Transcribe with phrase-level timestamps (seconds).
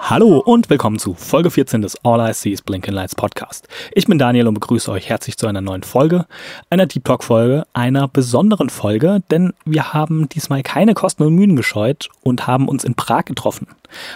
[0.00, 3.66] Hallo und willkommen zu Folge 14 des All I See is Blinking Lights Podcast.
[3.92, 6.26] Ich bin Daniel und begrüße euch herzlich zu einer neuen Folge,
[6.70, 11.56] einer Deep Talk Folge, einer besonderen Folge, denn wir haben diesmal keine Kosten und Mühen
[11.56, 13.66] gescheut und haben uns in Prag getroffen.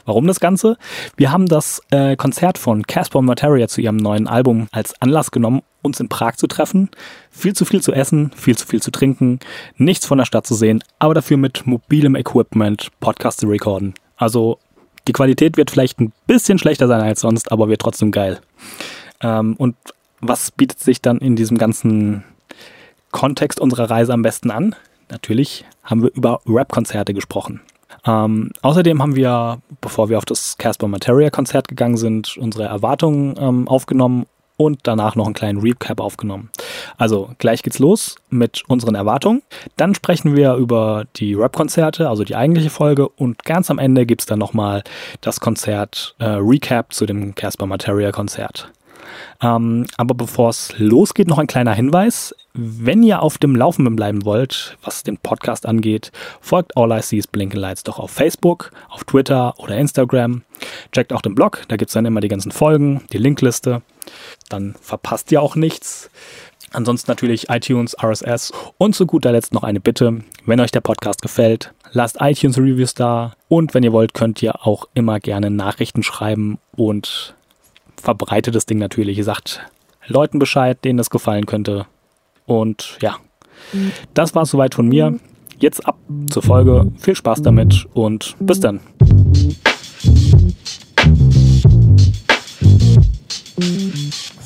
[0.05, 0.77] Warum das Ganze?
[1.16, 5.62] Wir haben das äh, Konzert von Casper Materia zu ihrem neuen Album als Anlass genommen,
[5.88, 6.88] uns in Prag zu treffen.
[7.30, 9.41] Viel zu viel zu essen, viel zu viel zu trinken,
[9.77, 13.95] nichts von der Stadt zu sehen, aber dafür mit mobilem Equipment Podcast zu recorden.
[14.16, 14.59] Also
[15.09, 18.41] die Qualität wird vielleicht ein bisschen schlechter sein als sonst, aber wird trotzdem geil.
[19.20, 19.74] Ähm, und
[20.20, 22.25] was bietet sich dann in diesem ganzen
[23.11, 24.75] Kontext unserer Reise am besten an?
[25.11, 27.61] Natürlich haben wir über Rap-Konzerte gesprochen.
[28.06, 33.34] Ähm, außerdem haben wir, bevor wir auf das Casper Materia Konzert gegangen sind, unsere Erwartungen
[33.39, 34.27] ähm, aufgenommen
[34.59, 36.51] und danach noch einen kleinen Recap aufgenommen.
[36.98, 39.42] Also gleich geht's los mit unseren Erwartungen.
[39.77, 43.09] Dann sprechen wir über die Rap-Konzerte, also die eigentliche Folge.
[43.09, 44.83] Und ganz am Ende gibt's dann nochmal
[45.20, 46.39] das Konzert äh,
[46.91, 48.70] zu dem Casper Materia Konzert.
[49.41, 52.34] Ähm, aber bevor es losgeht, noch ein kleiner Hinweis.
[52.55, 57.19] Wenn ihr auf dem Laufenden bleiben wollt, was den Podcast angeht, folgt All I See
[57.19, 60.42] is Blinking Lights doch auf Facebook, auf Twitter oder Instagram.
[60.91, 63.83] Checkt auch den Blog, da gibt's dann immer die ganzen Folgen, die Linkliste.
[64.48, 66.11] Dann verpasst ihr auch nichts.
[66.73, 70.20] Ansonsten natürlich iTunes, RSS und zu guter Letzt noch eine Bitte.
[70.45, 74.67] Wenn euch der Podcast gefällt, lasst iTunes Reviews da und wenn ihr wollt, könnt ihr
[74.67, 77.36] auch immer gerne Nachrichten schreiben und
[78.00, 79.18] verbreitet das Ding natürlich.
[79.18, 79.60] Ihr sagt
[80.06, 81.86] Leuten Bescheid, denen das gefallen könnte.
[82.46, 83.16] Und ja,
[84.14, 85.18] das war soweit von mir.
[85.58, 85.98] Jetzt ab
[86.30, 86.92] zur Folge.
[86.98, 88.80] Viel Spaß damit und bis dann.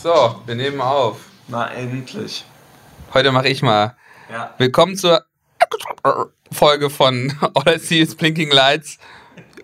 [0.03, 1.21] So, wir nehmen auf.
[1.49, 2.45] Na, endlich.
[3.13, 3.95] Heute mache ich mal.
[4.31, 4.55] Ja.
[4.57, 5.23] Willkommen zur
[6.51, 8.99] Folge von All I See is Blinking Lights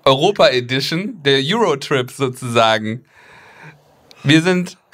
[0.04, 3.04] Europa Edition, der Eurotrip sozusagen.
[4.28, 4.76] Wir sind.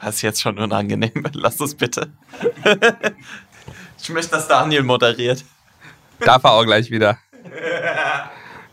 [0.00, 1.24] Das ist jetzt schon unangenehm.
[1.32, 2.12] Lass das bitte.
[4.02, 5.42] Ich möchte, dass Daniel moderiert.
[6.20, 7.16] Darf er auch gleich wieder.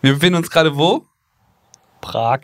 [0.01, 1.05] Wir befinden uns gerade wo?
[2.01, 2.41] Prag.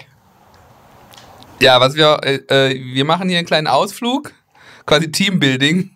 [1.59, 2.21] Ja, was wir.
[2.23, 4.31] Äh, äh, wir machen hier einen kleinen Ausflug.
[4.85, 5.91] Quasi Teambuilding.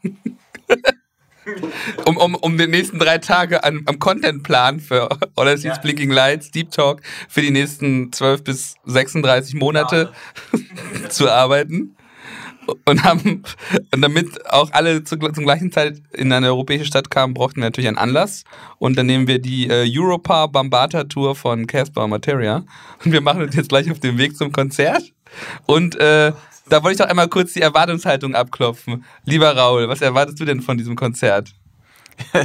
[2.06, 5.78] Um, um, um die nächsten drei Tage an, am Contentplan für All I Ja.
[5.78, 10.12] Blinking Lights, Deep Talk für die nächsten 12 bis 36 Monate
[11.10, 11.96] zu arbeiten.
[12.86, 13.44] Und haben,
[13.92, 17.66] und damit auch alle zu, zum gleichen Zeit in eine europäische Stadt kamen, brauchten wir
[17.66, 18.44] natürlich einen Anlass.
[18.78, 22.64] Und dann nehmen wir die äh, Europa Bambata Tour von Casper Materia.
[23.04, 25.12] Und wir machen uns jetzt gleich auf den Weg zum Konzert.
[25.66, 26.34] Und äh,
[26.72, 29.04] da wollte ich doch einmal kurz die Erwartungshaltung abklopfen.
[29.26, 31.54] Lieber Raul, was erwartest du denn von diesem Konzert?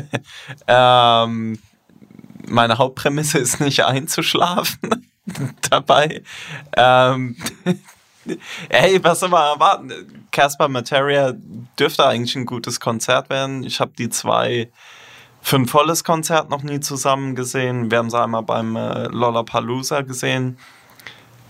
[0.68, 1.58] Ähm,
[2.46, 5.10] meine Hauptprämisse ist nicht einzuschlafen
[5.70, 6.22] dabei.
[6.76, 7.36] Ähm,
[8.70, 10.28] hey, was soll man erwarten?
[10.30, 11.34] Casper Materia
[11.78, 13.64] dürfte eigentlich ein gutes Konzert werden.
[13.64, 14.70] Ich habe die zwei
[15.42, 17.90] für ein volles Konzert noch nie zusammen gesehen.
[17.90, 20.58] Wir haben sie einmal beim äh, Lollapalooza gesehen.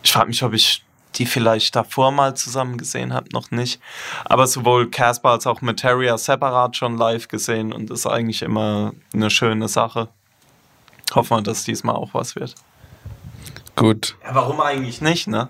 [0.02, 0.85] Ich frage mich, ob ich
[1.18, 3.80] die vielleicht davor mal zusammen gesehen habe, noch nicht.
[4.24, 8.92] Aber sowohl Casper als auch Materia separat schon live gesehen und das ist eigentlich immer
[9.12, 10.08] eine schöne Sache.
[11.14, 12.54] Hoffen wir, dass diesmal auch was wird.
[13.76, 14.16] Gut.
[14.24, 15.48] Ja, warum eigentlich nicht, ne?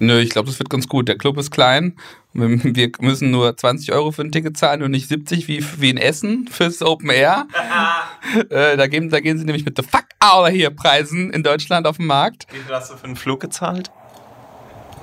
[0.00, 1.06] Nö, ich glaube, das wird ganz gut.
[1.06, 1.96] Der Club ist klein.
[2.32, 5.96] Wir müssen nur 20 Euro für ein Ticket zahlen und nicht 70 wie, wie in
[5.96, 7.46] Essen fürs Open Air.
[8.50, 11.44] äh, da, gehen, da gehen sie nämlich mit The Fuck Out of Here Preisen in
[11.44, 12.46] Deutschland auf den Markt.
[12.52, 13.92] Wie viel hast du für einen Flug gezahlt?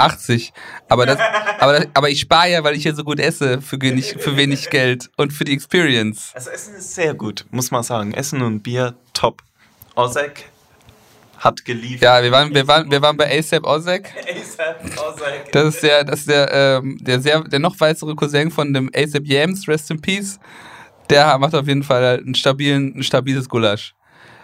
[0.02, 0.54] 80.
[0.90, 1.18] Aber, das,
[1.60, 4.36] aber, das, aber ich spare ja, weil ich hier so gut esse für wenig, für
[4.38, 6.32] wenig Geld und für die Experience.
[6.34, 8.14] Also Essen ist sehr gut, muss man sagen.
[8.14, 9.42] Essen und Bier, top.
[9.96, 10.46] Osek
[11.38, 12.02] hat geliefert.
[12.04, 14.14] Ja, wir waren, wir waren, wir waren bei ASAP Ozek.
[14.16, 15.52] ASAP Osek.
[15.52, 18.90] Das ist der, das ist der, ähm, der sehr, der noch weitere Cousin von dem
[18.96, 20.40] ASAP Yams, Rest in Peace.
[21.10, 23.96] Der macht auf jeden Fall einen stabilen, ein stabiles Gulasch.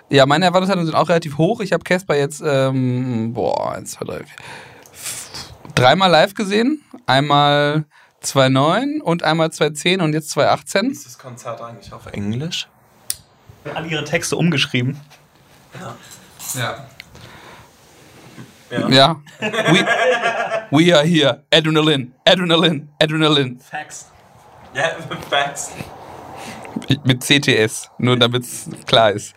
[0.09, 1.59] Ja, meine Erwartungshaltungen sind auch relativ hoch.
[1.61, 4.35] Ich habe Casper jetzt, ähm, boah, eins, zwei, drei, vier, f-
[5.77, 6.83] dreimal live gesehen.
[7.05, 7.85] Einmal
[8.23, 10.91] 2.9 und einmal 2.10 und jetzt 2.18.
[10.91, 12.67] Ist das Konzert eigentlich auf Englisch?
[13.73, 14.99] Alle ihre Texte umgeschrieben.
[16.55, 16.87] Ja.
[18.89, 19.21] Ja.
[19.39, 19.85] We,
[20.71, 21.43] we are here.
[21.53, 23.59] Adrenaline, Adrenaline, Adrenaline.
[23.59, 24.11] Facts.
[24.73, 24.91] Ja,
[25.29, 25.71] Facts.
[27.03, 29.33] Mit CTS, nur damit es klar ist.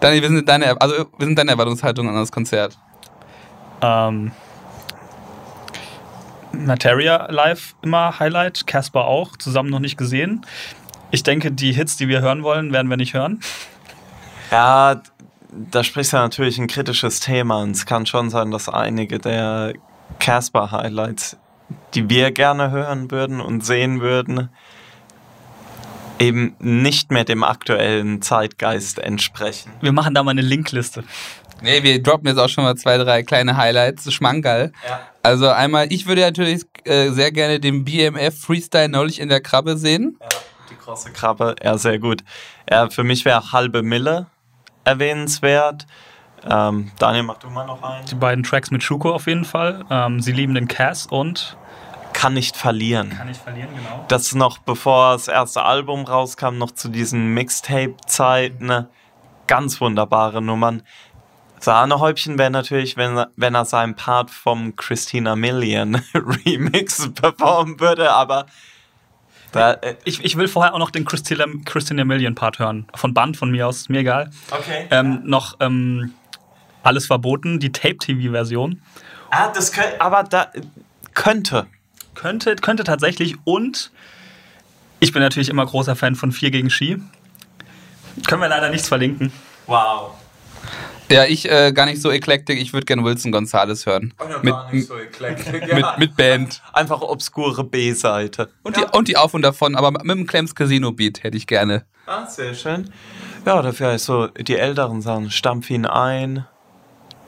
[0.00, 2.78] Dani, wie sind deine, also, wie sind deine Erwartungshaltungen an das Konzert?
[3.82, 4.32] Ähm,
[6.52, 10.44] Materia live immer Highlight, Casper auch, zusammen noch nicht gesehen.
[11.10, 13.40] Ich denke, die Hits, die wir hören wollen, werden wir nicht hören.
[14.50, 15.02] Ja,
[15.52, 19.74] da sprichst du natürlich ein kritisches Thema und es kann schon sein, dass einige der
[20.18, 21.36] Casper-Highlights,
[21.94, 24.50] die wir gerne hören würden und sehen würden,
[26.18, 29.72] eben nicht mehr dem aktuellen Zeitgeist entsprechen.
[29.80, 31.02] Wir machen da mal eine Linkliste.
[31.62, 34.12] Nee, wir droppen jetzt auch schon mal zwei, drei kleine Highlights.
[34.12, 34.72] Schmankerl.
[34.86, 35.00] Ja.
[35.22, 39.76] Also einmal, ich würde natürlich äh, sehr gerne den BMF Freestyle neulich in der Krabbe
[39.76, 40.16] sehen.
[40.20, 40.28] Ja,
[40.70, 42.24] die große Krabbe, ja, sehr gut.
[42.70, 44.26] Ja, für mich wäre halbe Mille
[44.84, 45.86] erwähnenswert.
[46.48, 48.06] Ähm, Daniel, mach du mal noch einen.
[48.06, 49.84] Die beiden Tracks mit Schuko auf jeden Fall.
[49.90, 51.58] Ähm, Sie lieben den Cass und
[52.14, 53.10] Kann nicht verlieren.
[53.10, 54.04] Kann ich verlieren, genau.
[54.08, 58.66] Das noch bevor das erste Album rauskam, noch zu diesen Mixtape-Zeiten.
[58.66, 58.88] ne?
[59.46, 60.82] Ganz wunderbare Nummern.
[61.60, 68.10] Sahnehäubchen wäre natürlich, wenn, er- wenn er seinen Part vom Christina Million Remix performen würde,
[68.12, 68.46] aber
[69.52, 72.86] da, äh, Ich, ich will vorher auch noch den Christina, Christina Million Part hören.
[72.94, 74.30] Von Band von mir aus, ist mir egal.
[74.50, 74.86] okay.
[74.90, 76.12] Ähm, noch ähm,
[76.82, 78.80] Alles verboten, die Tape-TV-Version.
[79.30, 80.50] ah, das könnte, aber da
[81.14, 81.66] könnte.
[82.14, 83.90] Könnte, könnte tatsächlich und
[84.98, 86.98] ich bin natürlich immer großer Fan von 4 gegen Ski.
[88.26, 89.32] Können wir leider nichts verlinken.
[89.66, 90.12] Wow.
[91.10, 92.60] Ja, ich äh, gar nicht so eklektik.
[92.60, 94.14] Ich würde gerne Wilson Gonzalez hören.
[94.42, 96.62] mit, mit, mit Band.
[96.72, 98.48] Einfach obskure B-Seite.
[98.62, 101.46] Und, die, und die Auf und Davon, aber mit dem Clems Casino Beat hätte ich
[101.46, 101.84] gerne.
[102.06, 102.90] Ah, sehr schön.
[103.44, 105.30] Ja, dafür ist so die älteren Sachen.
[105.30, 106.46] Stampf ihn ein.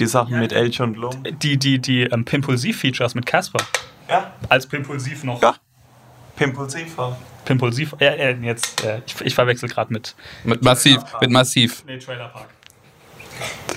[0.00, 1.22] Die Sachen mit Elch und Lum.
[1.42, 3.64] Die, die, die ähm, Pimpulsiv-Features mit Casper.
[4.08, 4.32] Ja.
[4.48, 5.40] Als Pimpulsiv noch.
[5.42, 5.56] Ja.
[6.36, 7.16] Pimpulsiver.
[7.44, 7.94] Pimpulsiv.
[7.98, 10.14] Äh, äh, jetzt, äh, ich, ich verwechsel gerade mit.
[10.44, 11.84] Mit Massiv, mit Massiv.
[11.86, 12.48] Nee, Trailer Park.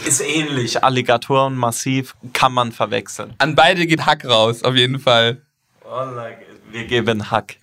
[0.06, 0.84] Ist ähnlich.
[0.84, 3.34] Alligator und Massiv kann man verwechseln.
[3.40, 5.42] An beide geht Hack raus, auf jeden Fall.
[6.72, 7.57] Wir geben Hack.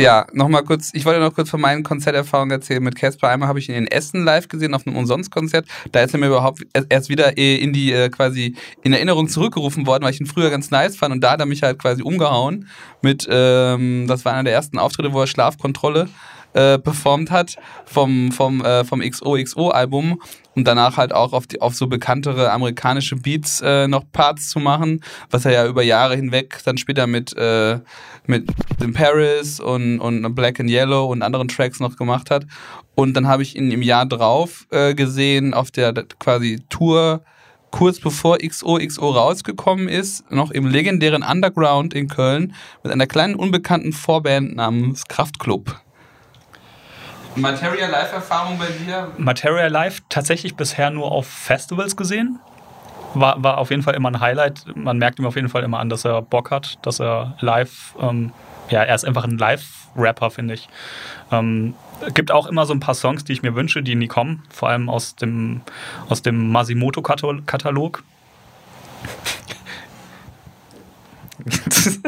[0.00, 3.28] Ja, nochmal kurz, ich wollte noch kurz von meinen Konzerterfahrungen erzählen mit Casper.
[3.28, 5.66] Einmal habe ich ihn in Essen live gesehen auf einem Umsonstkonzert.
[5.92, 9.86] Da ist er mir überhaupt erst wieder äh, in die äh, quasi in Erinnerung zurückgerufen
[9.86, 12.02] worden, weil ich ihn früher ganz nice fand und da hat er mich halt quasi
[12.02, 12.68] umgehauen
[13.02, 16.08] mit, ähm, das war einer der ersten Auftritte, wo er Schlafkontrolle
[16.54, 20.20] äh, performt hat vom, vom, äh, vom XOXO-Album
[20.54, 24.58] und danach halt auch auf, die, auf so bekanntere amerikanische Beats äh, noch Parts zu
[24.58, 27.78] machen, was er ja über Jahre hinweg dann später mit, äh,
[28.26, 28.50] mit
[28.82, 32.46] In Paris und, und Black and Yellow und anderen Tracks noch gemacht hat.
[32.94, 37.22] Und dann habe ich ihn im Jahr drauf äh, gesehen auf der quasi Tour
[37.70, 43.92] kurz bevor XOXO rausgekommen ist, noch im legendären Underground in Köln mit einer kleinen unbekannten
[43.92, 45.80] Vorband namens Kraftklub.
[47.36, 49.10] Materia Live-Erfahrung bei dir?
[49.18, 52.38] Materia Live tatsächlich bisher nur auf Festivals gesehen.
[53.14, 54.64] War, war auf jeden Fall immer ein Highlight.
[54.74, 57.94] Man merkt ihm auf jeden Fall immer an, dass er Bock hat, dass er live,
[58.00, 58.32] ähm,
[58.68, 60.68] ja, er ist einfach ein Live-Rapper, finde ich.
[61.32, 61.74] Ähm,
[62.14, 64.68] gibt auch immer so ein paar Songs, die ich mir wünsche, die nie kommen, vor
[64.68, 65.62] allem aus dem,
[66.08, 68.04] aus dem Masimoto-Katalog.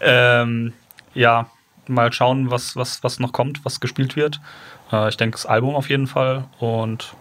[0.00, 0.72] ähm,
[1.14, 1.46] ja,
[1.88, 4.40] mal schauen, was, was, was noch kommt, was gespielt wird.
[4.92, 6.44] Äh, ich denke, das Album auf jeden Fall.
[6.58, 7.14] Und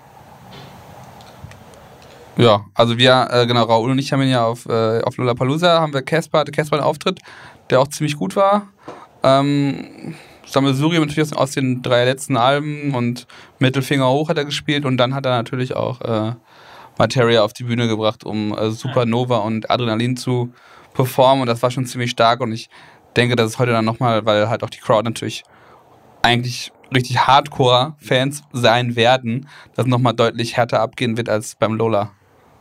[2.37, 5.79] Ja, also wir, äh, genau, Raoul und ich haben ihn ja auf, äh, auf Lollapalooza,
[5.79, 7.19] haben wir Casper, hatte Casper einen Auftritt,
[7.69, 8.67] der auch ziemlich gut war.
[9.23, 13.27] Ähm, Sammelsurium natürlich aus, den drei letzten Alben und
[13.59, 16.33] Mittelfinger hoch hat er gespielt und dann hat er natürlich auch äh,
[16.97, 20.53] Materia auf die Bühne gebracht, um äh, Supernova und Adrenalin zu
[20.93, 22.69] performen und das war schon ziemlich stark und ich
[23.13, 25.43] denke, dass es heute dann nochmal, weil halt auch die Crowd natürlich
[26.21, 32.11] eigentlich richtig Hardcore-Fans sein werden, dass nochmal deutlich härter abgehen wird als beim Lola.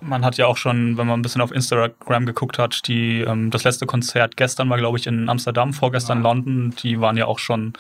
[0.01, 3.51] man hat ja auch schon, wenn man ein bisschen auf Instagram geguckt hat, die, ähm,
[3.51, 6.75] das letzte Konzert gestern war, glaube ich, in Amsterdam, vorgestern London.
[6.83, 7.75] Die waren ja auch schon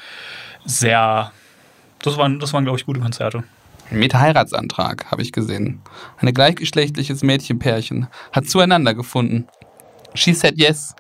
[0.64, 1.32] sehr.
[2.00, 3.44] Das waren, das waren glaube ich, gute Konzerte.
[3.90, 5.80] Mit Heiratsantrag, habe ich gesehen.
[6.18, 9.46] Ein gleichgeschlechtliches Mädchenpärchen hat zueinander gefunden.
[10.14, 10.94] She said yes.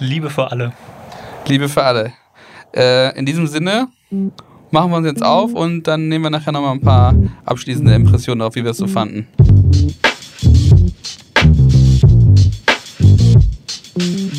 [0.00, 0.72] Liebe für alle.
[1.46, 2.12] Liebe für alle.
[2.74, 3.88] Äh, in diesem Sinne
[4.70, 7.14] machen wir uns jetzt auf und dann nehmen wir nachher nochmal ein paar
[7.44, 9.28] abschließende Impressionen darauf, wie wir es so fanden.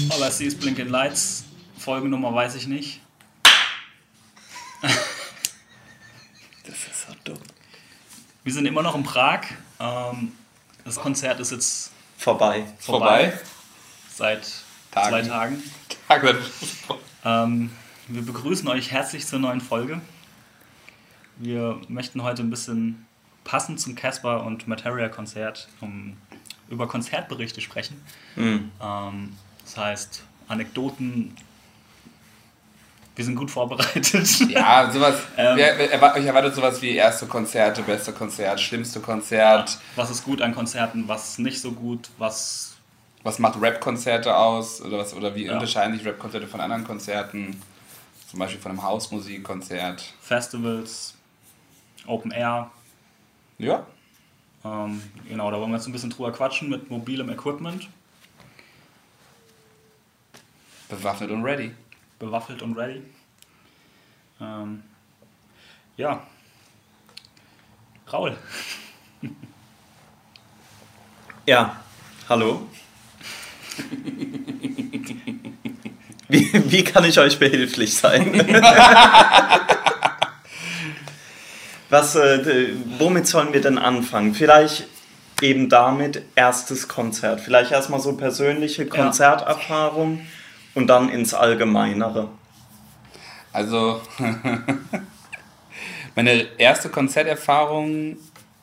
[0.10, 1.44] All I see is Blinking Lights.
[1.78, 3.02] Folgennummer weiß ich nicht.
[4.82, 4.92] das
[6.74, 7.38] ist so dumm.
[8.44, 9.42] Wir sind immer noch in Prag.
[9.80, 10.32] Ähm,
[10.84, 12.64] Das Konzert ist jetzt Vorbei.
[12.80, 13.34] vorbei.
[14.14, 14.42] Seit
[14.92, 15.10] Tagen.
[15.10, 15.64] zwei Tagen.
[16.08, 16.38] Tag wird
[17.24, 17.72] Ähm,
[18.08, 20.02] wir begrüßen euch herzlich zur neuen Folge.
[21.38, 23.06] Wir möchten heute ein bisschen
[23.44, 26.18] passend zum Casper und Materia Konzert um,
[26.70, 28.02] über Konzertberichte sprechen.
[28.36, 28.72] Mhm.
[28.82, 31.36] Ähm, das heißt, Anekdoten.
[33.16, 34.50] Wir sind gut vorbereitet.
[34.50, 35.16] Ja, sowas.
[35.38, 35.58] Ähm.
[35.58, 39.78] euch erwartet sowas wie erste Konzerte, beste Konzert, schlimmste Konzert.
[39.96, 42.71] Was ist gut an Konzerten, was nicht so gut, was.
[43.24, 44.82] Was macht Rap-Konzerte aus?
[44.82, 45.54] Oder, was, oder wie Ja.
[45.54, 47.62] unterscheiden sich Rap-Konzerte von anderen Konzerten?
[48.30, 50.14] Zum Beispiel von einem Hausmusikkonzert.
[50.22, 51.16] Festivals,
[52.08, 52.72] Open Air.
[53.58, 53.86] Ja.
[54.64, 57.90] Ähm, genau, da wollen wir jetzt ein bisschen drüber quatschen mit mobilem Equipment,
[60.90, 61.72] Bewaffnet und ready.
[62.20, 63.02] bewaffnet und ready.
[64.40, 64.84] Ähm,
[65.98, 66.26] ja.
[68.12, 68.38] Raul,
[71.46, 71.82] Ja,
[72.30, 72.68] hallo.
[76.32, 78.34] Wie, wie kann ich euch behilflich sein?
[81.90, 84.34] Was, äh, womit sollen wir denn anfangen?
[84.34, 84.88] Vielleicht
[85.42, 87.42] eben damit erstes Konzert.
[87.42, 90.22] Vielleicht erstmal so persönliche Konzerterfahrung
[90.74, 92.30] und dann ins Allgemeinere.
[93.52, 94.00] Also,
[96.16, 98.16] meine erste Konzerterfahrung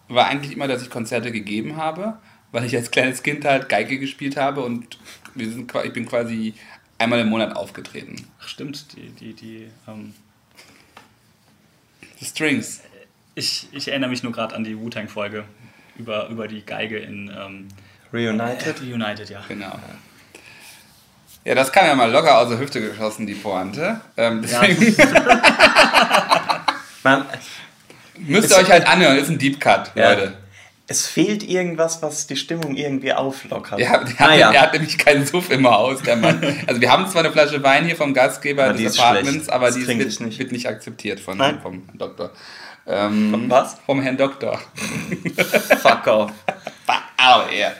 [0.08, 2.16] war eigentlich immer, dass ich Konzerte gegeben habe,
[2.52, 4.98] weil ich als kleines Kind halt Geige gespielt habe und
[5.34, 6.54] wir sind, ich bin quasi
[6.98, 8.26] einmal im Monat aufgetreten.
[8.42, 10.14] ach stimmt, die, die, die, ähm,
[12.18, 12.80] The Strings.
[13.34, 15.44] ich, ich erinnere mich nur gerade an die Wu-Tang-Folge
[15.96, 17.68] über, über die Geige in ähm,
[18.12, 18.80] Reunited?
[18.80, 19.42] United, ja.
[19.46, 19.78] Genau.
[21.44, 24.00] Ja, das kam ja mal locker aus der Hüfte geschossen, die Pointe.
[24.16, 24.96] Ähm, Ja, deswegen
[27.04, 27.24] Man,
[28.18, 30.10] müsst ihr euch halt anhören, ist ein Deep Cut, Ja.
[30.10, 30.36] Leute.
[30.90, 33.78] Es fehlt irgendwas, was die Stimmung irgendwie auflockert.
[33.78, 34.52] Ja, der, Ah, hat, ja.
[34.52, 36.42] er hat nämlich keinen Suff im Haus, der Mann.
[36.66, 39.52] Also wir haben zwar eine Flasche Wein hier vom Gastgeber Aber die des Apartments, schlecht.
[39.52, 40.38] aber Das die wird ich nicht.
[40.38, 41.60] wird nicht akzeptiert von, Nein.
[41.62, 42.30] vom Herrn Doktor.
[42.86, 43.76] Ähm, Was?
[43.84, 44.58] Vom Herrn Doktor.
[45.82, 46.32] Fuck off.
[47.18, 47.74] Aber er.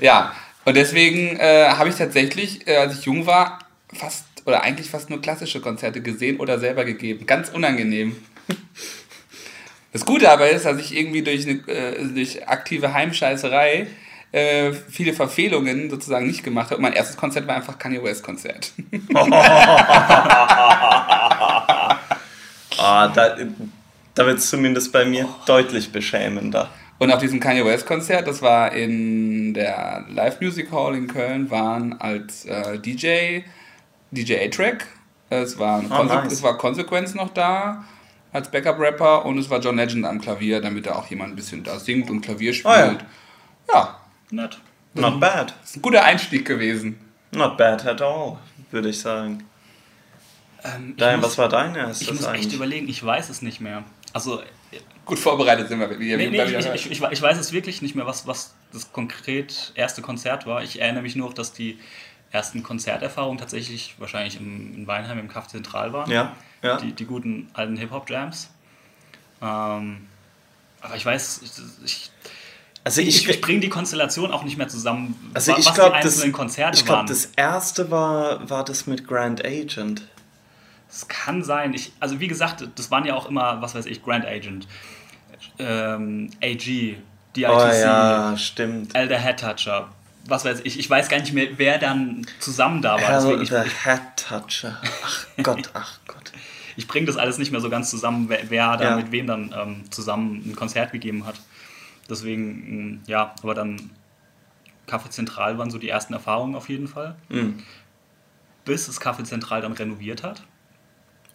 [0.00, 0.32] Ja,
[0.64, 3.58] und deswegen äh, habe ich tatsächlich, äh, als ich jung war,
[3.92, 7.26] fast oder eigentlich fast nur klassische Konzerte gesehen oder selber gegeben.
[7.26, 8.16] Ganz unangenehm.
[9.92, 13.86] Das Gute aber ist, dass ich irgendwie durch, eine, äh, durch aktive Heimscheißerei
[14.32, 16.76] äh, viele Verfehlungen sozusagen nicht gemacht habe.
[16.76, 18.72] Und mein erstes Konzert war einfach Kanye West Konzert.
[22.80, 23.36] Ah, da
[24.18, 26.68] da wird es zumindest bei mir deutlich beschämender.
[26.98, 31.48] Und auf diesem Kanye West Konzert, das war in der Live Music Hall in Köln,
[31.52, 33.42] waren als äh, DJ
[34.10, 34.86] DJ A-Track,
[35.30, 36.32] es war, Conse nice.
[36.32, 37.84] es war Consequence noch da
[38.38, 41.62] als Backup-Rapper und es war John Legend am Klavier, damit da auch jemand ein bisschen
[41.64, 42.74] da singt und Klavier spielt.
[42.74, 43.74] Ah, ja.
[43.74, 44.00] ja.
[44.30, 44.58] Nett.
[44.94, 45.54] Not bad.
[45.62, 46.98] ist ein guter Einstieg gewesen.
[47.32, 48.38] Not bad at all,
[48.70, 49.44] würde ich sagen.
[50.64, 52.54] Ähm, ich Dein, muss- was war dein Ich erstes muss echt eigentlich?
[52.54, 53.84] überlegen, ich weiß es nicht mehr.
[54.12, 54.42] Also,
[55.04, 55.88] Gut vorbereitet sind wir.
[55.98, 58.92] Wie, nee, nee, ich, ich, ich, ich weiß es wirklich nicht mehr, was, was das
[58.92, 60.62] konkret erste Konzert war.
[60.62, 61.78] Ich erinnere mich nur, dass die
[62.30, 66.10] ersten Konzerterfahrungen tatsächlich wahrscheinlich im, in Weinheim im Café Zentral waren.
[66.10, 66.76] Ja, ja.
[66.78, 68.50] Die, die guten alten Hip-Hop-Jams.
[69.40, 70.06] Ähm,
[70.80, 71.40] aber ich weiß,
[71.84, 72.10] ich,
[72.84, 75.74] Also ich, ich, ich bringe die Konstellation auch nicht mehr zusammen, also wa- ich was
[75.74, 77.06] glaube, die das, einzelnen Konzerte ich glaub, waren.
[77.06, 80.02] das erste war, war das mit Grand Agent.
[80.90, 81.74] Es kann sein.
[81.74, 84.66] Ich, also wie gesagt, das waren ja auch immer, was weiß ich, Grand Agent,
[85.58, 86.64] ähm, AG,
[87.36, 88.94] DITC, Oh ja, stimmt.
[88.94, 89.88] Elder Head Toucher,
[90.28, 90.78] was weiß ich.
[90.78, 93.22] Ich weiß gar nicht mehr, wer dann zusammen da war.
[93.24, 94.80] Hell ich, the Hat Toucher.
[95.04, 96.32] Ach Gott, ach Gott.
[96.76, 98.96] ich bringe das alles nicht mehr so ganz zusammen, wer, wer da Ja.
[98.96, 101.36] mit wem dann ähm, zusammen ein Konzert gegeben hat.
[102.10, 103.90] Deswegen, mh, ja, aber dann
[104.88, 107.16] Café Zentral waren so die ersten Erfahrungen auf jeden Fall.
[107.28, 107.62] Mhm.
[108.64, 110.42] Bis das Café Zentral dann renoviert hat.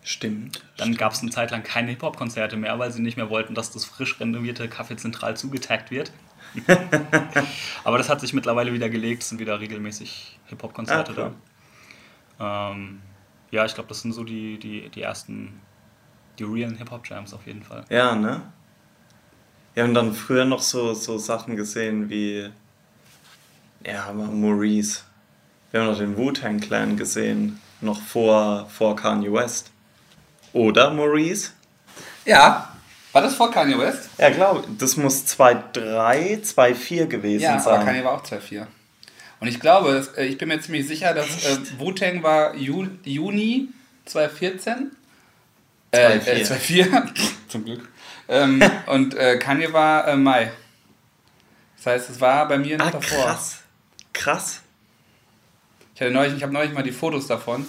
[0.05, 0.61] Stimmt.
[0.77, 3.71] Dann gab es eine Zeit lang keine Hip-Hop-Konzerte mehr, weil sie nicht mehr wollten, dass
[3.71, 6.11] das frisch renovierte Café Zentral zugetaggt wird.
[7.83, 11.33] Aber das hat sich mittlerweile wieder gelegt, es sind wieder regelmäßig Hip-Hop-Konzerte Ah, cool.
[12.39, 12.71] da.
[12.71, 13.01] Ähm,
[13.51, 15.59] ja, ich glaube, das sind so die, die, die ersten,
[16.39, 17.85] die realen Hip-Hop-Jams auf jeden Fall.
[17.89, 18.41] Ja, ne?
[19.73, 22.49] Wir haben dann früher noch so, so Sachen gesehen wie.
[23.85, 25.01] Ja, Maurice.
[25.71, 27.59] Wir haben noch den Wu-Tang Clan gesehen.
[27.81, 29.71] Noch vor, vor Kanye West.
[30.53, 31.51] Oder Maurice?
[32.25, 32.72] Ja.
[33.13, 34.09] War das vor Kanye West?
[34.17, 37.85] Ja, glaube Das muss 2.3, 2.4 gewesen Ja, sein.
[37.85, 38.65] Kanye war auch 2-4.
[39.39, 43.69] Und ich glaube, äh, ich bin mir ziemlich sicher, dass äh, Wu-Tang war Ju Juni
[44.05, 44.91] 2014.
[45.91, 46.27] Äh, 2,4.
[46.27, 47.07] äh, 2,4.
[47.49, 47.87] Zum Glück.
[48.27, 50.51] Ähm, und äh, Kanye war äh, Mai
[51.77, 53.25] Das heißt, es war bei mir noch Ah, davor.
[53.25, 53.59] krass.
[54.13, 54.59] Krass.
[55.93, 57.67] Ich, hatte neulich, ich habe neulich mal die Fotos davon.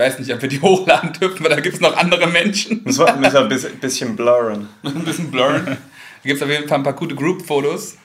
[0.00, 2.82] Ich weiß nicht, ob wir die hochladen dürfen, weil da gibt es noch andere Menschen.
[2.84, 4.66] Müssen wir, müssen wir ein bisschen, bisschen blurren.
[4.82, 5.66] ein bisschen blurren.
[5.66, 5.76] Da
[6.22, 7.98] gibt es auf jeden Fall ein paar gute Group-Fotos.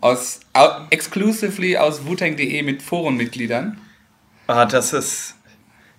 [0.00, 3.80] Aus, au, exclusively aus Wu-Tang.de mit Forenmitgliedern.
[4.46, 5.34] Ah, das ist.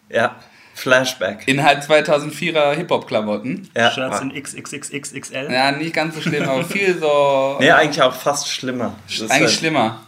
[0.07, 0.37] Ja,
[0.73, 1.45] Flashback.
[1.49, 3.69] In halt 2004er Hip-Hop-Klamotten.
[3.75, 5.51] Ja, Shirts in XXXXL.
[5.51, 7.57] Ja, nicht ganz so schlimm, aber viel so.
[7.59, 8.95] Nee, eigentlich auch fast schlimmer.
[9.09, 9.99] Das eigentlich halt schlimmer.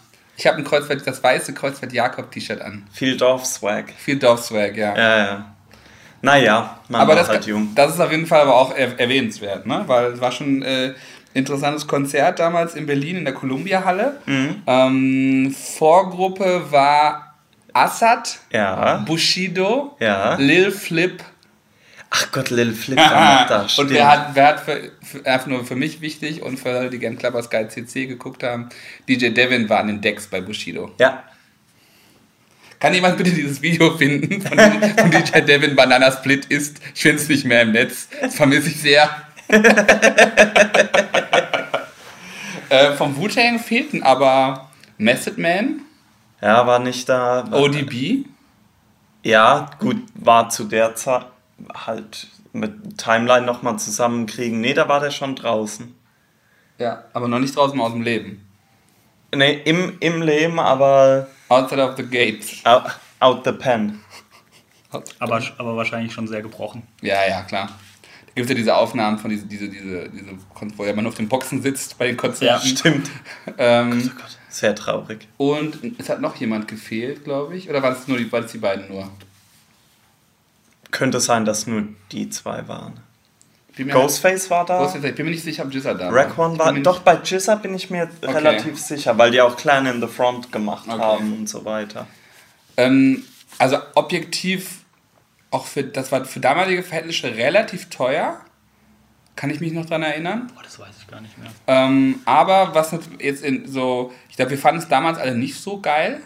[0.41, 2.81] Ich habe ein Kreuzfahrt, das weiße Kreuzfahrt-Jakob-T-Shirt an.
[2.91, 3.93] Viel Dorf-Swag.
[3.95, 4.97] Viel Dorfswag, ja.
[4.97, 5.45] Ja, ja.
[6.23, 7.69] Naja, man aber war das, halt jung.
[7.75, 9.83] das ist auf jeden Fall aber auch er erwähnenswert, ne?
[9.85, 10.93] weil es war schon äh,
[11.35, 14.19] interessantes Konzert damals in Berlin in der Columbia-Halle.
[14.25, 14.63] Mhm.
[14.65, 17.35] Ähm, Vorgruppe war
[17.73, 18.97] Assad, Ja.
[19.05, 20.37] Bushido, Ja.
[20.39, 21.23] Lil Flip.
[22.13, 23.65] Ach Gott, Lil Flip war noch da.
[23.81, 26.99] und wer hat, wer hat für, für, einfach nur für mich wichtig und für die
[26.99, 28.67] gern Clubber Sky CC geguckt haben,
[29.07, 30.91] DJ Devin war an den Decks bei Bushido.
[30.99, 31.23] Ja.
[32.81, 36.81] Kann jemand bitte dieses Video finden von, von DJ Devin Banana Split ist?
[36.93, 38.09] Ich finde es nicht mehr im Netz.
[38.19, 39.09] Das vermisse ich sehr.
[42.69, 45.83] äh, vom Wu-Tang fehlten aber Method Man,
[46.41, 47.47] Ja, war nicht da.
[47.51, 48.25] ODB,
[49.23, 51.25] Ja, gut, war zu der Zeit
[51.73, 54.59] halt mit Timeline nochmal zusammenkriegen.
[54.61, 55.93] Nee, da war der schon draußen.
[56.77, 58.47] ja, aber noch nicht draußen aus dem Leben.
[59.33, 62.65] Nee, im, im Leben, aber Outside of the Gates.
[62.65, 62.83] out,
[63.19, 63.99] out the pen.
[65.19, 66.83] Aber, aber wahrscheinlich schon sehr gebrochen.
[67.01, 67.67] Ja, ja, klar.
[67.67, 70.31] Da gibt es ja diese Aufnahmen von diese, diese, diese, diese,
[70.77, 72.67] wo ja man auf den Boxen sitzt bei den Konzerten.
[72.67, 73.09] Stimmt.
[73.57, 74.11] Ähm,
[74.49, 75.27] Sehr traurig.
[75.37, 77.69] und es hat noch jemand gefehlt, glaube ich.
[77.69, 79.09] Oder waren es nur die, waren es die beiden nur?
[80.91, 82.99] Könnte sein, dass nur die zwei waren.
[83.77, 84.79] Ghostface war da.
[84.79, 86.13] Ghostface, ich bin mir nicht sicher, ob Jizza da war.
[86.13, 86.73] Raekwon war.
[86.73, 90.51] Doch, bei Jizza bin ich mir relativ sicher, weil die auch Clan in the Front
[90.51, 90.99] gemacht Okay.
[91.01, 92.05] haben und so weiter.
[92.77, 93.23] Ähm,
[93.57, 94.79] also objektiv,
[95.51, 98.41] auch für, das war für damalige Verhältnisse relativ teuer.
[99.37, 100.51] Kann ich mich noch dran erinnern.
[100.53, 101.49] Boah, das weiß ich gar nicht mehr.
[101.67, 105.79] Ähm, aber was jetzt in so, ich glaube, wir fanden es damals alle nicht so
[105.79, 106.21] geil.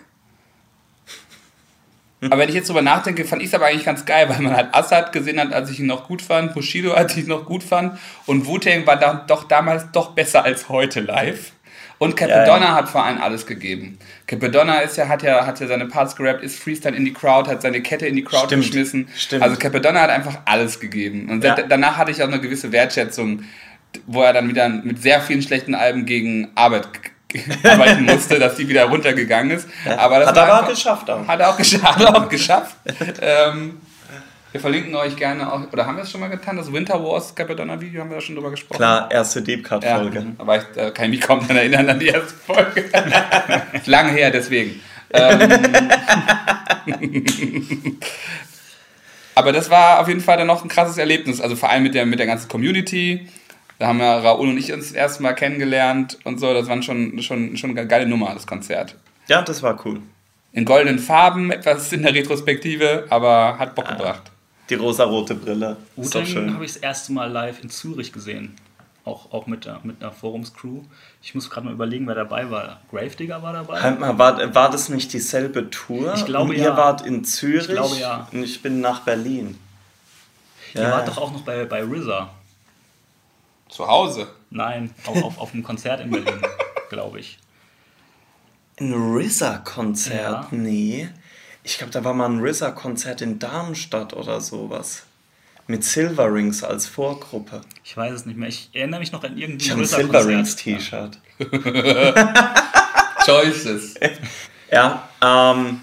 [2.31, 4.55] Aber wenn ich jetzt drüber nachdenke, fand ich es aber eigentlich ganz geil, weil man
[4.55, 7.45] halt Assad gesehen hat, als ich ihn noch gut fand, Bushido, als ich ihn noch
[7.45, 11.51] gut fand und Wu-Tang war dann doch damals doch besser als heute live.
[11.97, 12.75] Und Capadonna Ja, ja.
[12.75, 13.97] hat vor allem alles gegeben.
[14.27, 17.49] Capadonna ist ja, hat ja, hat ja seine Parts gerappt, ist Freestyle in die Crowd,
[17.49, 19.07] hat seine Kette in die Crowd Stimmt, geschmissen.
[19.15, 19.43] stimmt.
[19.43, 21.29] Also Capadonna hat einfach alles gegeben.
[21.29, 21.55] Und Ja.
[21.55, 23.43] da- danach hatte ich auch eine gewisse Wertschätzung,
[24.07, 26.89] wo er dann wieder mit sehr vielen schlechten Alben gegen Arbeit
[27.63, 29.67] arbeiten musste, dass die wieder runtergegangen ist.
[29.97, 31.27] Aber das Hat er einfach- geschafft auch.
[31.27, 31.83] Hat er auch geschafft.
[31.95, 32.75] Hat er auch geschafft.
[33.21, 33.81] ähm,
[34.51, 36.55] wir verlinken euch gerne auch, oder haben wir es schon mal getan?
[36.55, 38.77] Das Winter Wars Capadonna Video haben wir da schon drüber gesprochen.
[38.77, 40.27] Klar, erste Deep Ja, Cut-Folge.
[40.37, 42.85] aber ich äh, kann ich mich kaum daran erinnern an die erste Folge.
[43.85, 44.79] Lange her, deswegen.
[45.11, 45.49] Ähm,
[49.35, 51.41] aber das war auf jeden Fall dann noch ein krasses Erlebnis.
[51.41, 53.27] Also vor allem mit der, mit der ganzen Community.
[53.79, 56.53] Da haben ja Raoul und ich uns das erste Mal kennengelernt und so.
[56.53, 58.95] Das war schon, schon, schon eine geile Nummer, das Konzert.
[59.27, 60.01] Ja, das war cool.
[60.53, 64.31] In goldenen Farben, etwas in der Retrospektive, aber hat Bock gebracht.
[64.69, 65.77] Die rosarote Brille.
[65.95, 66.53] Wu-Tang schön.
[66.53, 68.55] habe ich das erste Mal live in Zürich gesehen.
[69.03, 70.81] Auch, auch mit, der, mit einer Forumscrew.
[71.21, 72.81] Ich muss gerade mal überlegen, wer dabei war.
[72.89, 73.79] Gravedigger war dabei.
[73.79, 76.13] Halt mal, war, war das nicht dieselbe Tour?
[76.15, 76.77] Ich glaube, und ihr ja.
[76.77, 78.27] wart in Zürich Ich glaube, ja.
[78.31, 79.59] und ich bin nach Berlin.
[80.73, 82.33] Ihr wart doch auch noch bei, bei RZA.
[83.75, 84.27] Zu Hause.
[84.51, 86.41] Nein, auf, auf, auf einem Konzert in Berlin,
[86.89, 87.37] glaube ich.
[88.79, 90.43] Ein RZA-Konzert?
[90.43, 90.47] Ja.
[90.51, 91.09] Nee.
[91.61, 95.03] Ich glaube, da war mal ein RZA-Konzert in Darmstadt oder sowas.
[95.67, 97.59] Mit Silverrings als Vorgruppe.
[97.83, 98.47] Ich weiß es nicht mehr.
[98.47, 100.23] Ich erinnere mich noch an Ich irgendein habe ein RZA-Konzert.
[100.23, 101.19] Silverings-T-Shirt.
[103.25, 103.95] Choices.
[104.71, 105.81] Ja, ähm.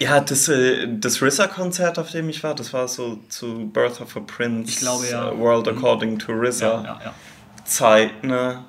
[0.00, 4.16] Ja, das, äh, das RZA-Konzert, auf dem ich war, das war so zu Birth of
[4.16, 5.30] a Prince, Ich glaube, ja.
[5.30, 7.14] äh, World According to RZA Ja, ja, ja.
[7.64, 8.64] Zeit, ne?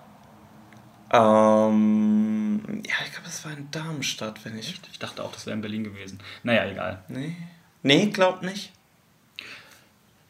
[1.12, 4.80] Ähm, ja, ich glaube, das war in Darmstadt, wenn ich.
[4.92, 6.20] Ich dachte auch, das wäre in Berlin gewesen.
[6.44, 7.04] Naja, egal.
[7.08, 7.36] Nee.
[7.84, 8.72] Nee, glaub nicht.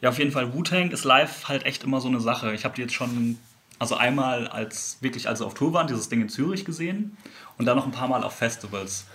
[0.00, 2.52] Ja, auf jeden Fall, Wu-Tang ist live halt echt immer so eine Sache.
[2.52, 3.38] Ich habe die jetzt schon,
[3.78, 7.16] also einmal als, wirklich als sie auf Tour waren, dieses Ding in Zürich gesehen
[7.56, 9.06] und dann noch ein paar Mal auf Festivals.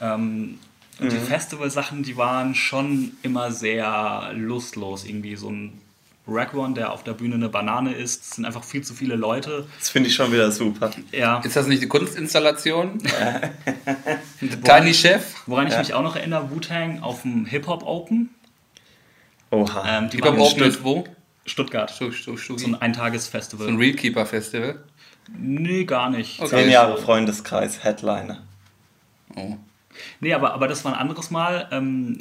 [0.00, 0.58] Ähm,
[1.00, 5.04] und die Festivalsachen, die waren schon immer sehr lustlos.
[5.04, 5.80] Irgendwie so ein
[6.54, 9.66] One, der auf der Bühne eine Banane isst, es sind einfach viel zu viele Leute.
[9.78, 10.90] Das finde ich schon wieder super.
[11.10, 12.98] Ja, Ist das nicht die Kunstinstallation?
[14.64, 15.34] Tiny Chef?
[15.46, 15.78] woran ich Ja.
[15.80, 18.30] mich auch noch erinnere, Wu-Tang auf dem Hip-Hop Open.
[19.50, 19.98] Oha.
[19.98, 21.04] Ähm, in Open Stutt- ist wo?
[21.46, 21.90] Stuttgart.
[21.90, 23.66] So, so, so, So ein so Eintagesfestival.
[23.66, 24.84] ein Realkeeper Festival.
[25.36, 26.38] Nee, gar nicht.
[26.40, 26.50] Okay.
[26.62, 28.42] Zehn Jahre Freundeskreis, Headliner.
[29.34, 29.56] Oh.
[30.20, 31.68] Nee, aber, aber das war ein anderes Mal.
[31.72, 32.18] Ähm,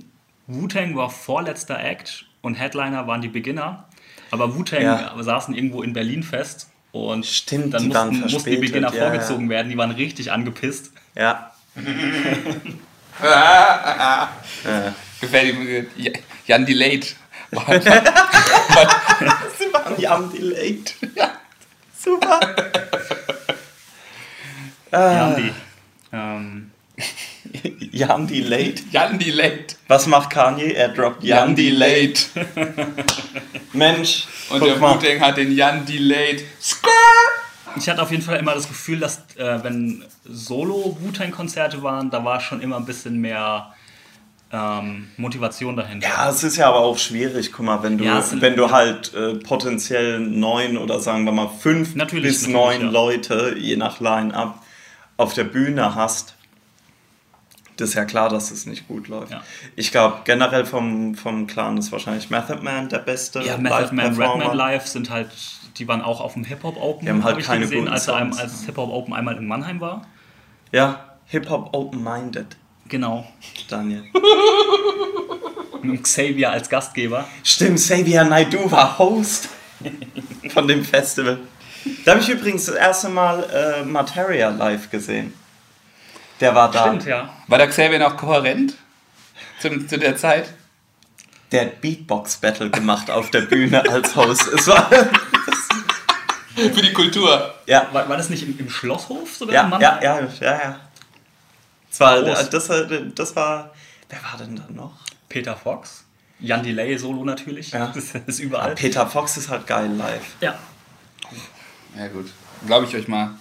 [0.48, 3.86] Wu-Tang war vorletzter Act und Headliner waren die Beginner.
[4.32, 5.12] Aber Wu-Tang Ja.
[5.22, 9.70] saßen irgendwo in Berlin fest und Stimmt, dann mussten, mussten die Beginner ja, vorgezogen werden.
[9.70, 10.92] Die waren richtig angepisst.
[11.16, 11.52] Ja.
[15.22, 15.86] Gefällt mir.
[15.98, 16.12] Ja-
[16.48, 17.16] Jan Delayed.
[17.52, 17.58] Sie
[19.74, 20.96] waren Jan delayed.
[21.98, 22.40] Super.
[24.92, 25.52] Ja, die.
[26.14, 26.72] Ähm,
[27.92, 28.84] Jan delayed.
[28.92, 29.76] Jan Delayed.
[29.88, 30.74] Was macht Kanye?
[30.74, 32.28] Er droppt Jan, Jan delayed.
[32.36, 33.06] Delayed.
[33.74, 34.28] Mensch.
[34.50, 34.96] Und guck der mal.
[34.96, 36.44] Wu-Tang hat den Jan Delayed.
[37.76, 42.40] ich hatte auf jeden Fall immer das Gefühl, dass äh, wenn Solo-Wu-Tang-Konzerte waren, da war
[42.40, 43.74] schon immer ein bisschen mehr
[44.52, 46.08] ähm, Motivation dahinter.
[46.08, 47.52] Ja, es ist ja aber auch schwierig.
[47.52, 51.50] Guck mal, wenn du, Ja, wenn du halt äh, potenziell neun oder sagen wir mal
[51.60, 52.90] fünf Natürlich, bis natürlich, neun ja.
[52.90, 54.64] Leute, je nach Line-Up,
[55.18, 56.36] auf der Bühne hast,
[57.80, 59.32] das ist ja klar, dass es nicht gut läuft.
[59.32, 59.42] Ja.
[59.76, 64.16] Ich glaube, generell vom, vom Clan ist wahrscheinlich Method Man der beste Ja, Method Man.
[64.16, 65.30] Redman Live sind halt,
[65.78, 68.08] die waren auch auf dem Hip-Hop Open, Die haben halt hab keine gesehen, guten als,
[68.08, 70.06] er als Hip-Hop Open einmal in Mannheim war.
[70.72, 73.26] Ja, Hip-Hop Open-Minded, Genau.
[73.70, 74.04] Daniel.
[76.04, 77.26] Xavier als Gastgeber.
[77.44, 79.50] Stimmt, Xavier Naidoo war Host
[80.50, 81.40] von dem Festival.
[82.04, 85.34] Da habe ich übrigens das erste Mal äh, Materia live gesehen.
[86.40, 86.88] Der war da.
[86.88, 87.30] Stimmt, ja.
[87.48, 88.76] War der Xavier noch kohärent?
[89.60, 90.54] Zu, zu der Zeit?
[91.52, 94.48] Der hat Beatbox-Battle gemacht auf der Bühne als Host.
[94.48, 94.90] Es war.
[96.56, 97.54] Für die Kultur.
[97.66, 99.56] ja, War, war das nicht im, im Schlosshof sogar?
[99.56, 100.80] ja, ja, ja, ja, ja.
[101.92, 103.74] Es war, das, war- das war.
[104.10, 104.94] Wer war denn da noch?
[105.30, 106.04] Peter Fox.
[106.40, 107.72] Jan Delay Solo natürlich.
[107.72, 107.88] Ja.
[107.94, 108.76] Das ist überall.
[108.76, 110.22] Peter Fox ist halt geil live.
[110.42, 110.58] Ja.
[111.98, 112.30] Ja, gut.
[112.66, 113.32] Glaube ich euch mal.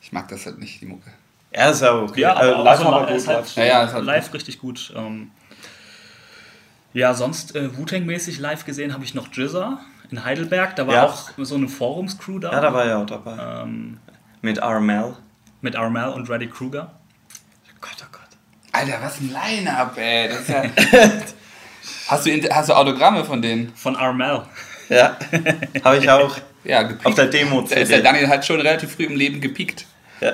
[0.00, 1.10] Ich mag das halt nicht, die Mucke.
[1.56, 2.20] Er ist ja okay.
[2.20, 3.34] Ja, äh, aber live also, aber ist gut.
[3.34, 3.56] halt live.
[3.56, 4.92] Ja, ja, ist halt live richtig gut.
[4.96, 5.30] Ähm,
[6.92, 9.78] ja, sonst äh, Wu-Tang-mäßig live gesehen habe ich noch Jizza
[10.10, 10.74] in Heidelberg.
[10.76, 11.06] Da war Ja.
[11.06, 12.52] auch so eine Forumscrew da.
[12.52, 13.62] Ja, da war er auch dabei.
[13.62, 13.98] ähm,
[14.42, 15.16] Mit Armel.
[15.60, 16.90] mit Armel und Reddy Kruger.
[17.80, 18.20] Gott, oh Gott.
[18.72, 20.28] Alter, was ein Line-Up, ey.
[20.28, 20.62] Das ist ja
[22.08, 23.72] hast, du, hast du Autogramme von denen?
[23.76, 24.42] Von Armel.
[24.88, 25.16] Ja,
[25.84, 26.36] habe ich auch.
[26.66, 27.04] Ja, gepickt.
[27.04, 29.84] Auf der Demo Da ist der Daniel halt schon relativ früh im Leben gepickt.
[30.22, 30.32] Ja.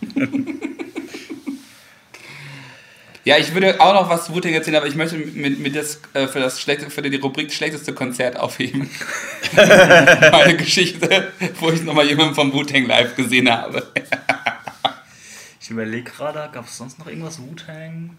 [3.24, 6.00] Ja, ich würde auch noch was zu Wu-Tang erzählen, aber ich möchte mit, mit das,
[6.14, 8.88] äh, für, das schlechte, für die Rubrik schlechteste Konzert aufheben.
[9.52, 13.92] Meine Geschichte, wo ich nochmal jemanden vom Wu-Tang live gesehen habe.
[15.60, 18.16] Ich überlege gerade, gab es sonst noch irgendwas Wu-Tang?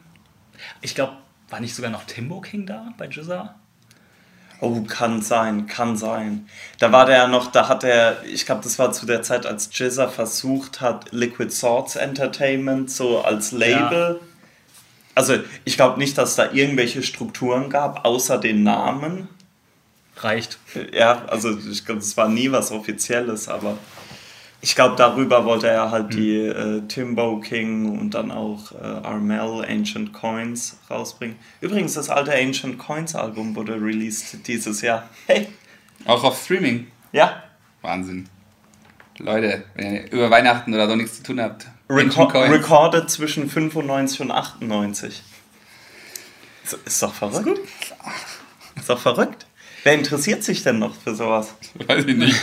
[0.82, 1.18] Ich glaube,
[1.50, 3.56] war nicht sogar noch Timbo King da bei Jizza?
[4.62, 6.48] Oh, kann sein, kann sein.
[6.78, 9.48] Da war der ja noch, da hat er, ich glaube, das war zu der Zeit,
[9.48, 14.20] als Jizza versucht hat, Liquid Swords Entertainment so als Label.
[15.16, 19.28] Also, ich glaube nicht, dass da irgendwelche Strukturen gab, außer den Namen.
[20.18, 20.60] Reicht.
[20.94, 23.80] Ja, also ich glaube, es war nie was Offizielles, aber
[24.62, 29.66] ich glaube, darüber wollte er halt die äh, Timbo King und dann auch äh, Armel
[29.68, 31.36] Ancient Coins rausbringen.
[31.62, 35.10] Übrigens, das alte Ancient Coins Album wurde released dieses Jahr.
[35.26, 35.48] Hey,
[36.06, 36.88] Auch auf Streaming.
[37.12, 37.44] ja.
[37.82, 38.30] Wahnsinn.
[39.18, 41.68] Leute, wenn ihr über Weihnachten oder so nichts zu tun habt.
[41.90, 45.24] Reco recorded zwischen 95 und 98.
[46.64, 47.60] Ist, ist doch verrückt.
[48.76, 49.46] Ist doch verrückt.
[49.84, 51.56] Wer interessiert sich denn noch für sowas?
[51.88, 52.40] Weiß ich nicht.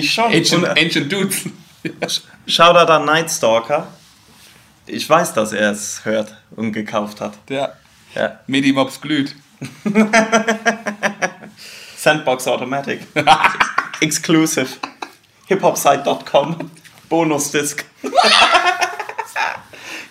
[0.00, 0.32] Ich schon.
[0.32, 1.44] Ancient, Und, Ancient Dudes.
[2.46, 3.88] Shoutout an Nightstalker.
[4.86, 7.34] Ich weiß, dass er es hört und gekauft hat.
[7.48, 7.72] Ja.
[8.14, 8.40] Ja.
[8.46, 9.36] Medimobs glüht.
[11.96, 13.00] Sandbox Automatic.
[14.00, 14.68] Exclusive.
[15.46, 16.70] hiphopsite.com.
[17.08, 17.84] Bonusdisk.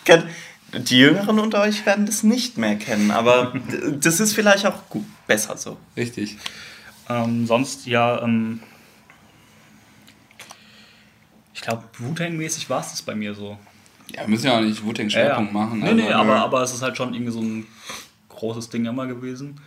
[0.05, 0.25] Kennt-
[0.71, 3.53] Die Jüngeren unter euch werden das nicht mehr kennen, aber
[3.99, 5.77] das ist vielleicht auch gut, besser so.
[5.97, 6.37] Richtig.
[7.09, 8.59] Ähm, sonst, ja, ähm,
[11.59, 13.57] ich glaube, Wu-Tang-mäßig war es das bei mir so.
[14.15, 15.79] Ja, wir müssen ja auch nicht Wu-Tang-Schwerpunkt machen.
[15.79, 17.67] Nee, also, nee, aber, aber es ist halt schon irgendwie so ein
[18.29, 19.59] großes Ding immer gewesen.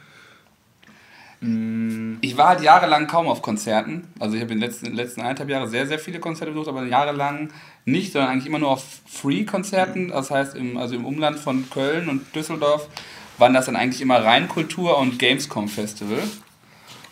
[2.22, 4.09] Ich war halt jahrelang kaum auf Konzerten.
[4.18, 6.87] Also ich habe in den letzten, letzten eineinhalb Jahren sehr, sehr viele Konzerte besucht, aber
[6.87, 7.50] jahrelang
[7.85, 10.09] nicht, sondern eigentlich immer nur auf Free-Konzerten.
[10.09, 12.88] Das heißt, im, also im Umland von Köln und Düsseldorf
[13.37, 16.22] waren das dann eigentlich immer Rheinkultur und Gamescom Festival.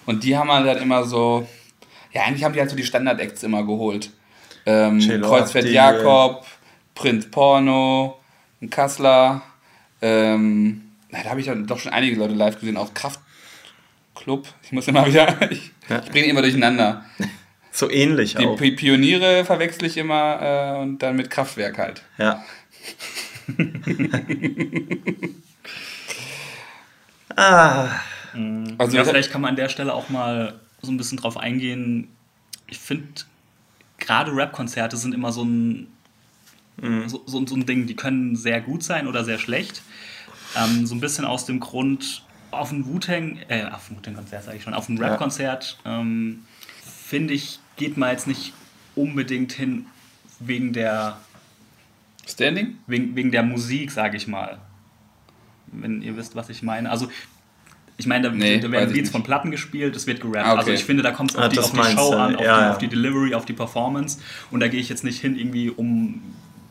[0.06, 1.46] Und die haben halt immer so,
[2.12, 4.10] ja, eigentlich haben die halt so die Standard-Acts immer geholt.
[4.66, 6.46] Ähm, Kreuzfeld die- Jakob,
[6.94, 8.18] Prinz Porno,
[8.60, 9.42] ein Kassler.
[10.02, 14.46] Ähm, na, da habe ich dann doch schon einige Leute live gesehen, auch Kraftklub.
[14.62, 17.04] Ich muss immer wieder, ich, ich bringe immer durcheinander.
[17.72, 18.56] So ähnlich Die auch.
[18.56, 22.02] Pi- Pioniere verwechsel ich immer äh, und dann mit Kraftwerk halt.
[22.18, 22.44] Ja.
[27.36, 27.88] ah,
[28.78, 31.36] Also ja, ich- vielleicht kann man an der Stelle auch mal so ein bisschen drauf
[31.36, 32.08] eingehen.
[32.66, 33.06] Ich finde,
[34.10, 35.86] gerade Rap-Konzerte sind immer so ein,
[37.06, 37.86] so, so, so ein Ding.
[37.86, 39.82] Die können sehr gut sein oder sehr schlecht.
[40.56, 44.56] Ähm, so ein bisschen aus dem Grund, auf ein Wu-Tang, äh, auf ein Wu-Tang-Konzert sage
[44.56, 46.44] ich schon, auf ein Rap-Konzert, ähm,
[46.82, 48.52] finde ich, geht man jetzt nicht
[48.96, 49.86] unbedingt hin
[50.40, 51.18] wegen der,
[52.26, 52.78] Standing?
[52.88, 54.58] wegen, wegen der Musik, sage ich mal.
[55.68, 56.90] Wenn ihr wisst, was ich meine.
[56.90, 57.08] Also,
[58.00, 60.38] ich meine, da, Nee, da werden Beats von Platten gespielt, es wird gerappt.
[60.38, 60.58] Ah, okay.
[60.58, 62.42] Also ich finde, da kommt es auf, Ah, die, auf die Show du, an, auf,
[62.42, 62.70] ja, die, ja.
[62.72, 64.18] auf die Delivery, auf die Performance.
[64.50, 66.22] Und da gehe ich jetzt nicht hin, irgendwie, um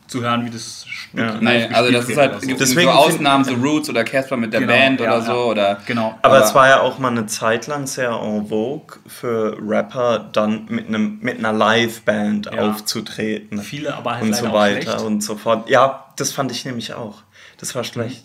[0.08, 1.36] zu hören, wie das Stück Ja.
[1.40, 2.46] Nee, also das ist halt, so.
[2.48, 5.24] gibt Deswegen so Ausnahmen, so Roots oder Casper mit der Genau, Band ja, oder ja.
[5.24, 5.32] so.
[5.44, 6.18] Oder, Genau.
[6.22, 10.28] aber, Aber- es war ja auch mal eine Zeit lang sehr en vogue für Rapper,
[10.32, 12.68] dann mit, einem, mit einer Liveband Ja.
[12.72, 13.60] aufzutreten.
[13.62, 15.00] Viele aber halt und leider so weiter schlecht.
[15.02, 15.70] und so fort.
[15.70, 17.22] Ja, das fand ich nämlich auch.
[17.58, 18.24] Das war schlecht.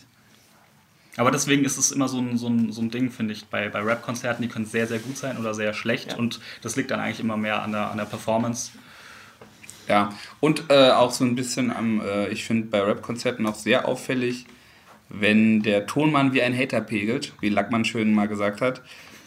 [1.18, 3.70] Aber deswegen ist es immer so ein, so ein, so ein Ding, finde ich, bei,
[3.70, 6.12] bei Rap-Konzerten, die können sehr, sehr gut sein oder sehr schlecht.
[6.12, 6.18] Ja.
[6.18, 8.72] Und das liegt dann eigentlich immer mehr an der, an der Performance.
[9.88, 10.10] ja.
[10.40, 14.46] Und äh, auch so ein bisschen am, äh, ich finde bei Rap-Konzerten auch sehr auffällig,
[15.10, 18.82] wenn der Tonmann wie ein Hater pegelt, wie Lackmann schön mal gesagt hat,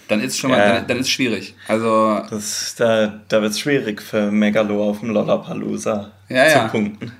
[0.09, 0.75] dann ist schon mal, Ja.
[0.75, 1.55] dann, dann ist schwierig.
[1.69, 6.69] Also, Das, da da wird es schwierig für Megalo auf dem Lollapalooza Ja, zu ja.
[6.69, 7.13] punkten.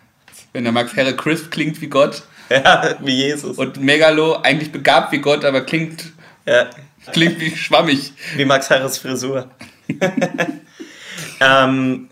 [0.53, 3.59] wenn der Max Herre Crisp klingt wie Gott Ja, wie Jesus.
[3.59, 6.13] und Megalo eigentlich begabt wie Gott, aber klingt,
[6.47, 6.71] ja,
[7.13, 8.13] klingt wie schwammig.
[8.37, 9.51] wie Max Harris Frisur.
[11.41, 12.09] ähm,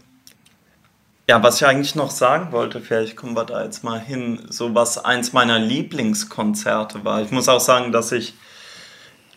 [1.28, 4.74] ja, was ich eigentlich noch sagen wollte, vielleicht kommen wir da jetzt mal hin, so
[4.74, 7.22] was eins meiner Lieblingskonzerte war.
[7.22, 8.34] Ich muss auch sagen, dass ich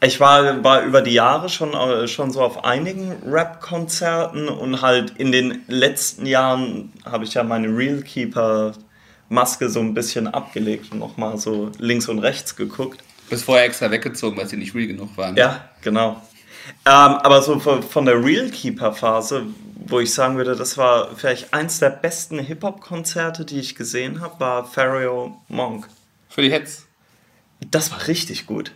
[0.01, 5.11] ich war, war über die Jahre schon, äh, schon so auf einigen Rap-Konzerten und halt
[5.17, 8.01] in den letzten Jahren habe ich ja meine Real
[9.29, 13.03] Keeper-Maske so ein bisschen abgelegt und nochmal so links und rechts geguckt.
[13.29, 15.35] Bis vorher extra weggezogen, weil sie nicht real genug waren.
[15.35, 16.21] Ja, genau.
[16.85, 19.45] Ähm, aber so von der Real Keeper-Phase,
[19.87, 24.39] wo ich sagen würde, das war vielleicht eins der besten Hip-Hop-Konzerte, die ich gesehen habe,
[24.39, 25.87] war Pharaoh Monk.
[26.27, 26.85] Für die Hetz.
[27.71, 28.71] Das war richtig gut.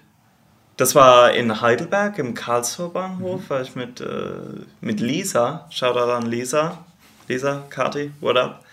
[0.78, 6.26] Das war in Heidelberg im Karlsruher Bahnhof, war ich mit, äh, mit Lisa, Shoutout an
[6.26, 6.80] Lisa,
[7.28, 8.66] Lisa, Kati, what up?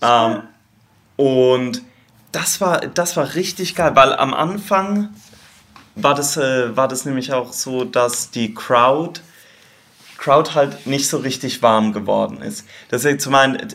[0.00, 0.42] Ähm,
[1.16, 1.82] und
[2.32, 5.10] das war, das war richtig geil, weil am Anfang
[5.94, 9.20] war das, äh, war das nämlich auch so, dass die Crowd,
[10.18, 12.66] Crowd halt nicht so richtig warm geworden ist.
[12.90, 13.68] Deswegen zu meinen,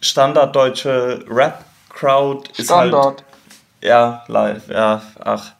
[0.00, 3.24] standarddeutsche Rap-Crowd ist halt
[3.80, 5.52] ja, live, ja, ach.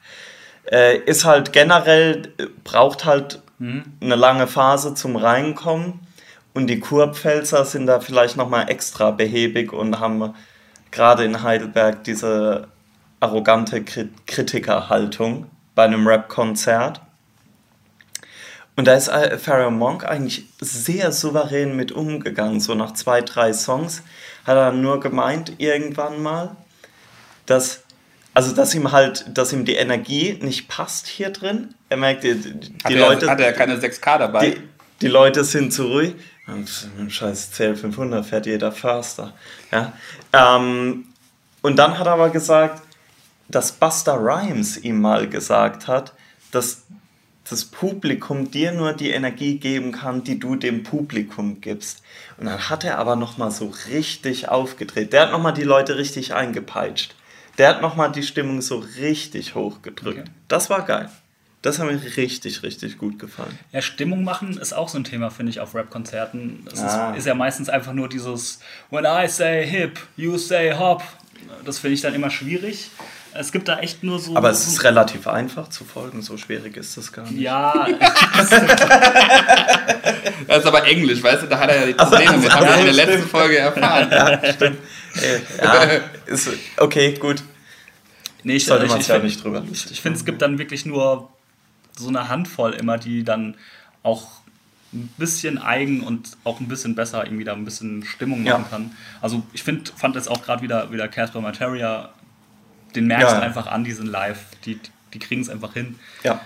[0.70, 2.32] Äh, ist halt generell,
[2.64, 3.42] braucht halt
[4.00, 6.00] eine lange Phase zum Reinkommen.
[6.54, 10.35] Und die Kurpfälzer sind da vielleicht nochmal extra behäbig und haben
[10.92, 12.68] gerade in Heidelberg diese
[13.18, 17.00] arrogante Krit Kritikerhaltung bei einem Rap-Konzert.
[18.76, 22.61] Und da ist äh, Pharaoh Monk eigentlich sehr souverän mit umgegangen.
[22.61, 24.02] So nach zwei, drei Songs
[24.46, 26.57] hat er nur gemeint irgendwann mal,
[27.46, 27.83] dass,
[28.35, 31.74] also dass ihm halt, dass ihm die Energie nicht passt hier drin.
[31.90, 34.50] Er merkt, die, die Hat, Leute, er, hat er keine 6K dabei?
[34.50, 34.61] die,
[35.02, 36.14] die Leute sind zu ruhig.
[36.46, 36.68] Und
[37.09, 39.33] Scheiß CL500 fährt jeder Faster.
[39.70, 39.92] Ja?
[40.33, 41.07] Ähm,
[41.62, 42.83] und dann hat er aber gesagt,
[43.48, 46.14] dass Buster Rhymes ihm mal gesagt hat,
[46.50, 46.85] dass
[47.48, 52.02] das Publikum dir nur die Energie geben kann, die du dem Publikum gibst.
[52.38, 55.12] Und dann hat er aber nochmal so richtig aufgedreht.
[55.12, 57.14] Der hat nochmal die Leute richtig eingepeitscht.
[57.59, 60.20] Der hat nochmal die Stimmung so richtig hochgedrückt.
[60.20, 60.31] Okay.
[60.48, 61.11] Das war geil.
[61.62, 63.57] Das hat mir richtig, richtig gut gefallen.
[63.70, 66.66] Ja, Stimmung machen ist auch so ein Thema, finde ich, auf Rap-Konzerten.
[66.72, 67.11] Es Ah.
[67.12, 68.59] ist, ist ja meistens einfach nur dieses
[68.90, 71.03] When I say hip, you say hop.
[71.64, 72.90] Das finde ich dann immer schwierig.
[73.35, 74.37] Es gibt da echt nur so.
[74.37, 77.40] Aber es ist relativ einfach zu folgen, so schwierig ist das gar nicht.
[77.40, 77.87] Ja,
[80.46, 82.53] Das ist aber Englisch, weißt du, da hat er ja die Probleme mit.
[82.53, 84.09] Haben wir in der letzten Folge erfahren.
[84.11, 84.79] Ja, stimmt.
[85.14, 85.83] Äh, ja,
[86.27, 86.48] ist,
[86.79, 87.42] okay, gut.
[88.42, 90.42] nee, ich, Sollte ich, man ich, sich ja nicht drüber Ich, ich finde, es gibt
[90.42, 91.31] dann wirklich nur
[91.96, 93.55] so eine Handvoll immer, die dann
[94.02, 94.28] auch
[94.94, 98.59] ein bisschen eigen und auch ein bisschen besser irgendwie da ein bisschen Stimmung Ja.
[98.59, 98.90] machen kann.
[99.20, 102.11] Also ich find, fand jetzt auch gerade wieder wieder Casper Materia,
[102.94, 103.37] den merkst Ja.
[103.38, 104.44] du einfach an, die sind live.
[104.66, 104.78] Die,
[105.14, 105.94] die kriegen es einfach hin.
[106.24, 106.40] Ja.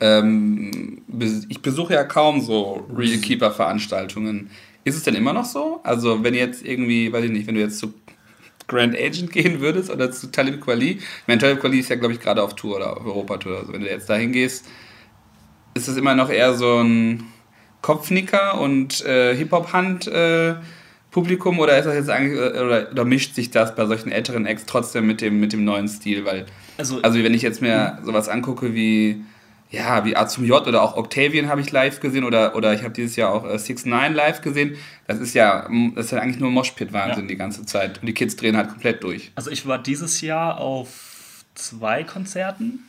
[0.00, 1.02] Ähm,
[1.48, 4.50] ich besuche ja kaum so Real Keeper Veranstaltungen.
[4.84, 5.80] Ist es denn immer noch so?
[5.84, 7.92] Also, wenn jetzt irgendwie, weiß ich nicht, wenn du jetzt zu
[8.68, 10.92] Grand Agent gehen würdest oder zu Talib Kweli.
[10.92, 13.58] Ich meine, Talib Kweli ist ja, glaube ich, gerade auf Tour oder auf Europatour.
[13.58, 14.66] Also, wenn du jetzt dahin gehst,
[15.74, 17.24] ist es immer noch eher so ein
[17.82, 20.54] Kopfnicker und äh, Hip-Hop-Hand äh,
[21.10, 24.44] Publikum oder ist das jetzt eigentlich äh, oder, oder mischt sich das bei solchen älteren
[24.46, 26.46] Acts trotzdem mit dem mit dem neuen Stil, weil
[26.78, 29.22] Also- also wenn ich jetzt mir sowas angucke wie
[29.70, 32.82] ja, wie A zum J oder auch Octavian habe ich live gesehen oder, oder ich
[32.82, 34.76] habe dieses Jahr auch äh, 6 9 live gesehen.
[35.06, 37.28] Das ist ja, mm, das ist ja eigentlich nur Moshpit-Wahnsinn Ja.
[37.28, 37.98] die ganze Zeit.
[38.00, 39.32] Und die Kids drehen halt komplett durch.
[39.34, 42.84] Also ich war dieses Jahr auf zwei Konzerten,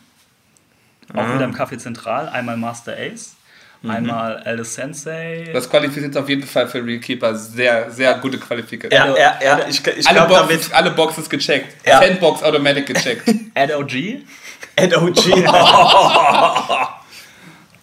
[1.13, 1.35] auch Ah.
[1.35, 2.29] wieder im Café Zentral.
[2.29, 3.35] Einmal Master Ace,
[3.81, 3.89] Mhm.
[3.91, 5.49] einmal Alice Sensei.
[5.53, 9.15] Das qualifiziert auf jeden Fall für Real Keeper sehr, sehr gute Qualifikation.
[9.15, 10.73] Ja, ja, ja, ich, ich alle, glaube Boxes, damit.
[10.73, 11.85] alle Boxes gecheckt.
[11.85, 11.99] Ja.
[12.01, 13.23] Sandbox Automatic gecheckt.
[13.53, 14.21] Ed OG.
[14.75, 15.15] Ed OG.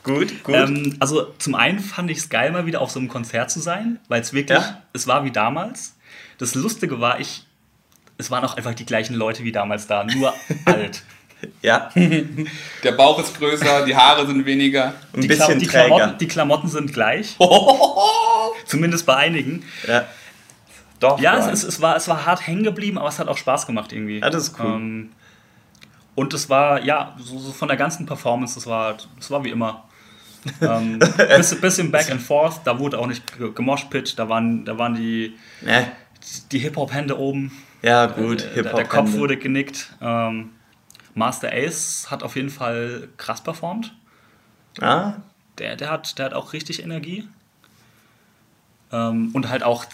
[0.02, 0.54] gut, gut.
[0.54, 3.60] Ähm, also zum einen fand ich es geil, mal wieder auf so einem Konzert zu
[3.60, 4.82] sein, weil es wirklich, Ja.
[4.92, 5.94] es war wie damals.
[6.38, 7.44] Das Lustige war, ich,
[8.18, 10.34] es waren auch einfach die gleichen Leute wie damals da, nur
[10.66, 11.02] alt.
[11.62, 11.90] ja,
[12.82, 14.94] Der Bauch ist größer, die Haare sind weniger.
[15.12, 15.86] ein Die, bisschen Kla die, träger.
[15.96, 17.36] Klamotten, die Klamotten sind gleich,
[18.66, 19.64] zumindest bei einigen.
[19.86, 20.04] Ja.
[21.00, 23.66] Doch, Ja, es, es, war, es war hart hängen geblieben, aber es hat auch Spaß
[23.66, 24.20] gemacht irgendwie.
[24.20, 24.66] Ja, das ist cool.
[24.66, 25.12] Ähm,
[26.14, 29.50] und es war, ja, so, so von der ganzen Performance, das war, das war wie
[29.50, 29.84] immer.
[30.60, 34.76] ähm, bisschen, bisschen back and forth, da wurde auch nicht ge- gemoshpit, da waren, da
[34.78, 35.90] waren die, Ne?
[36.52, 37.50] die Hip-Hop-Hände oben,
[37.80, 38.76] Ja, gut, äh, der, Hip-Hop.
[38.76, 39.90] der Kopf wurde genickt.
[40.02, 40.50] Ähm,
[41.14, 43.94] Master Ace hat auf jeden Fall krass performt.
[44.80, 45.14] Ah,
[45.58, 47.26] Der, der, hat, der hat auch richtig Energie.
[48.92, 49.84] Ähm, und halt auch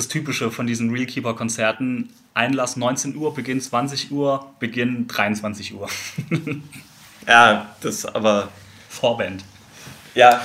[0.00, 2.10] das Typische von diesen Realkeeper-Konzerten.
[2.32, 5.88] Einlass 19 Uhr, Beginn 20 Uhr, Beginn 23 Uhr.
[7.28, 8.48] ja, das aber.
[8.88, 9.44] Vorband.
[10.14, 10.42] Ja.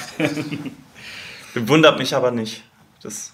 [1.55, 2.63] Wundert mich aber nicht.
[3.01, 3.33] Das,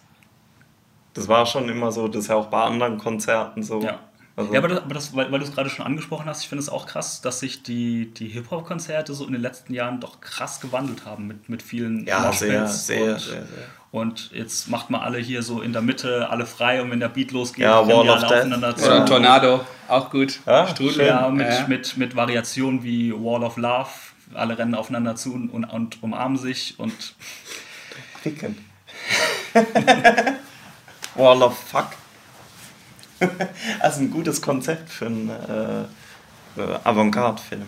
[1.14, 3.82] das war schon immer so, das ist ja auch bei anderen Konzerten so.
[3.82, 4.00] Ja.
[4.36, 6.50] Also, Ja, aber das, aber das weil, weil du es gerade schon angesprochen hast, ich
[6.50, 10.22] finde es auch krass, dass sich die, die Hip-Hop-Konzerte so in den letzten Jahren doch
[10.22, 13.44] krass gewandelt haben mit, mit vielen ja, sehr, sehr, und, sehr, sehr.
[13.92, 17.10] und jetzt macht man alle hier so in der Mitte, alle frei und wenn der
[17.10, 18.86] Beat losgeht, Ja, rennen Wall die of aufeinander zu.
[18.86, 20.40] Oder Tornado, auch gut.
[20.46, 20.94] Ja, Strudel.
[20.94, 21.08] schön.
[21.08, 21.68] Ja, mit, Ja.
[21.68, 23.90] Mit, mit Variationen wie Wall of Love,
[24.34, 27.16] alle rennen aufeinander zu und, und, und umarmen sich und
[28.22, 28.58] Ficken.
[31.16, 31.88] Wall of Fuck.
[33.80, 37.66] Also ein gutes Konzept für einen äh, äh, Avantgarde-Film.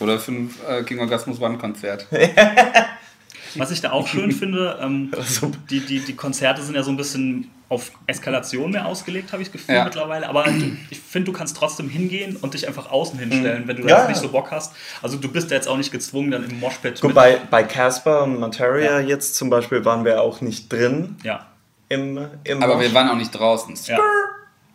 [0.00, 2.06] Oder für ein äh, King Orgasmus One Konzert.
[3.56, 6.90] Was ich da auch schön finde, ähm, Also- die, die, die Konzerte sind ja so
[6.90, 9.84] ein bisschen auf Eskalation mehr ausgelegt, habe ich das Gefühl Ja.
[9.84, 10.28] mittlerweile.
[10.28, 10.44] Aber
[10.90, 13.98] ich finde, du kannst trotzdem hingehen und dich einfach außen hinstellen, wenn du da Ja,
[14.00, 14.22] jetzt nicht ja.
[14.22, 14.74] so Bock hast.
[15.02, 18.24] Also du bist ja jetzt auch nicht gezwungen, dann im Moshpit Gut, bei, bei Casper
[18.24, 21.46] und Materia jetzt zum Beispiel waren wir auch nicht drin Ja,
[21.88, 22.84] im, im Aber Mosh.
[22.86, 23.74] wir waren auch nicht draußen.
[23.86, 23.98] ja.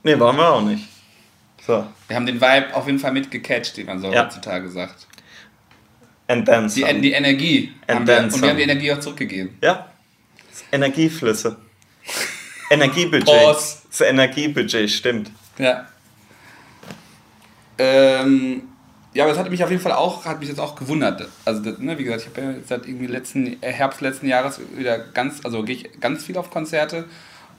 [0.05, 0.87] Nee, waren wir auch nicht.
[1.65, 1.83] So.
[2.07, 4.25] Wir haben den Vibe auf jeden Fall mitgecatcht, wie man so Ja.
[4.25, 5.07] heutzutage sagt.
[6.27, 7.01] And then Die, some.
[7.01, 7.73] die Energie.
[7.87, 8.63] And wir, und wir haben die.
[8.63, 9.57] Energie auch zurückgegeben.
[9.63, 9.89] Ja.
[10.71, 11.57] Energieflüsse.
[12.69, 13.25] Energiebudget.
[13.25, 13.77] Pause.
[13.89, 15.31] Das Energiebudget, stimmt.
[15.57, 15.87] Ja.
[17.79, 18.61] Ähm,
[19.15, 21.27] ja, aber es hat mich auf jeden Fall auch, hat mich jetzt auch gewundert.
[21.45, 24.59] Also, das, ne, wie gesagt, ich habe ja seit irgendwie letzten, äh, Herbst letzten Jahres
[24.75, 27.05] wieder ganz, also gehe ich ganz viel auf Konzerte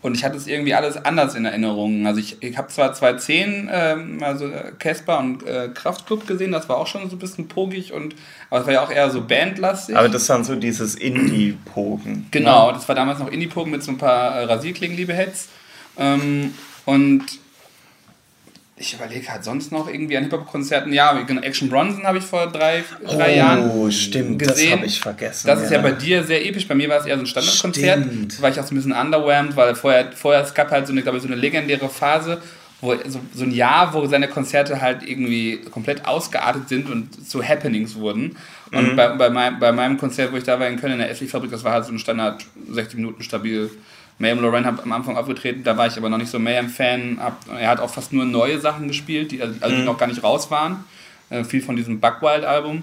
[0.06, 2.06] und ich hatte es irgendwie alles anders in Erinnerung.
[2.06, 6.68] Also ich, ich habe zwar 2010 ähm, also äh, Casper und äh, Kraftklub gesehen, das
[6.68, 8.14] war auch schon so ein bisschen pogig und
[8.48, 9.96] aber es war ja auch eher so bandlastig.
[9.96, 12.28] Aber das waren so dieses Indie-Pogen.
[12.30, 15.48] Genau, das war damals noch Indie-Pogen mit so ein paar äh, Rasierklingen, liebe Heads.
[15.98, 17.24] Ähm, und
[18.78, 20.92] ich überlege halt sonst noch irgendwie an Hip-Hop-Konzerten.
[20.92, 24.68] Ja, genau, Action Bronson habe ich vor drei, drei Jahren Oh, stimmt, gesehen.
[24.70, 25.46] das habe ich vergessen.
[25.46, 26.68] Das ist ja bei dir sehr episch.
[26.68, 28.04] Bei mir war es eher so ein Standardkonzert.
[28.04, 28.38] Stimmt.
[28.38, 30.92] Da war ich auch so ein bisschen underwhelmed, weil vorher, vorher es gab halt so
[30.92, 32.42] eine, glaube ich, so eine legendäre Phase,
[32.82, 37.42] wo so, so ein Jahr, wo seine Konzerte halt irgendwie komplett ausgeartet sind und zu
[37.42, 38.36] Happenings wurden.
[38.72, 38.96] Und Mhm.
[38.96, 41.50] bei, bei, mein, bei meinem Konzert, wo ich da war in Köln in der Essig-Fabrik,
[41.50, 43.70] das war halt so ein Standard 60 Minuten stabil.
[44.18, 47.20] Mayhem Lorraine hat am Anfang aufgetreten, da war ich aber noch nicht so Mayhem-Fan.
[47.58, 50.22] Er hat auch fast nur neue Sachen gespielt, die, also, also die noch gar nicht
[50.22, 50.84] raus waren.
[51.28, 52.82] Äh, viel von diesem Buckwild-Album.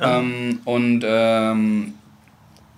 [0.00, 1.94] Ähm, und ähm,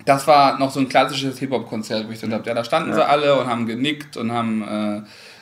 [0.05, 3.05] das war noch so ein klassisches Hip-Hop-Konzert, wo ich so dachte, ja, da standen sie
[3.05, 5.01] alle und haben genickt und haben, äh,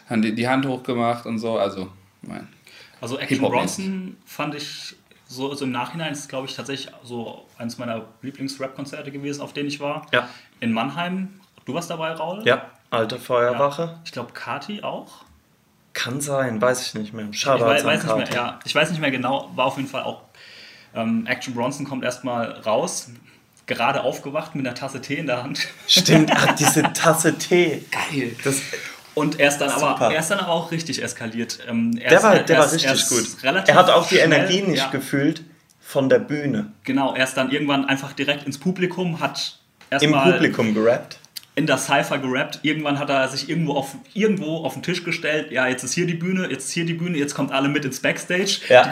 [0.09, 1.59] haben die, die Hand hochgemacht und so.
[1.59, 1.89] Also,
[2.21, 2.47] mein,
[3.01, 4.95] Also Action Bronson fand ich
[5.27, 9.67] so, so im Nachhinein ist, glaube ich, tatsächlich so eines meiner Lieblings-Rap-Konzerte gewesen, auf denen
[9.67, 10.07] ich war.
[10.11, 10.29] Ja.
[10.61, 11.41] In Mannheim.
[11.65, 12.43] Du warst dabei, Raul?
[12.45, 13.81] Ja, alte Feuerwache.
[13.81, 13.99] Ja.
[14.05, 15.25] Ich glaube, Kati auch.
[15.93, 17.27] Kann sein, weiß ich nicht mehr.
[17.31, 19.89] Ich Schade, weiß, weiß nicht mehr, ja, ich weiß nicht mehr genau, war auf jeden
[19.89, 20.21] Fall auch.
[20.93, 23.09] Ähm, Action Bronson kommt erstmal raus,
[23.65, 25.67] gerade aufgewacht mit einer Tasse Tee in der Hand.
[25.87, 27.83] Stimmt, ach, diese Tasse Tee.
[27.91, 28.35] Geil.
[28.43, 28.61] Das,
[29.15, 31.59] Und er ist dann, aber, er ist dann aber auch richtig eskaliert.
[31.67, 33.43] Ähm, er der war, er der war richtig er ist gut.
[33.43, 34.89] relativ Er hat auch die schnell, Energie nicht ja.
[34.89, 35.43] gefühlt
[35.79, 36.73] von der Bühne.
[36.83, 39.59] Genau, er ist dann irgendwann einfach direkt ins Publikum, hat
[39.89, 41.19] Im erstmal Publikum gerappt.
[41.55, 42.59] In der Cypher gerappt.
[42.63, 45.51] Irgendwann hat er sich irgendwo auf, irgendwo auf den Tisch gestellt.
[45.51, 47.85] Ja, jetzt ist hier die Bühne, jetzt ist hier die Bühne, jetzt kommt alle mit
[47.85, 48.59] ins Backstage.
[48.69, 48.91] Ja.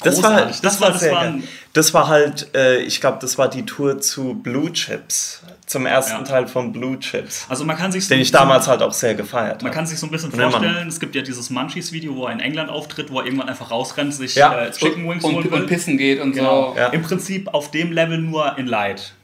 [0.00, 0.60] Das war, Großartig.
[0.60, 1.34] das, war, das sehr war
[1.72, 5.42] Das war halt, äh, ich glaube, das war die Tour zu Blue Chips.
[5.66, 6.22] Zum ersten Ja.
[6.22, 7.46] Teil von Blue Chips.
[7.48, 9.76] Also man kann sich so, Den ich damals halt auch sehr gefeiert Man habe.
[9.76, 12.38] kann sich so ein bisschen Und vorstellen, es gibt ja dieses Munchies-Video, wo er in
[12.40, 14.66] England auftritt, wo er irgendwann einfach rausrennt, sich Ja.
[14.66, 15.66] äh, Chicken Wings und, holen und will.
[15.66, 16.72] pissen geht und Genau.
[16.74, 16.78] so.
[16.78, 16.86] Ja.
[16.90, 19.14] Im Prinzip auf dem Level nur in Light.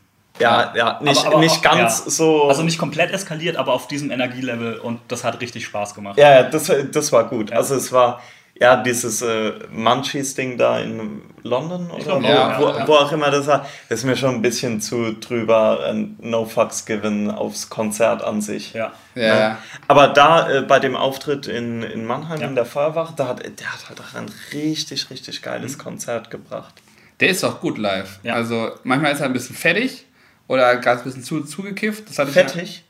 [0.40, 2.10] Ja, ja, nicht, Aber- aber nicht auch- ganz ja.
[2.10, 2.44] so.
[2.48, 6.18] Also nicht komplett eskaliert, aber auf diesem Energielevel und das hat richtig Spaß gemacht.
[6.18, 7.52] Ja, ja, das, das war gut.
[7.52, 8.20] Also es war
[8.58, 12.88] ja dieses äh, Munchies-Ding da in London oder glaub, wo, ja, wo, ja.
[12.88, 16.84] wo auch immer das war, ist mir schon ein bisschen zu drüber and no fucks
[16.86, 18.72] given aufs Konzert an sich.
[18.72, 18.92] Ja.
[19.14, 19.58] Ja, ja.
[19.88, 22.46] Aber da äh, bei dem Auftritt in, in Mannheim Ja.
[22.48, 25.82] in der Feuerwache, da hat, der hat halt auch ein richtig, richtig geiles Mhm.
[25.82, 26.74] Konzert gebracht.
[27.20, 28.18] Der ist auch gut live.
[28.24, 28.34] Ja.
[28.34, 30.06] Also manchmal ist er ein bisschen fettig
[30.48, 32.08] oder ein bisschen zu, zugekifft.
[32.08, 32.84] Das hatte ich Fettig?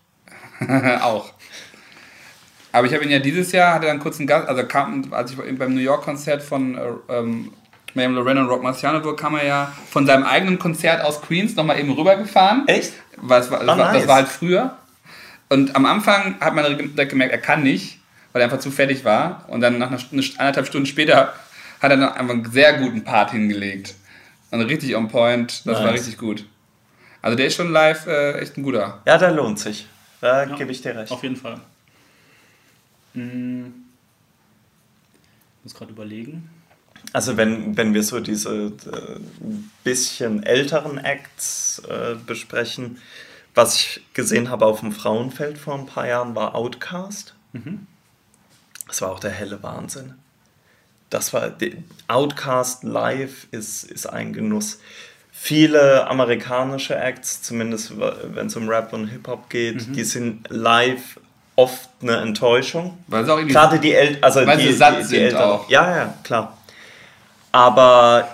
[0.60, 1.32] Ja, auch.
[2.72, 5.30] Aber ich habe ihn ja dieses Jahr, hatte dann kurz einen Gast, also kam, als
[5.30, 7.52] ich beim New York-Konzert von äh, ähm,
[7.94, 11.54] Miriam Loren und Rock Marciano war, kam er ja von seinem eigenen Konzert aus Queens
[11.54, 12.66] nochmal eben rübergefahren.
[12.66, 12.94] Echt?
[13.16, 14.08] Weil war, das, Ah, war, das nice.
[14.08, 14.76] war halt früher.
[15.48, 18.00] Und am Anfang hat man direkt gemerkt, er kann nicht,
[18.32, 19.44] weil er einfach zu fertig war.
[19.46, 21.32] Und dann nach einer Stunde, anderthalb Stunden später
[21.80, 23.94] hat er dann einfach einen sehr guten Part hingelegt.
[24.50, 25.92] Also richtig on point, das war Nice.
[26.00, 26.44] richtig gut.
[27.24, 29.00] Also der ist schon live äh, echt ein guter.
[29.06, 29.86] Ja, der lohnt sich.
[30.20, 30.56] Da Ja.
[30.56, 31.10] gebe ich dir recht.
[31.10, 31.58] Auf jeden Fall.
[33.14, 33.72] Hm.
[35.62, 36.50] muss gerade überlegen.
[37.14, 39.20] Also wenn, wenn wir so diese äh,
[39.84, 42.98] bisschen älteren Acts äh, besprechen,
[43.54, 47.34] was ich gesehen habe auf dem Frauenfeld vor ein paar Jahren, war Outcast.
[48.88, 50.12] Das war auch der helle Wahnsinn.
[51.08, 54.78] Das war die- Outcast live ist, ist ein Genuss.
[55.36, 61.18] Viele amerikanische Acts, zumindest wenn es um Rap und Hip-Hop geht, die sind live
[61.56, 62.96] oft eine Enttäuschung.
[63.08, 65.20] Weil es auch irgendwie Gerade die El also Weil die, sie satt die, die sind
[65.20, 65.50] Älteren.
[65.50, 65.68] auch.
[65.68, 66.56] Ja, ja, klar.
[67.52, 68.28] Aber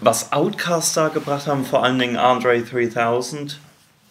[0.00, 3.58] was Outcast da gebracht haben, vor allen Dingen Andre 3000,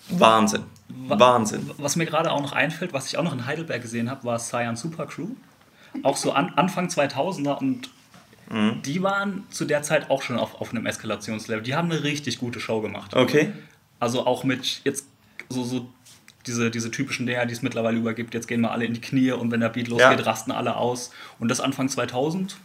[0.09, 0.63] Wahnsinn.
[0.87, 1.71] Wahnsinn.
[1.77, 4.39] Was mir gerade auch noch einfällt, was ich auch noch in Heidelberg gesehen habe, war
[4.39, 5.29] Cyan Super Crew.
[6.03, 7.89] Auch so an, Anfang 2000er und
[8.49, 8.81] Mhm.
[8.83, 11.63] die waren zu der Zeit auch schon auf, auf einem Eskalationslevel.
[11.63, 13.15] Die haben eine richtig gute Show gemacht.
[13.15, 13.51] Okay.
[13.99, 15.07] Also auch mit jetzt
[15.49, 15.89] so, so
[16.45, 18.33] diese, diese typischen Dinger, die es mittlerweile übergibt.
[18.35, 20.25] Jetzt gehen wir alle in die Knie und wenn der Beat losgeht, Ja.
[20.25, 21.11] rasten alle aus.
[21.39, 22.55] Und das Anfang 2000,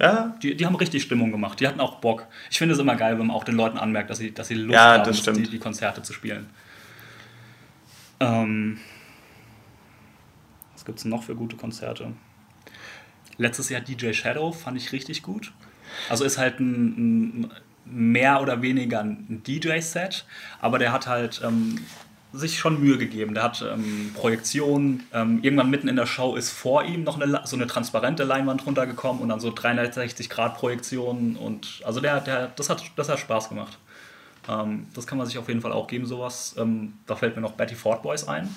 [0.00, 1.58] Ja, die, die haben richtig Stimmung gemacht.
[1.60, 2.26] Die hatten auch Bock.
[2.50, 4.54] Ich finde es immer geil, wenn man auch den Leuten anmerkt, dass sie, dass sie
[4.54, 5.34] Lust Ja, haben.
[5.34, 6.48] Die, die Konzerte zu spielen.
[8.20, 8.78] Ähm,
[10.74, 12.12] was gibt es noch für gute Konzerte?
[13.38, 15.52] Letztes Jahr DJ Shadow fand ich richtig gut.
[16.08, 17.50] Also ist halt ein, ein
[17.84, 20.24] mehr oder weniger ein DJ-Set,
[20.60, 21.78] aber der hat halt ähm,
[22.32, 23.34] sich schon Mühe gegeben.
[23.34, 25.04] Der hat ähm, Projektionen.
[25.12, 28.66] Ähm, irgendwann mitten in der Show ist vor ihm noch eine, so eine transparente Leinwand
[28.66, 31.36] runtergekommen und dann so 360-Grad-Projektionen.
[31.36, 33.78] Und also der, der, das, hat, das hat Spaß gemacht.
[34.48, 36.54] Ähm, das kann man sich auf jeden Fall auch geben, sowas.
[36.58, 38.52] Ähm, da fällt mir noch Betty Ford Boys ein.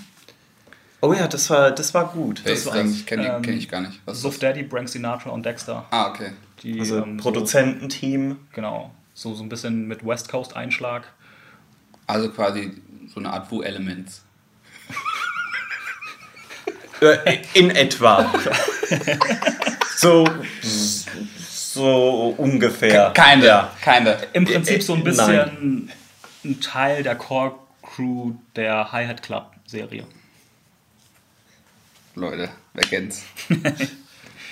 [1.01, 2.41] Oh ja, das war, das war gut.
[2.43, 2.81] Wer ist war das?
[2.83, 4.01] eigentlich, Kenne ähm, kenn ich gar nicht.
[4.05, 4.39] Was das?
[4.39, 5.85] Daddy, Brank Sinatra und Dexter.
[5.91, 6.31] Ah, okay.
[6.61, 8.31] Die, Also ähm, Produzententeam.
[8.31, 8.91] So, genau.
[9.13, 11.03] So, so ein bisschen mit West Coast Einschlag.
[12.07, 12.73] Also quasi
[13.13, 14.23] so eine Art Wu Elements.
[17.01, 18.29] Äh, in etwa.
[19.95, 20.27] so,
[20.61, 23.11] so ungefähr.
[23.13, 23.71] Keine, Ja.
[23.81, 24.17] keine.
[24.33, 25.91] Im Prinzip so ein Äh, bisschen
[26.43, 30.03] ein Teil der Core Crew der Hi-Hat Club Serie.
[32.15, 33.23] Leute, wer kennt's?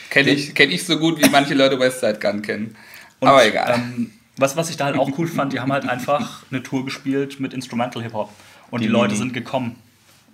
[0.09, 2.75] Kenne ich, kenn ich so gut, wie manche Leute Westside Gun kennen.
[3.19, 3.73] Und, Aber egal.
[3.75, 6.85] Ähm, was, was ich da halt auch cool fand, die haben halt einfach eine Tour
[6.85, 8.29] gespielt mit Instrumental Hip-Hop.
[8.71, 9.75] Und die Die- Leute sind gekommen.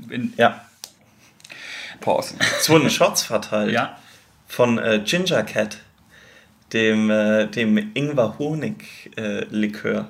[0.09, 0.63] In, Ja.
[2.01, 2.35] Pause.
[2.59, 3.71] Es wurden Shots verteilt.
[3.71, 3.97] ja,
[4.47, 5.77] Von äh, Ginger Cat,
[6.73, 10.09] dem, äh, dem Ingwer-Honig-Likör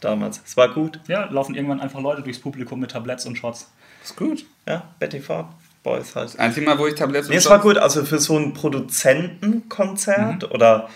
[0.00, 0.40] damals.
[0.44, 0.98] Es war gut.
[1.08, 3.70] ja, laufen irgendwann einfach Leute durchs Publikum mit Tabletts und Shots.
[4.02, 4.44] Ist gut.
[4.66, 5.46] Ja, Betty Ford
[5.84, 6.36] Boys halt.
[6.40, 10.88] Einzig Mal, wo ich Tabletts Nee, es war gut, also für so ein Produzentenkonzert oder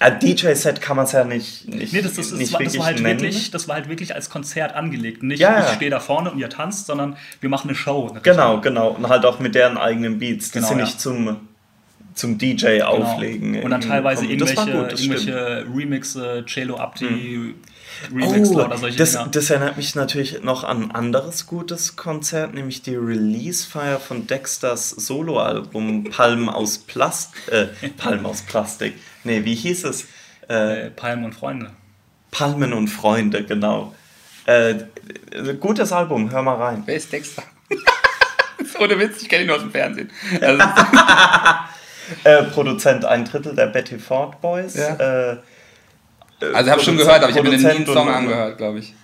[0.00, 2.72] äh, DJ-Set kann man es ja nicht, nicht, Nee, das, das, das, nicht war, das,
[2.74, 3.20] wirklich war halt nennen.
[3.20, 5.22] wirklich, das war halt wirklich als Konzert angelegt.
[5.22, 5.66] Nicht, Ja, ja.
[5.66, 8.08] ich stehe da vorne und ihr tanzt, sondern wir machen eine Show.
[8.10, 8.90] Eine Genau, genau.
[8.90, 10.50] Und halt auch mit deren eigenen Beats.
[10.50, 10.84] Die Genau, sind ja.
[10.86, 11.36] nicht zum,
[12.14, 12.86] zum DJ Genau.
[12.86, 13.62] auflegen.
[13.62, 17.54] Und dann teilweise irgendwelche, war gut, irgendwelche Remixe, Cello Abdi,
[18.14, 19.28] Remixler Oh, oder solche das, Dinger.
[19.28, 24.90] das erinnert mich natürlich noch an ein anderes gutes Konzert, nämlich die Release-Feier von Dexters
[24.90, 27.66] Soloalbum Palmen aus Plast äh,
[27.96, 28.94] Palmen aus Plastik.
[29.24, 30.06] Nee, wie hieß es?
[30.48, 31.70] Äh, äh, Palmen und Freunde.
[32.30, 33.94] Palmen und Freunde, genau.
[34.46, 34.74] Äh,
[35.60, 36.82] gutes Album, hör mal rein.
[36.86, 37.44] Wer ist Dexter?
[38.80, 40.10] Ohne Witz, ich kenne ihn nur aus dem Fernsehen.
[40.40, 40.62] Also,
[42.24, 44.74] Äh, Produzent ein Drittel der Betty Ford Boys.
[44.74, 45.32] Ja.
[45.32, 45.36] Äh,
[46.54, 48.94] also ich habe schon gehört, aber ich habe mir nie einen Song angehört, glaube ich.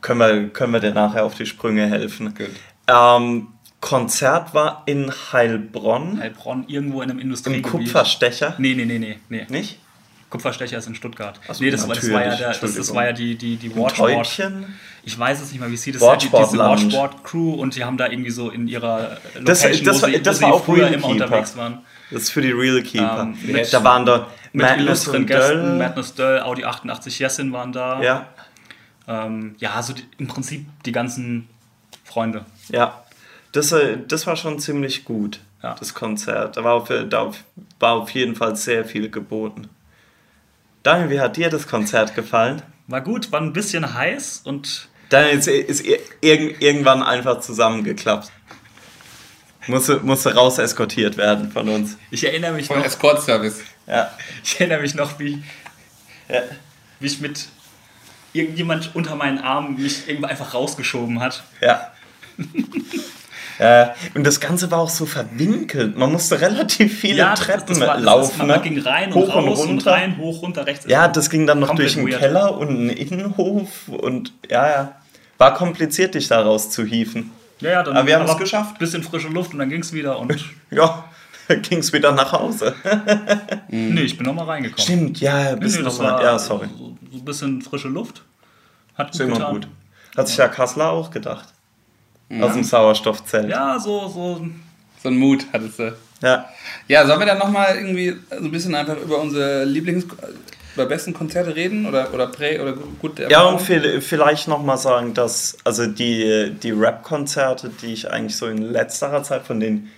[0.00, 2.34] können, wir, können wir dir nachher auf die Sprünge helfen.
[2.34, 2.48] Gut.
[2.88, 3.48] Ähm,
[3.80, 7.70] Konzert war in Heilbronn Heilbronn irgendwo in einem im Industriegebiet.
[7.70, 8.54] Kupferstecher.
[8.58, 9.46] Nee, nee, nee, nee, nee.
[9.48, 9.78] Nicht?
[10.28, 11.40] Kupferstecher ist in Stuttgart.
[11.50, 13.74] so, nee, das, war, das war ja der, das, das war ja die, die, die
[13.74, 14.28] Watchboard.
[15.02, 16.58] Ich weiß es nicht mal, wie sie das Watchboard diese.
[16.58, 20.22] Watchboard-Crew und die haben da irgendwie so in ihrer Location, Das- das wo war- sie,
[20.22, 21.78] das wo war sie auch früher immer unterwegs waren.
[22.10, 23.20] Das ist für die Real Keeper.
[23.22, 25.78] Ähm, mit- da waren da Mit Madness illustren und Gästen, Döll.
[25.78, 28.02] Madness Döll, Audi 88 Jessin waren da.
[28.02, 28.26] Ja,
[29.06, 31.48] ähm, ja so die, im Prinzip die ganzen
[32.04, 32.44] Freunde.
[32.68, 33.02] ja.
[33.52, 35.74] Das, äh, das war schon ziemlich gut, Ja.
[35.76, 36.56] das Konzert.
[36.56, 37.32] Da war, auf, da
[37.80, 39.68] war auf jeden Fall sehr viel geboten.
[40.84, 42.62] Daniel, wie hat dir das Konzert gefallen?
[42.86, 48.30] War gut, war ein bisschen heiß und Daniel ist, ist ir- irg irgendwann einfach zusammengeklappt.
[49.66, 51.96] Musste, musste raus eskortiert werden von uns.
[52.10, 53.60] ich erinnere mich Von noch, Escort-Service.
[53.86, 54.10] Ja.
[54.42, 55.42] ich erinnere mich noch, wie,
[56.28, 56.40] ja.
[56.98, 57.46] wie ich mit
[58.32, 61.42] irgendjemand unter meinen Arm mich irgendwo einfach rausgeschoben hat.
[61.60, 61.90] Ja.
[63.58, 63.94] ja.
[64.14, 65.96] Und das Ganze war auch so verwinkelt.
[65.96, 68.30] Man musste relativ viele das- Treppen das war- das laufen.
[68.30, 68.52] ist- man, ne?
[68.54, 69.92] man ging rein Hoch und raus und und, runter.
[69.92, 70.86] rein, hoch, runter, rechts.
[70.88, 72.18] Ja, das ging dann noch durch einen weird.
[72.20, 74.96] Keller und einen Innenhof und ja, ja.
[75.36, 77.30] War kompliziert, dich da rauszuhieven.
[77.60, 78.78] Ja, ja, dann Aber wir haben es geschafft.
[78.78, 80.34] Bisschen frische Luft und dann ging es wieder und
[80.70, 81.04] Ja,
[81.48, 82.74] ging es wieder nach Hause.
[83.68, 84.82] nee, ich bin nochmal reingekommen.
[84.82, 86.12] Stimmt, ja, Nee, bis nee, das noch mal.
[86.14, 86.68] war Ja, sorry.
[86.78, 88.22] So, so ein bisschen frische Luft.
[88.96, 89.68] Hat gut Ist immer gut.
[90.16, 91.48] Hat sich ja Kassler auch gedacht.
[92.40, 93.48] Aus dem Sauerstoffzelt.
[93.48, 94.46] Ja, so, so.
[95.02, 95.96] So ein Mut hattest du.
[96.22, 96.44] ja.
[96.86, 100.04] Ja, sollen wir dann nochmal irgendwie so ein bisschen einfach über unsere Lieblings-
[100.76, 101.86] oder besten Konzerte reden?
[101.86, 106.70] Oder, oder Prä- oder gute Ja, und viel- vielleicht nochmal sagen, dass also die, die
[106.70, 109.90] Rap-Konzerte, die ich eigentlich so in letzterer Zeit von den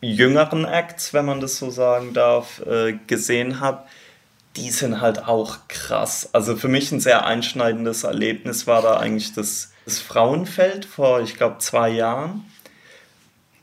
[0.00, 3.84] jüngeren Acts, wenn man das so sagen darf, äh, gesehen habe,
[4.56, 6.28] die sind halt auch krass.
[6.32, 11.34] Also für mich ein sehr einschneidendes Erlebnis war da eigentlich das, das Frauenfeld vor, ich
[11.36, 12.44] glaube, zwei Jahren,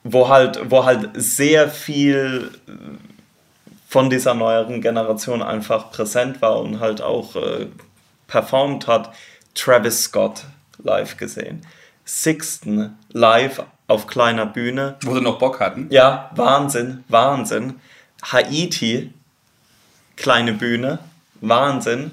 [0.04, 2.52] wo halt, wo halt sehr viel
[3.92, 7.68] von dieser neueren Generation einfach präsent war und halt auch äh,
[8.26, 9.14] performt hat,
[9.54, 10.46] Travis Scott
[10.82, 11.66] live gesehen.
[12.06, 14.96] Sixten live auf kleiner Bühne.
[15.04, 15.88] Wo sie noch Bock hatten.
[15.90, 17.82] Ja, Wahnsinn, Wahnsinn.
[18.24, 19.14] Haiti,
[20.16, 21.00] kleine Bühne,
[21.42, 22.12] Wahnsinn.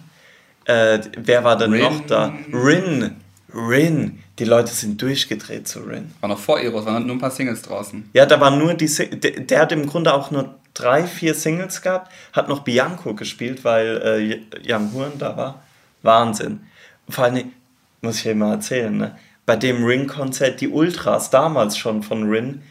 [0.64, 1.82] Äh, wer war denn Rin.
[1.82, 2.34] noch da?
[2.52, 3.14] Rin,
[3.54, 4.18] Rin.
[4.40, 6.12] Die Leute sind durchgedreht zu Rin.
[6.22, 8.10] War noch vor Eros, waren nur ein paar Singles draußen.
[8.14, 8.88] Ja, da waren nur die.
[8.88, 14.42] Der hat im Grunde auch nur drei, vier Singles gehabt, hat noch Bianco gespielt, weil
[14.52, 15.62] äh, Jan Huren da war.
[16.02, 16.60] Wahnsinn.
[17.08, 17.52] Vor allem,
[18.00, 19.18] muss ich dir mal erzählen, ne?
[19.44, 22.62] bei dem Ring-Konzert, die Ultras damals schon von Rin,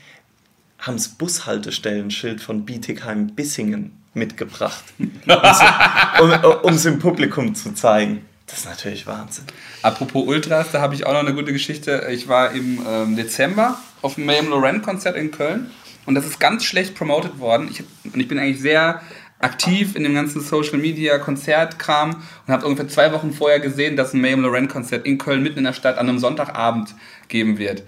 [0.80, 8.26] haben das Bushaltestellenschild von Bietigheim-Bissingen mitgebracht, um es im Publikum zu zeigen.
[8.46, 9.46] Das ist natürlich Wahnsinn.
[9.82, 12.08] Apropos Ultras, da habe ich auch noch eine gute Geschichte.
[12.12, 15.72] Ich war im ähm, Dezember auf dem Mayhem Loren Konzert in Köln
[16.08, 17.68] und das ist ganz schlecht promoted worden.
[17.70, 19.02] Ich, und ich bin eigentlich sehr
[19.40, 22.16] aktiv in dem ganzen Social Media Konzertkram
[22.48, 25.60] und habe ungefähr zwei Wochen vorher gesehen, dass ein Mayhem Loren Konzert in Köln mitten
[25.60, 26.96] in der Stadt an einem Sonntagabend
[27.28, 27.84] geben wird.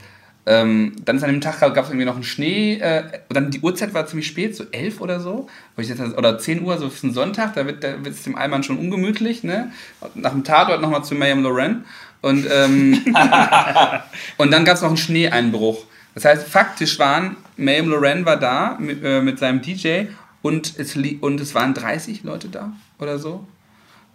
[0.46, 2.80] Ähm, dann ist an dem Tag gab es irgendwie noch einen Schnee.
[2.80, 5.48] Äh, und dann die Uhrzeit war ziemlich spät, so elf oder so.
[5.78, 9.44] Dachte, oder 10 Uhr, so für einen Sonntag, da wird es dem Allmann schon ungemütlich.
[9.44, 9.72] Ne?
[10.16, 11.86] Nach dem Tatort nochmal zu Mayhem Loren.
[12.22, 13.06] Und, ähm,
[14.38, 15.86] und dann gab es noch einen Schneeeinbruch.
[16.20, 20.08] Das heißt, faktisch waren, Mayhem Loren war da mit, äh, mit seinem DJ
[20.42, 23.48] und es, und es waren 30 Leute da oder so.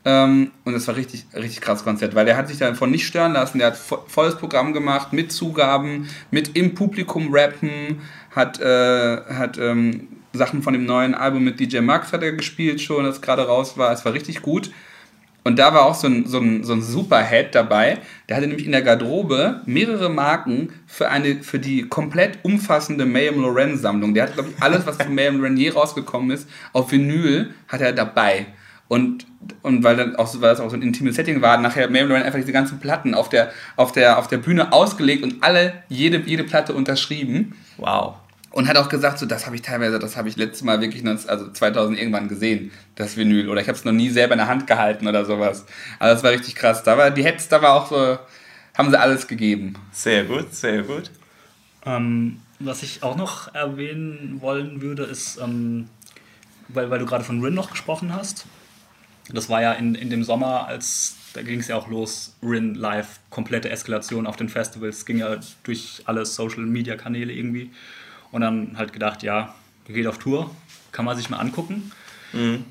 [0.05, 3.33] Ähm, und es war richtig, richtig krasses Konzert, weil der hat sich davon nicht stören
[3.33, 3.57] lassen.
[3.57, 8.03] Der hat vo volles Programm gemacht, mit Zugaben, mit im Publikum rappen,
[8.37, 12.83] hat, äh, hat ähm, Sachen von dem neuen Album mit DJ Max hat er gespielt
[12.83, 13.93] schon, das gerade raus war.
[13.93, 14.71] Es war richtig gut.
[15.45, 17.99] Und da war auch so ein, so ein, so ein Superhead dabei.
[18.29, 23.41] Der hatte nämlich in der Garderobe mehrere Marken für, eine, für die komplett umfassende Mayhem
[23.41, 24.15] Loren Sammlung.
[24.15, 27.83] Der hat, glaube ich, alles, was von Mayhem Loren je rausgekommen ist, auf Vinyl hat
[27.83, 28.47] er dabei.
[28.89, 29.27] Und,
[29.63, 32.09] und weil, dann auch, weil das auch so ein intimes Setting war, nachher hat Mayhem
[32.09, 35.75] Loren einfach diese ganzen Platten auf der, auf der, auf der Bühne ausgelegt und alle,
[35.91, 37.55] jede, jede Platte unterschrieben.
[37.77, 38.15] Wow.
[38.55, 41.03] Und hat auch gesagt, so, das habe ich teilweise, das habe ich letztes Mal wirklich,
[41.03, 43.49] 19 also 2000 irgendwann gesehen, das Vinyl.
[43.49, 45.67] Oder ich habe es noch nie selber in der Hand gehalten oder sowas.
[45.99, 46.85] Also das war richtig krass.
[46.85, 48.17] Da war die Heads, da war auch so,
[48.79, 49.75] haben sie alles gegeben.
[49.91, 51.11] Sehr gut, sehr gut.
[51.85, 55.89] Ähm, was ich auch noch erwähnen wollen würde, ist, ähm,
[56.69, 58.47] weil, weil du gerade von Rin noch gesprochen hast.
[59.33, 62.77] Das war ja in, in dem Sommer, als da ging es ja auch los, Rin
[62.77, 67.73] live, komplette Eskalation auf den Festivals, ging ja durch alle Social-Media-Kanäle irgendwie.
[68.35, 69.55] Und dann halt gedacht, ja,
[69.87, 70.51] geht auf Tour,
[70.91, 71.93] kann man sich mal angucken.
[72.33, 72.65] Mhm.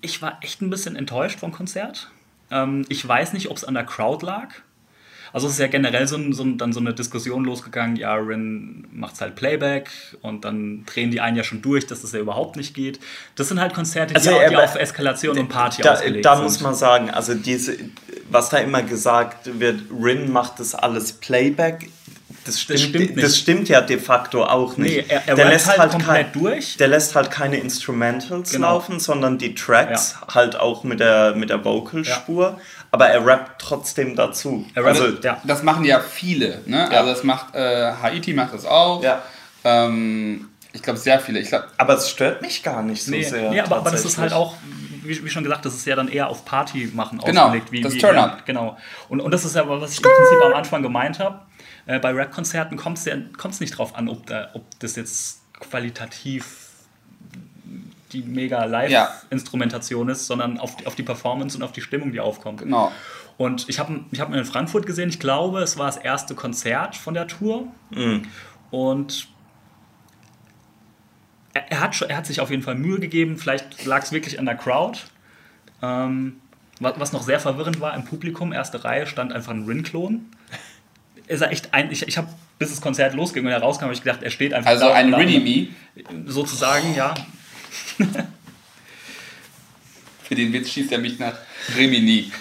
[0.00, 2.08] Ich war echt ein bisschen enttäuscht vom Konzert.
[2.52, 4.50] Ähm, ich weiß nicht, ob es an der Crowd lag.
[5.32, 8.14] Also es ist ja generell so, ein, so ein, dann so eine Diskussion losgegangen, ja,
[8.14, 9.90] Rin macht halt Playback
[10.22, 13.00] und dann drehen die einen ja schon durch, dass das ja überhaupt nicht geht.
[13.34, 16.24] Das sind halt Konzerte, die, Also, auch, die aber- auf Eskalation und Party da, ausgelegt
[16.24, 16.44] da sind.
[16.44, 17.76] muss man sagen, also diese,
[18.30, 21.88] was da immer gesagt wird, Rin macht das alles Playback.
[22.44, 23.68] Das stimmt, das stimmt stimmt, nicht.
[23.70, 24.96] ja de facto auch nicht.
[24.96, 26.76] Nee, er- er rappt halt komplett kein, durch.
[26.78, 28.68] Der lässt halt keine Instrumentals Genau.
[28.74, 32.58] laufen, sondern die Tracks halt auch mit der, mit der Vocalspur.
[32.92, 34.66] Aber er rappt trotzdem dazu.
[34.74, 35.40] Er rappt- also, ja.
[35.44, 36.62] Das machen ja viele.
[36.66, 36.88] Ne?
[36.90, 36.98] Ja.
[37.00, 39.02] Also das macht äh, Haiti macht das auch.
[39.02, 39.22] Ja.
[39.64, 41.40] Ähm, ich glaube sehr viele.
[41.40, 43.50] Ich glaube aber es stört mich gar nicht so Nee, sehr.
[43.50, 44.54] nee aber, aber das ist halt auch,
[45.04, 47.70] wie, wie schon gesagt, das ist ja dann eher auf Party machen Genau, ausgelegt.
[47.72, 48.46] Wie, das wie, Turn-up.
[48.46, 48.76] Genau.
[49.08, 51.40] Und, und das ist ja, was ich im Prinzip am Anfang gemeint habe.
[51.86, 53.16] Äh, bei Rap-Konzerten kommt es ja,
[53.60, 56.68] nicht drauf an, ob, da, ob das jetzt qualitativ
[58.12, 58.64] die mega.
[58.64, 62.60] Live-Instrumentation ist, sondern auf die, auf die Performance und auf die Stimmung, die aufkommt.
[62.60, 62.92] genau.
[63.36, 65.08] Und ich habe ich hab ihn in Frankfurt gesehen.
[65.08, 67.68] Ich glaube, es war das erste Konzert von der Tour.
[68.70, 69.28] Und
[71.54, 73.38] er, er, hat schon, er hat sich auf jeden Fall Mühe gegeben.
[73.38, 74.98] Vielleicht lag es wirklich an der Crowd.
[75.80, 76.40] Ähm,
[76.80, 80.26] was, was noch sehr verwirrend war, im Publikum, erste Reihe, stand einfach ein Rin-Klon.
[81.30, 82.28] Ist er echt ein, ich, ich habe,
[82.58, 84.94] bis das Konzert losging und er rauskam, habe ich gedacht, er steht einfach Also da.
[84.94, 85.68] ein und- Rinny-Me.
[86.26, 87.14] Sozusagen, ja.
[90.24, 91.34] Für den Witz schießt er mich nach
[91.76, 92.32] Rimini.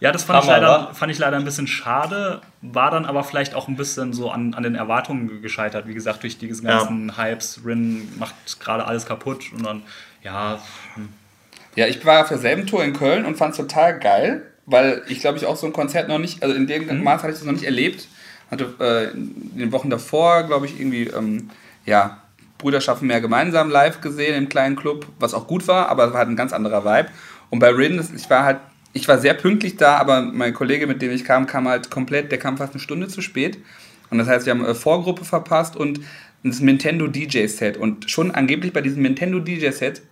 [0.00, 3.54] Ja, das fand ich, leider, fand ich leider ein bisschen schade, war dann aber vielleicht
[3.54, 5.86] auch ein bisschen so an, an den Erwartungen gescheitert.
[5.86, 6.78] Wie gesagt, durch diese Ja.
[6.78, 9.82] ganzen Hypes, Rin macht gerade alles kaputt und dann,
[10.22, 10.60] ja,
[10.94, 11.08] hm,
[11.76, 15.20] Ja, ich war auf derselben Tour in Köln und fand es total geil, weil ich
[15.20, 17.04] glaube ich auch so ein Konzert noch nicht, also in dem Mhm.
[17.04, 18.08] Maß hatte ich das noch nicht erlebt.
[18.50, 21.50] Hatte äh, in den Wochen davor, glaube ich, irgendwie, ähm,
[21.86, 22.18] ja,
[22.58, 26.12] Brüder schaffen mehr gemeinsam live gesehen im kleinen Club, was auch gut war, aber es
[26.12, 27.08] war halt ein ganz anderer Vibe.
[27.50, 28.58] Und bei Rin, ich war halt,
[28.92, 32.30] ich war sehr pünktlich da, aber mein Kollege, mit dem ich kam, kam halt komplett,
[32.30, 33.58] der kam fast eine Stunde zu spät.
[34.10, 36.00] Und das heißt, wir haben äh, Vorgruppe verpasst und
[36.44, 37.76] das Nintendo DJ-Set.
[37.76, 40.02] Und schon angeblich bei diesem Nintendo DJ-Set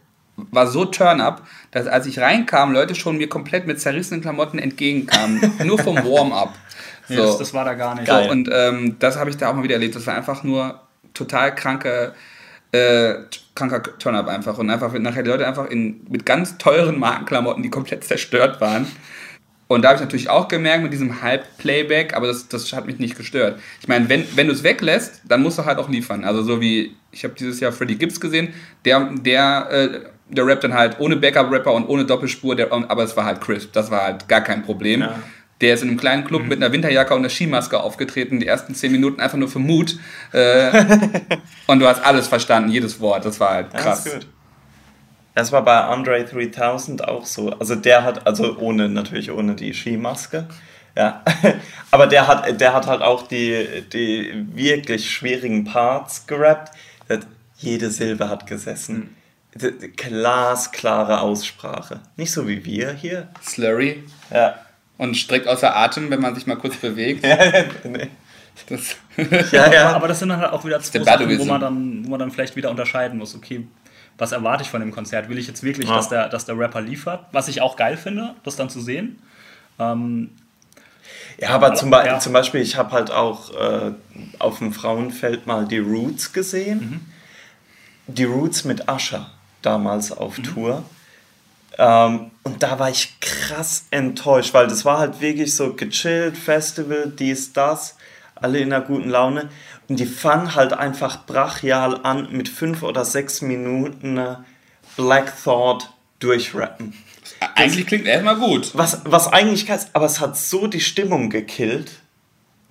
[0.50, 5.52] war so Turn-up, dass als ich reinkam, Leute schon mir komplett mit zerrissenen Klamotten entgegenkamen.
[5.64, 6.54] nur vom Warm-up.
[7.08, 7.16] So.
[7.16, 8.06] das, das war da gar nicht.
[8.06, 9.96] So, und ähm, das habe ich da auch mal wieder erlebt.
[9.96, 10.80] Das war einfach nur
[11.12, 12.14] total kranke,
[12.72, 13.14] äh,
[13.54, 14.58] kranker Turn-up einfach.
[14.58, 18.86] Und einfach nachher die Leute einfach in, mit ganz teuren Markenklamotten, die komplett zerstört waren.
[19.70, 22.98] Und da habe ich natürlich auch gemerkt mit diesem Halb-Playback, aber das, das hat mich
[22.98, 23.60] nicht gestört.
[23.80, 26.24] Ich meine, wenn, wenn du es weglässt, dann musst du halt auch liefern.
[26.24, 28.52] Also so wie, ich habe dieses Jahr Freddie Gibbs gesehen,
[28.84, 33.16] der, der, äh, der rappt dann halt ohne Backup-Rapper und ohne Doppelspur, der, aber es
[33.16, 33.72] war halt crisp.
[33.72, 35.00] Das war halt gar kein Problem.
[35.00, 35.14] Ja.
[35.60, 38.74] Der ist in einem kleinen Club mit einer Winterjacke und einer Skimaske aufgetreten, die ersten
[38.74, 39.98] zehn Minuten einfach nur für Mut.
[40.32, 40.84] Äh,
[41.66, 43.24] und du hast alles verstanden, jedes Wort.
[43.26, 44.06] Das war halt Ja, krass.
[44.06, 44.26] ist gut.
[45.34, 47.50] Das war bei Andre 3000 auch so.
[47.50, 50.46] Also der hat, also ohne, natürlich ohne die Skimaske.
[50.96, 51.22] Ja.
[51.90, 56.72] Aber der hat, der hat halt auch die, die wirklich schwierigen Parts gerappt.
[57.58, 59.14] Jede Silbe hat gesessen.
[59.96, 62.00] Glasklare Aussprache.
[62.16, 63.28] Nicht so wie wir hier.
[63.42, 64.54] Slurry Ja.
[64.98, 67.24] und streckt außer Atem, wenn man sich mal kurz bewegt.
[67.84, 68.08] nee.
[68.68, 68.96] Das
[69.52, 69.92] ja, ja.
[69.92, 72.30] Aber das sind dann halt auch wieder zwei Sachen, wo man, dann, wo man dann
[72.30, 73.34] vielleicht wieder unterscheiden muss.
[73.34, 73.66] Okay,
[74.18, 75.28] was erwarte ich von dem Konzert?
[75.28, 75.96] Will ich jetzt wirklich, Ja.
[75.96, 77.24] dass, der, dass der Rapper liefert?
[77.32, 79.20] Was ich auch geil finde, das dann zu sehen.
[79.78, 80.30] Ähm,
[81.38, 82.18] Ja, aber zum, Be Ja.
[82.18, 83.92] zum Beispiel, ich habe halt auch äh,
[84.38, 87.06] auf dem Frauenfeld mal die Roots gesehen.
[88.08, 89.30] Die Roots mit Ascher
[89.62, 90.84] damals auf Tour.
[91.78, 97.12] Ähm, und da war ich krass enttäuscht, weil das war halt wirklich so gechillt, Festival,
[97.18, 97.96] dies, das,
[98.34, 99.48] alle in einer guten Laune.
[99.88, 104.36] Und die fangen halt einfach brachial an mit fünf oder sechs Minuten äh,
[104.96, 106.94] Black Thought durchrappen.
[107.54, 108.72] eigentlich klingt erstmal gut.
[108.74, 111.92] Was, was eigentlich heißt, aber es hat so die Stimmung gekillt,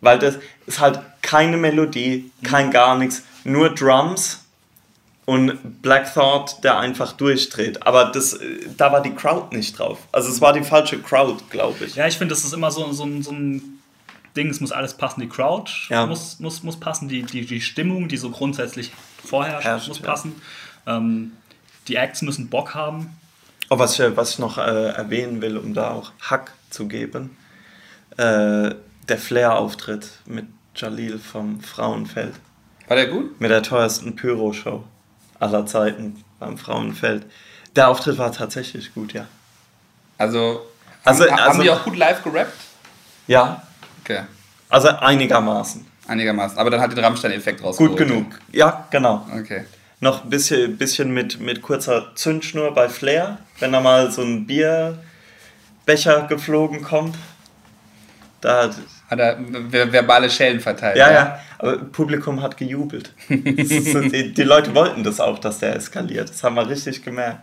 [0.02, 0.36] weil das
[0.66, 4.46] ist halt keine Melodie, kein gar nichts, nur Drums
[5.30, 7.86] und Black Thought, der einfach durchdreht.
[7.86, 8.40] Aber das,
[8.78, 10.00] da war die Crowd nicht drauf.
[10.12, 11.96] Also es war die falsche Crowd, glaube ich.
[11.96, 13.80] ja, ich finde, das ist immer so, so, ein- so ein
[14.36, 15.22] Ding, es muss alles passen.
[15.22, 16.06] Die Crowd Ja.
[16.08, 18.92] muss, muss, muss passen, die, die, die Stimmung, die so grundsätzlich
[19.24, 20.06] vorherrscht, Herrscht, muss ja.
[20.06, 20.42] passen.
[20.88, 21.32] Ähm,
[21.88, 23.16] die Acts müssen Bock haben.
[23.70, 27.38] Oh, was, ich, was ich noch äh, erwähnen will, um da auch Hack zu geben,
[28.18, 28.74] äh,
[29.08, 32.34] der Flair-Auftritt mit Jalil vom Frauenfeld.
[32.88, 33.40] War der gut?
[33.40, 34.84] mit der teuersten Pyro-Show
[35.40, 37.26] aller Zeiten beim Frauenfeld.
[37.76, 39.26] Der Auftritt war tatsächlich gut, ja.
[40.18, 40.66] Also,
[41.04, 42.54] Also- haben, haben also- die auch gut live gerappt?
[43.28, 43.64] Ja,
[44.04, 44.22] Okay,
[44.70, 45.86] also einigermaßen.
[46.08, 46.58] einigermaßen.
[46.58, 47.98] Aber dann hat den Rammstein-Effekt Gut rausgeholt.
[47.98, 48.40] genug.
[48.52, 49.26] Ja, genau.
[49.40, 49.66] Okay.
[50.02, 54.48] Noch ein bisschen, bisschen mit, mit kurzer Zündschnur bei Flair, wenn da mal so ein
[54.48, 57.18] Bierbecher geflogen kommt.
[58.42, 58.70] Da,
[59.10, 59.38] Hat er
[59.72, 60.98] ver- verbale Schellen verteilt.
[60.98, 63.14] ja, ja, aber Publikum hat gejubelt.
[63.28, 66.30] So, die, die Leute wollten das auch, dass der eskaliert.
[66.30, 67.42] Das haben wir richtig gemerkt.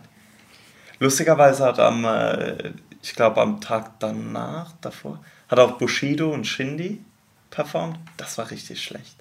[0.99, 7.01] Lustigerweise hat am, äh, ich glaube am Tag danach, davor, hat auch Bushido und Shindy
[7.51, 7.99] performt.
[8.17, 9.15] Das war richtig schlecht.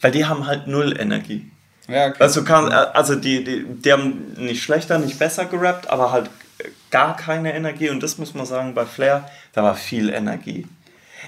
[0.00, 1.50] Weil die haben halt null Energie.
[1.88, 2.16] Ja, okay.
[2.20, 6.30] Also, kann, also die, die, die haben nicht schlechter, nicht besser gerappt, aber halt
[6.94, 7.90] gar keine Energie.
[7.90, 10.64] Und das muss man sagen, bei Flair, da war viel Energie.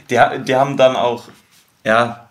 [0.09, 1.25] Die, die haben dann auch,
[1.83, 2.29] ja,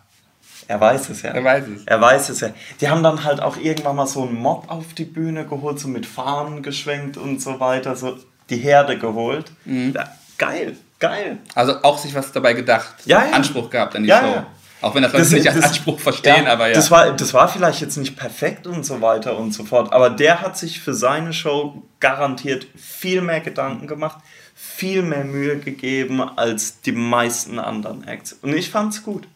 [0.69, 1.31] er weiß es ja.
[1.31, 1.83] Er weiß es.
[1.85, 2.49] Er weiß es ja.
[2.79, 5.89] Die haben dann halt auch irgendwann mal so einen Mob auf die Bühne geholt, so
[5.89, 8.17] mit Fahnen geschwenkt und so weiter, so
[8.49, 9.51] die Herde geholt.
[9.65, 9.91] Mhm.
[9.93, 10.07] Ja,
[10.37, 11.39] geil, geil.
[11.55, 12.95] Also auch sich was dabei gedacht.
[13.03, 13.33] Ja, ja.
[13.33, 14.27] Anspruch gehabt an die Ja, Show.
[14.27, 14.47] ja.
[14.85, 16.75] Auch wenn das Leute nicht als Anspruch verstehen, aber ja.
[16.75, 20.11] Das war, das war vielleicht jetzt nicht perfekt und so weiter und so fort, aber
[20.11, 24.19] der hat sich für seine Show garantiert viel mehr Gedanken gemacht,
[24.53, 28.33] viel mehr Mühe gegeben als die meisten anderen Acts.
[28.43, 29.27] Und ich fand's gut.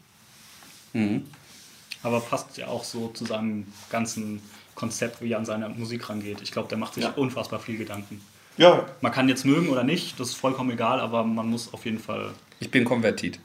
[2.04, 4.44] Aber passt ja auch so zu seinem ganzen
[4.76, 6.42] Konzept, wie er an seine Musik rangeht.
[6.44, 7.10] Ich glaube, der macht sich Ja.
[7.16, 8.22] unfassbar viel Gedanken.
[8.58, 8.86] Ja.
[9.02, 11.98] Man kann jetzt mögen oder nicht, das ist vollkommen egal, aber man muss auf jeden
[12.00, 12.34] Fall.
[12.60, 13.40] ich bin konvertiert.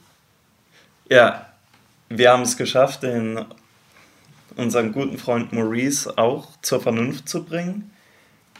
[1.09, 1.47] Ja,
[2.17, 3.43] wir haben es geschafft, den,
[4.55, 7.91] unseren guten Freund Maurice auch zur Vernunft zu bringen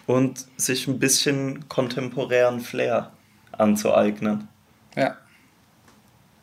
[0.08, 3.12] und sich ein bisschen kontemporären Flair
[3.52, 4.48] anzueignen.
[4.96, 5.18] Ja.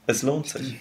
[0.06, 0.76] Es lohnt sich.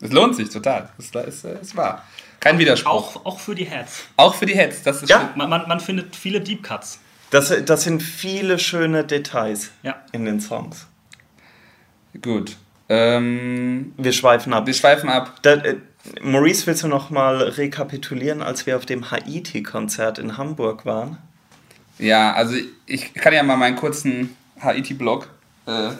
[0.00, 0.90] Es lohnt sich total.
[0.96, 2.04] Das ist, ist wahr.
[2.40, 2.90] Kein Widerspruch.
[3.16, 4.02] Auch, auch für die Heads.
[4.16, 4.82] Auch für die Heads.
[4.82, 5.32] Das ist Ja.
[5.36, 6.98] Man, man, man findet viele Deep Cuts.
[7.30, 10.04] Das, das sind viele schöne Details Ja.
[10.12, 10.86] in den Songs.
[12.20, 12.56] gut.
[12.88, 14.66] Ähm, Wir schweifen ab.
[14.66, 15.38] wir schweifen ab.
[15.42, 15.76] Da, äh,
[16.22, 21.18] Maurice, willst du noch mal rekapitulieren, als wir auf dem Haiti-Konzert in Hamburg waren?
[21.98, 22.56] Ja, also
[22.86, 25.28] ich kann ja mal meinen kurzen Haiti-Blog.
[25.66, 25.90] Äh,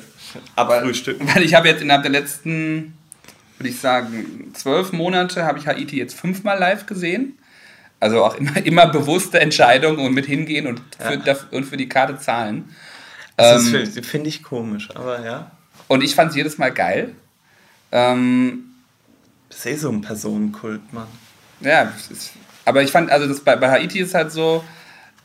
[0.57, 1.28] aber Abfrühstücken.
[1.35, 2.95] weil ich habe jetzt innerhalb der letzten,
[3.59, 7.39] würde ich sagen, zwölf Monate habe ich Haiti jetzt fünfmal live gesehen.
[8.01, 11.37] Also auch immer, immer bewusste Entscheidung und mit hingehen und für, Ja.
[11.53, 12.74] und für die Karte zahlen.
[13.37, 15.51] Das Ähm, finde ich komisch, aber ja.
[15.93, 17.14] Und ich fand es jedes Mal geil.
[17.93, 18.64] Ähm,
[19.51, 21.07] Das ist eh so ein Personenkult, Mann.
[21.61, 22.32] Ja, ist,
[22.64, 24.64] aber ich fand, also das bei, bei Haiti ist halt so,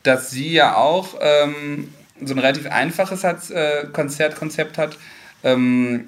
[0.02, 1.90] dass sie ja auch ähm,
[2.22, 4.98] so ein relativ einfaches hat, äh, Konzertkonzept hat.
[5.42, 6.04] Ähm,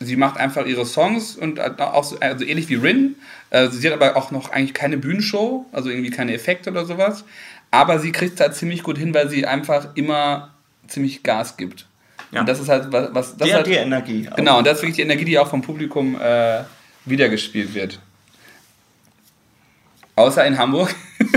[0.00, 3.14] sie macht einfach ihre Songs und auch so, also ähnlich wie Rin.
[3.50, 7.22] Äh, sie hat aber auch noch eigentlich keine Bühnenshow, also irgendwie keine Effekte oder sowas.
[7.70, 10.52] Aber sie kriegt es halt ziemlich gut hin, weil sie einfach immer
[10.88, 11.86] ziemlich Gas gibt.
[12.30, 12.40] Ja.
[12.40, 14.28] Und das ist halt was, was das Die halt, die Energie.
[14.36, 16.60] Genau, und das ist wirklich die Energie, die auch vom Publikum äh,
[17.04, 17.98] wiedergespielt wird.
[20.16, 20.94] Außer in Hamburg.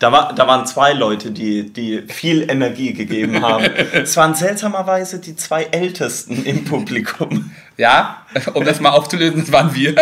[0.00, 3.64] Da, war, da waren zwei Leute, die, die viel Energie gegeben haben.
[3.92, 7.50] es waren seltsamerweise die zwei Ältesten im Publikum.
[7.76, 8.22] Ja,
[8.54, 9.96] um das mal aufzulösen, das waren wir.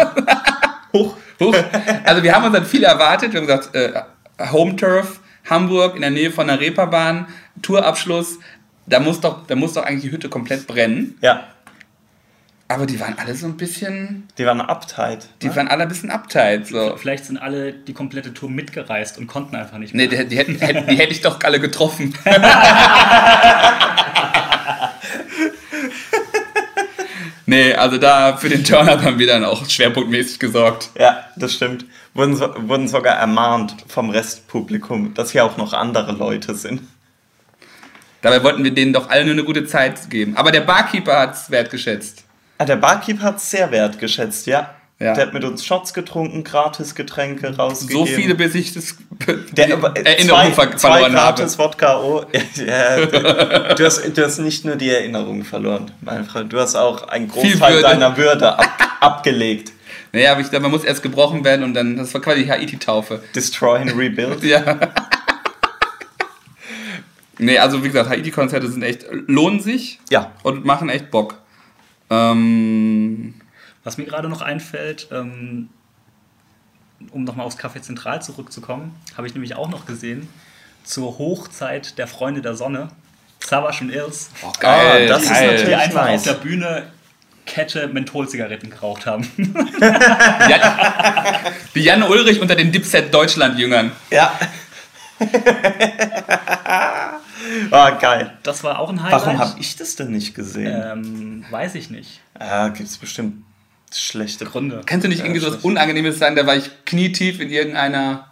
[0.92, 1.16] Huch.
[1.40, 1.56] Huch.
[2.04, 3.32] Also wir haben uns dann viel erwartet.
[3.32, 4.02] Wir haben gesagt, äh,
[4.52, 7.26] Home Turf, Hamburg in der Nähe von der Reeperbahn,
[7.62, 8.38] Tourabschluss.
[8.86, 11.18] Da muss, doch, da muss doch eigentlich die Hütte komplett brennen.
[11.20, 11.44] Ja,
[12.68, 15.28] Aber die waren alle so ein bisschen, die waren uptight.
[15.42, 15.56] die ne?
[15.56, 16.66] waren alle ein bisschen uptight.
[16.68, 16.96] So.
[16.96, 20.08] Vielleicht sind alle die komplette Tour mitgereist und konnten einfach nicht mehr.
[20.08, 22.14] Nee, die, die, hätten, hätten- die hätte ich doch alle getroffen.
[27.46, 30.90] nee, also da für den Turn-Up haben wir dann auch schwerpunktmäßig gesorgt.
[30.98, 31.84] Ja, das stimmt.
[32.14, 36.82] Wurden, so, wurden sogar ermahnt vom Restpublikum, dass hier auch noch andere Leute sind.
[38.22, 40.36] Dabei wollten wir denen doch alle nur eine gute Zeit geben.
[40.36, 42.24] Aber der Barkeeper hat es wertgeschätzt.
[42.58, 44.70] Ah, der Barkeeper hat es sehr wertgeschätzt, ja.
[44.98, 45.12] Ja.
[45.12, 48.06] Der hat mit uns Shots getrunken, gratis Getränke rausgegeben.
[48.06, 48.96] So viele, bis ich das
[49.52, 51.36] der, äh, Erinnerung zwei, ver zwei verloren habe.
[51.36, 52.24] gratis Wodka O.
[52.66, 53.04] Ja,
[53.74, 56.50] du, hast, du hast nicht nur die Erinnerung verloren, mein Freund.
[56.50, 57.82] Du hast auch einen Großteil Würde.
[57.82, 59.72] deiner Würde ab, abgelegt.
[60.12, 62.50] Naja, aber ich glaube, man muss erst gebrochen werden und dann, das war quasi die
[62.50, 63.22] Haiti-Taufe.
[63.34, 64.42] Destroy and rebuild.
[64.44, 64.78] Ja.
[67.38, 70.32] Nee, also wie gesagt, Haiti-Konzerte sind echt, lohnen sich Ja.
[70.42, 71.38] und machen echt Bock.
[72.10, 73.34] Ähm,
[73.84, 75.68] Was mir gerade noch einfällt, ähm,
[77.10, 80.28] um nochmal aufs Café Zentral zurückzukommen, habe ich nämlich auch noch gesehen,
[80.84, 82.88] zur Hochzeit der Freunde der Sonne,
[83.40, 85.48] Savage und Ills, oh, geil, Ah, das ist geil.
[85.48, 86.20] die natürlich- einfach nice.
[86.20, 86.86] auf der Bühne
[87.44, 89.30] Kette Mentholzigaretten geraucht haben.
[89.80, 90.60] Jan,
[91.76, 93.92] die Jan Ulrich unter den Dipset Deutschland-Jüngern.
[94.10, 94.32] Ja.
[97.70, 98.36] Ah, geil.
[98.42, 99.26] Das war auch ein Highlight.
[99.26, 100.82] Warum habe ich das denn nicht gesehen?
[100.84, 102.20] Ähm, weiß ich nicht.
[102.40, 103.44] Ja, gibt es bestimmt
[103.92, 104.80] schlechte Gründe.
[104.86, 108.30] Kannst du nicht irgendwie so was Unangenehmes sein, da war ich knietief in irgendeiner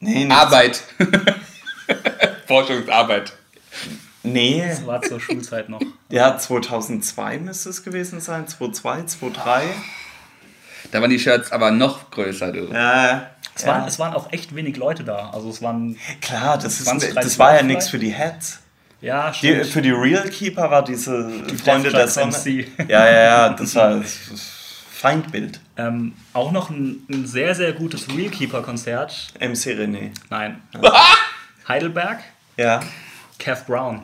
[0.00, 0.82] Nee, Arbeit.
[2.46, 3.32] Forschungsarbeit.
[4.22, 5.80] Nee, Das war zur Schulzeit noch.
[6.10, 8.46] ja, 2002 müsste es gewesen sein.
[8.48, 9.62] 2002, 2003.
[10.92, 12.68] Da waren die Shirts aber noch größer, du.
[12.72, 13.18] Äh,
[13.54, 13.68] Es, ja.
[13.68, 15.30] waren, es waren auch echt wenig Leute da.
[15.30, 18.60] Also es waren, Klar, das, ist, 20, das 30 war ja nichts für die Heads.
[19.00, 19.66] ja, Die, stimmt.
[19.66, 21.30] für die Real Keeper war diese
[21.64, 22.32] Freunde der Sonne.
[22.36, 22.68] MC.
[22.88, 24.12] Ja, ja, ja, das war das
[24.90, 25.60] Feindbild.
[25.76, 29.34] ähm, auch noch ein, ein sehr, sehr gutes Realkeeper-Konzert.
[29.40, 30.10] MC René.
[30.30, 30.60] Nein.
[31.68, 32.18] Heidelberg,
[32.56, 32.80] Ja.
[33.38, 34.02] Kev Brown.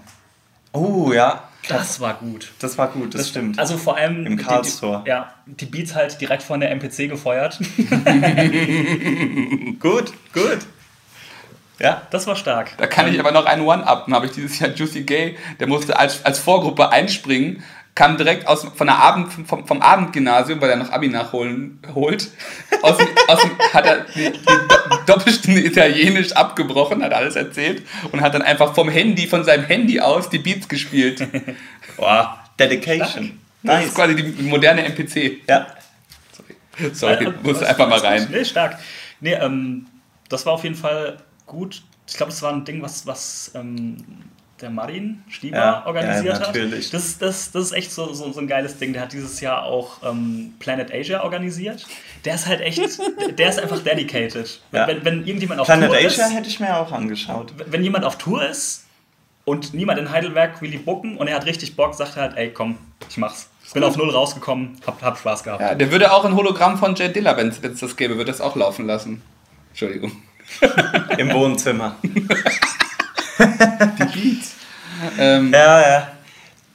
[0.73, 1.45] Oh, ja.
[1.69, 2.51] Das war gut.
[2.59, 3.59] Das war gut, das, stimmt.
[3.59, 5.03] Also vor allem Im die- Karlstor.
[5.05, 7.59] Die, ja, die Beats halt direkt von der MPC gefeuert.
[9.81, 10.59] gut, gut.
[11.79, 12.03] Ja.
[12.11, 12.77] Das war stark.
[12.79, 15.99] Da kann ich aber noch einen One-Upen, habe ich dieses Jahr Juicy Gay, der musste
[15.99, 17.63] als, als Vorgruppe einspringen,
[17.95, 22.31] kam direkt aus, von der Abend, vom, vom Abendgymnasium, weil er noch Abi nachholen holt.
[22.81, 22.97] Aus,
[23.29, 23.41] aus,
[23.75, 28.75] hat er die, die Do- Doppelstunde Italienisch abgebrochen, hat alles erzählt und hat dann einfach
[28.75, 31.27] vom Handy, von seinem Handy aus die Beats gespielt.
[31.99, 32.29] Wow.
[32.59, 33.39] Dedication.
[33.63, 33.87] Das Nice.
[33.89, 35.41] ist quasi die moderne MPC.
[35.49, 35.67] Ja.
[36.95, 38.27] Sorry, Äh, musste was- einfach mal rein.
[38.31, 38.79] Nee, stark.
[39.21, 39.87] Nee, ähm,
[40.29, 41.83] das war auf jeden Fall gut.
[42.09, 43.97] Ich glaube, das war ein Ding, was, was ähm,
[44.63, 46.87] der Marin Stieber Ja, organisiert ja, natürlich.
[46.87, 46.95] hat.
[46.95, 48.93] Das, das, das ist echt so, so, so ein geiles Ding.
[48.93, 51.87] Der hat dieses Jahr auch ähm, Planet Asia organisiert.
[52.25, 52.81] Der ist halt echt,
[53.39, 54.61] der ist einfach dedicated.
[54.73, 54.87] Ja.
[54.87, 57.53] Wenn, wenn irgendjemand auf Planet Tour Asia ist, hätte ich mir auch angeschaut.
[57.67, 58.87] wenn jemand auf Tour ist
[59.45, 62.37] und niemand in Heidelberg will ihn booken und er hat richtig Bock, sagt er halt,
[62.37, 63.49] ey komm, ich mach's.
[63.75, 65.63] Bin auf Null rausgekommen, hab, hab Spaß gehabt.
[65.63, 68.43] Ja, der würde auch ein Hologramm von Jay Dilla, wenn es das gäbe, würde das
[68.43, 69.23] auch laufen lassen.
[69.71, 70.13] Entschuldigung.
[71.17, 71.97] Im Wohnzimmer.
[75.19, 76.09] Ähm, Ja, ja.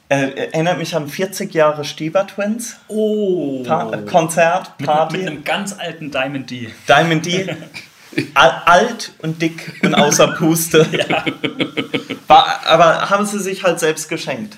[0.10, 2.78] Äh, erinnert mich an 40 Jahre Stieber Twins.
[2.88, 3.62] Oh.
[3.64, 5.18] Pa Konzert, Mit, Party.
[5.18, 6.70] mit einem ganz alten Diamond D.
[6.88, 7.56] Diamond D.
[8.34, 10.88] Al alt und dick und außer Puste.
[12.28, 14.56] War, aber haben sie sich halt selbst geschenkt.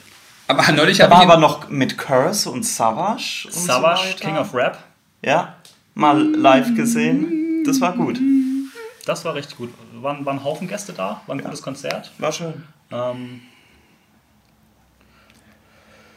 [0.47, 3.47] aber neulich Da war aber noch mit Curse und Savage.
[3.47, 4.23] Und Savage, so.
[4.23, 4.77] King of Rap.
[5.25, 5.55] Ja,
[5.93, 7.63] mal live gesehen.
[7.65, 8.17] Das war gut.
[9.05, 9.73] Das war richtig gut.
[10.01, 12.11] Waren, waren Haufen Gäste da, war ein gutes Konzert.
[12.17, 12.63] War schön.
[12.91, 13.41] Ähm,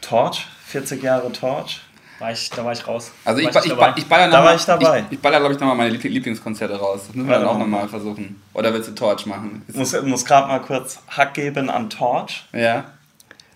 [0.01, 1.81] Torch, 40 Jahre Torch.
[2.19, 3.11] war ich, da war ich raus.
[3.25, 3.93] also ich, war ba- ich, dabei.
[3.95, 4.99] ich baller Da noch war ich dabei.
[5.09, 7.01] Ich, ich baller, glaube ich, nochmal meine Liebl- Lieblingskonzerte raus.
[7.07, 8.41] Das müssen wir Ja, dann auch nochmal versuchen.
[8.53, 9.63] Oder willst du Torch machen?
[9.67, 12.43] Ist- Muss, muss gerade mal kurz Hack geben an Torch.
[12.53, 12.85] Ja.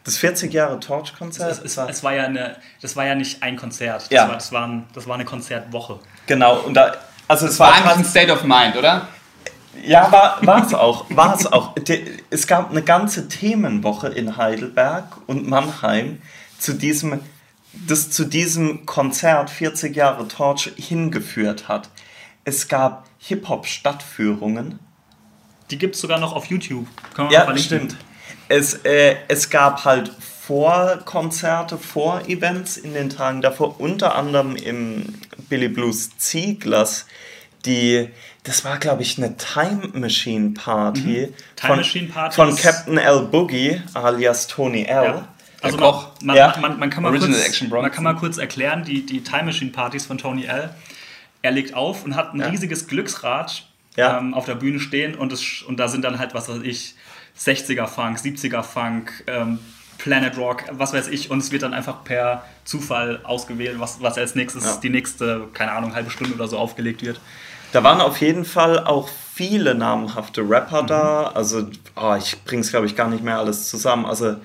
[0.03, 1.51] Das 40 Jahre Torch-Konzert.
[1.51, 4.03] es, es, es war ja eine, das war ja nicht ein Konzert.
[4.03, 4.27] Das, Ja.
[4.29, 5.99] war, das, war, ein, das war eine Konzertwoche.
[6.27, 6.93] Genau, und da.
[7.27, 9.09] Also es War war, eigentlich ein State of Mind, oder?
[9.85, 10.11] Ja,
[10.41, 11.05] war, es auch.
[11.09, 11.75] War es auch.
[12.29, 16.21] Es gab eine ganze Themenwoche in Heidelberg und Mannheim
[16.57, 17.19] zu diesem,
[17.87, 21.89] das zu diesem Konzert 40 Jahre Torch hingeführt hat.
[22.43, 24.79] Es gab Hip-Hop-Stadtführungen.
[25.69, 26.87] Die gibt es sogar noch auf YouTube.
[27.15, 27.65] Wir mal Ja, verlinken.
[27.65, 27.97] stimmt.
[28.49, 30.11] Es, äh, es gab halt
[30.47, 35.15] Vorkonzerte, Vorevents in den Tagen davor, unter anderem im
[35.49, 37.05] Billy Blues Zieglers,
[37.65, 38.09] die,
[38.47, 41.33] das war glaube ich eine Time Machine Party, Mhm.
[41.55, 43.21] Time Machine Party von Captain L.
[43.31, 45.03] Boogie alias Tony L.
[45.03, 45.27] Ja.
[45.61, 46.55] Also man, man, Ja.
[46.61, 49.43] man, man, kann mal Original kurz, Action man kann mal kurz erklären, die, die Time
[49.45, 50.69] Machine Partys von Tony L.
[51.41, 52.47] Er legt auf und hat ein Ja.
[52.47, 54.17] riesiges Glücksrad Ja.
[54.19, 56.93] ähm, auf der Bühne stehen und, es, und da sind dann halt, was weiß ich,
[57.37, 59.59] 60er Funk, 70er Funk, ähm,
[59.97, 64.17] Planet Rock, was weiß ich, und es wird dann einfach per Zufall ausgewählt, was, was
[64.19, 64.77] als nächstes Ja.
[64.77, 67.19] die nächste, keine Ahnung, halbe Stunde oder so aufgelegt wird.
[67.71, 70.87] Da waren auf jeden Fall auch viele namhafte Rapper Mhm.
[70.87, 71.27] da.
[71.27, 74.05] Also, oh, ich bring's glaube ich gar nicht mehr alles zusammen.
[74.05, 74.37] Also,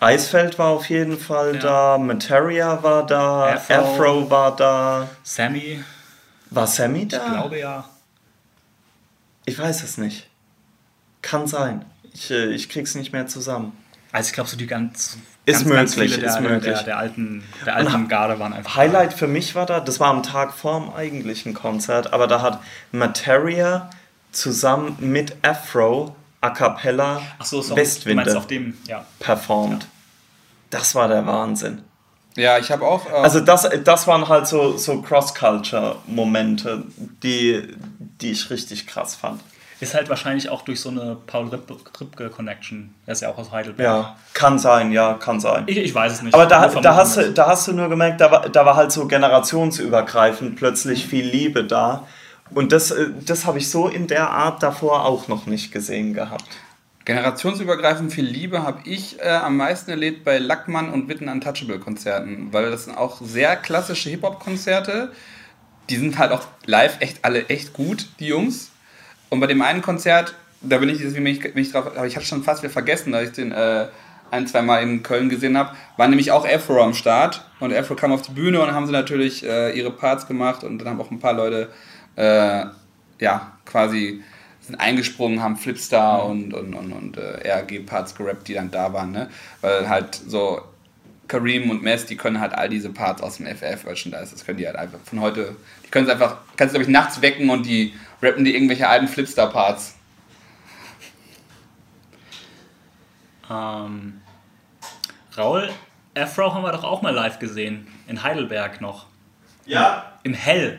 [0.00, 1.60] Eisfeld war auf jeden Fall Ja.
[1.60, 3.74] da, Materia war da, Afro.
[3.74, 5.08] Afro, war da.
[5.22, 5.82] Sammy,
[6.50, 7.16] War Sammy da?
[7.26, 7.84] ich glaube ja.
[9.46, 10.28] Ich weiß es nicht.
[11.22, 11.84] Kann sein.
[12.12, 13.72] Ich, äh, ich krieg's nicht mehr zusammen.
[14.16, 16.74] Also ich glaube, so die ganz, Ist ganz, ganz möglich, viele der, ist möglich.
[16.74, 20.08] Der, der alten, der alten Garde waren einfach Highlight für mich war da, das war
[20.08, 22.60] am Tag vorm eigentlichen Konzert, aber da hat
[22.92, 23.90] Materia
[24.32, 29.04] zusammen mit Afro a cappella Ach so, so Westwinde dem, ja.
[29.18, 29.86] performt.
[30.70, 31.82] Das war der Wahnsinn.
[32.36, 33.04] Ja, ich habe auch.
[33.06, 36.84] Äh, Also das, das waren halt so, so Cross-Culture-Momente,
[37.22, 37.68] die,
[38.22, 39.42] die ich richtig krass fand.
[39.78, 42.94] Ist halt wahrscheinlich auch durch so eine Paul Ripke-Connection.
[43.04, 43.84] Er ist ja auch aus Heidelberg.
[43.84, 45.64] Ja, kann sein, ja, kann sein.
[45.66, 46.34] Ich, ich weiß es nicht.
[46.34, 48.90] Aber da, da, hast du, da hast du nur gemerkt, da war, da war halt
[48.90, 52.06] so generationsübergreifend plötzlich viel Liebe da.
[52.50, 56.14] Und das, äh, das habe ich so in der Art davor auch noch nicht gesehen
[56.14, 56.46] gehabt.
[57.04, 62.48] Generationsübergreifend viel Liebe habe ich äh, am meisten erlebt bei Lackmann und Witten Untouchable Konzerten,
[62.52, 65.12] weil das sind auch sehr klassische Hip-Hop-Konzerte.
[65.88, 68.72] Die sind halt auch live echt alle echt gut, die Jungs.
[69.28, 72.06] Und bei dem einen Konzert, da bin ich, deswegen bin ich, bin ich drauf, aber
[72.06, 73.86] ich hatte schon fast wieder vergessen, da ich den äh,
[74.30, 77.44] ein, zwei Mal in Köln gesehen habe, war nämlich auch Afro am Start.
[77.60, 80.78] Und Afro kam auf die Bühne und haben sie natürlich äh, ihre Parts gemacht und
[80.78, 81.68] dann haben auch ein paar Leute
[82.16, 82.64] äh,
[83.18, 84.22] ja, quasi
[84.60, 89.12] sind eingesprungen, haben Flipstar und, und, und, und äh, RG-Parts gerappt, die dann da waren,
[89.12, 89.28] ne?
[89.60, 90.60] Weil halt so
[91.28, 94.66] Kareem und Mess, die können halt all diese Parts aus dem FF-Merchandise, das können die
[94.66, 95.54] halt einfach von heute,
[95.84, 98.88] die können es einfach, kannst du glaube ich nachts wecken und die rappen die irgendwelche
[98.88, 99.94] alten Flipstar-Parts.
[103.50, 104.20] Ähm,
[105.36, 105.70] Raul,
[106.16, 107.86] Afro haben wir doch auch mal live gesehen.
[108.08, 109.06] In Heidelberg noch.
[109.66, 110.12] Ja.
[110.22, 110.78] Im Hell.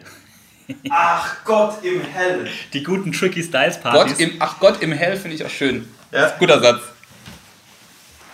[0.89, 2.49] Ach Gott im Hell.
[2.73, 4.17] Die guten Tricky Styles Partys.
[4.17, 5.87] Gott im, ach Gott im Hell finde ich auch schön.
[6.11, 6.29] Ja.
[6.39, 6.81] Guter Satz.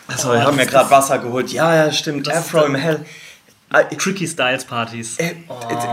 [0.08, 1.52] Achso, ich habe mir gerade Wasser geholt.
[1.52, 2.30] Ja, ja, stimmt.
[2.30, 3.06] Afro im Hell.
[3.74, 5.18] Äh, Tricky Styles Partys.
[5.18, 5.36] äh,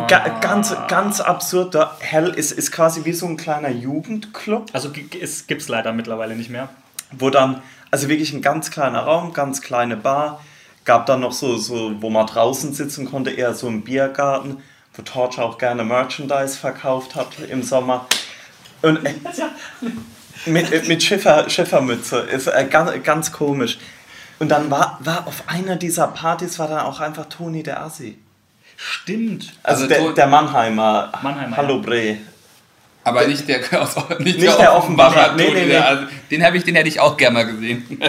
[0.08, 1.74] ga, ganz, ganz absurd.
[1.74, 5.68] Der Hell ist, ist quasi wie so ein kleiner Jugendclub, Also g- g- es gibt's
[5.68, 6.68] leider mittlerweile nicht mehr.
[7.12, 10.40] wo dann, also wirklich ein ganz kleiner Raum, ganz kleine Bar.
[10.84, 14.58] Gab dann noch so, so, wo man draußen sitzen konnte, eher so im Biergarten,
[14.94, 18.06] wo Torch auch gerne Merchandise verkauft hat im Sommer.
[18.82, 19.14] Und äh,
[20.46, 22.18] mit, äh, mit Schiffer, Schiffermütze.
[22.20, 23.78] Ist äh, ganz, ganz komisch.
[24.40, 28.18] Und dann war, war auf einer dieser Partys war dann auch einfach Toni der Assi.
[28.76, 29.52] Stimmt.
[29.62, 31.12] Also, Also der, der Mannheimer.
[31.22, 31.82] Mannheimer, Hallo ja.
[31.82, 32.16] Bre.
[33.04, 36.06] Aber nicht der, aus, nicht Nicht der Offenbacher, nee, Toni, nee, der- nee.
[36.30, 38.00] den, hab ich, den hätte ich auch gerne mal gesehen.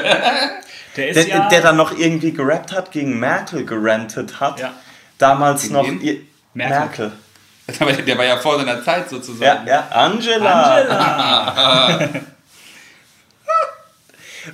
[0.97, 1.47] Der ist Der, ja.
[1.47, 4.59] der dann noch irgendwie gerappt hat, gegen Merkel gerantet hat.
[4.59, 4.73] Ja.
[5.17, 5.83] Damals Gegen noch.
[5.87, 6.25] Merkel.
[6.53, 7.11] Merkel.
[7.79, 9.65] Aber der war ja vor seiner Zeit Ja, sozusagen.
[9.67, 10.75] ja, Angela.
[10.75, 12.09] Angela.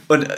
[0.08, 0.36] Und äh,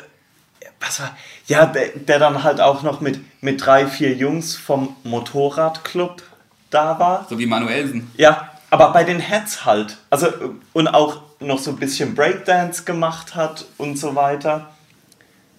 [0.80, 1.16] was war.
[1.48, 6.24] Ja, der, der dann halt auch noch mit, mit drei, vier Jungs vom Motorradclub
[6.70, 7.26] da war.
[7.30, 8.12] So wie Manuelsen.
[8.18, 9.98] Ja, aber bei den Heads halt.
[10.10, 10.28] Also,
[10.74, 14.70] und auch noch so ein bisschen Breakdance gemacht hat und so weiter.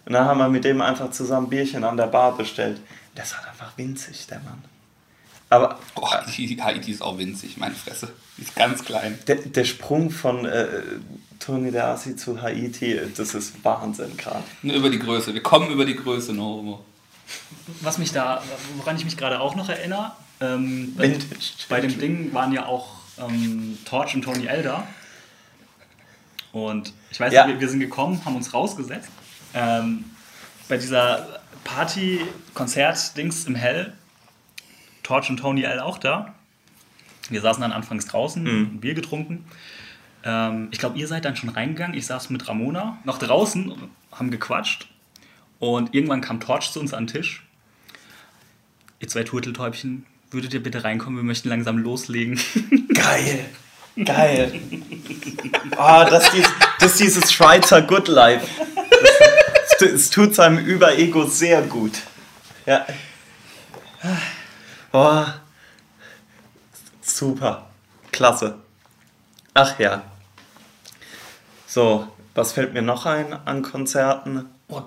[0.06, 2.80] Und dann haben wir mit dem einfach zusammen Bierchen an der Bar bestellt.
[3.16, 4.62] Der ist halt einfach winzig, der Mann.
[5.48, 8.12] Aber Boah, die Haiti ist auch winzig, meine Fresse.
[8.38, 9.18] Die ist ganz klein.
[9.26, 10.66] der, der Sprung von äh,
[11.40, 14.44] Tony Assi zu Haiti, das ist Wahnsinn gerade.
[14.62, 15.34] Nur über die Größe.
[15.34, 16.84] Wir kommen über die Größe, no homo.
[17.80, 18.42] Was mich da,
[18.76, 21.36] woran ich mich gerade auch noch erinnere, ähm, bei, Vintage.
[21.68, 22.88] bei dem Ding waren ja auch
[23.18, 24.86] ähm, Torch und Tony Elder.
[26.52, 27.46] Und ich weiß Ja.
[27.46, 29.08] nicht, wir, wir sind gekommen, haben uns rausgesetzt.
[29.54, 30.04] Ähm,
[30.68, 32.20] bei dieser Party,
[32.54, 33.92] Konzert, Dings im Hell,
[35.02, 36.34] Torch und Tony L auch da.
[37.28, 39.44] Wir saßen dann anfangs draußen, ein Bier getrunken.
[40.24, 41.96] Ähm, ich glaube, ihr seid dann schon reingegangen.
[41.96, 43.74] Ich saß mit Ramona noch draußen,
[44.12, 44.88] haben gequatscht.
[45.58, 47.46] Und irgendwann kam Torch zu uns an den Tisch.
[48.98, 51.18] Ihr zwei Turteltäubchen, würdet ihr bitte reinkommen?
[51.18, 52.38] Wir möchten langsam loslegen.
[52.94, 53.46] Geil.
[54.04, 54.60] Geil.
[55.76, 56.30] Ah, das,
[56.78, 58.46] das ist dieses Schweizer Good Life.
[59.80, 61.92] Es, tut seinem Überego sehr gut.
[62.66, 62.86] Ja.
[64.92, 65.24] Oh.
[67.00, 67.70] Super.
[68.12, 68.58] Klasse.
[69.54, 70.02] Ach ja.
[71.66, 74.46] So, was fällt mir noch ein an Konzerten?
[74.68, 74.82] Oh,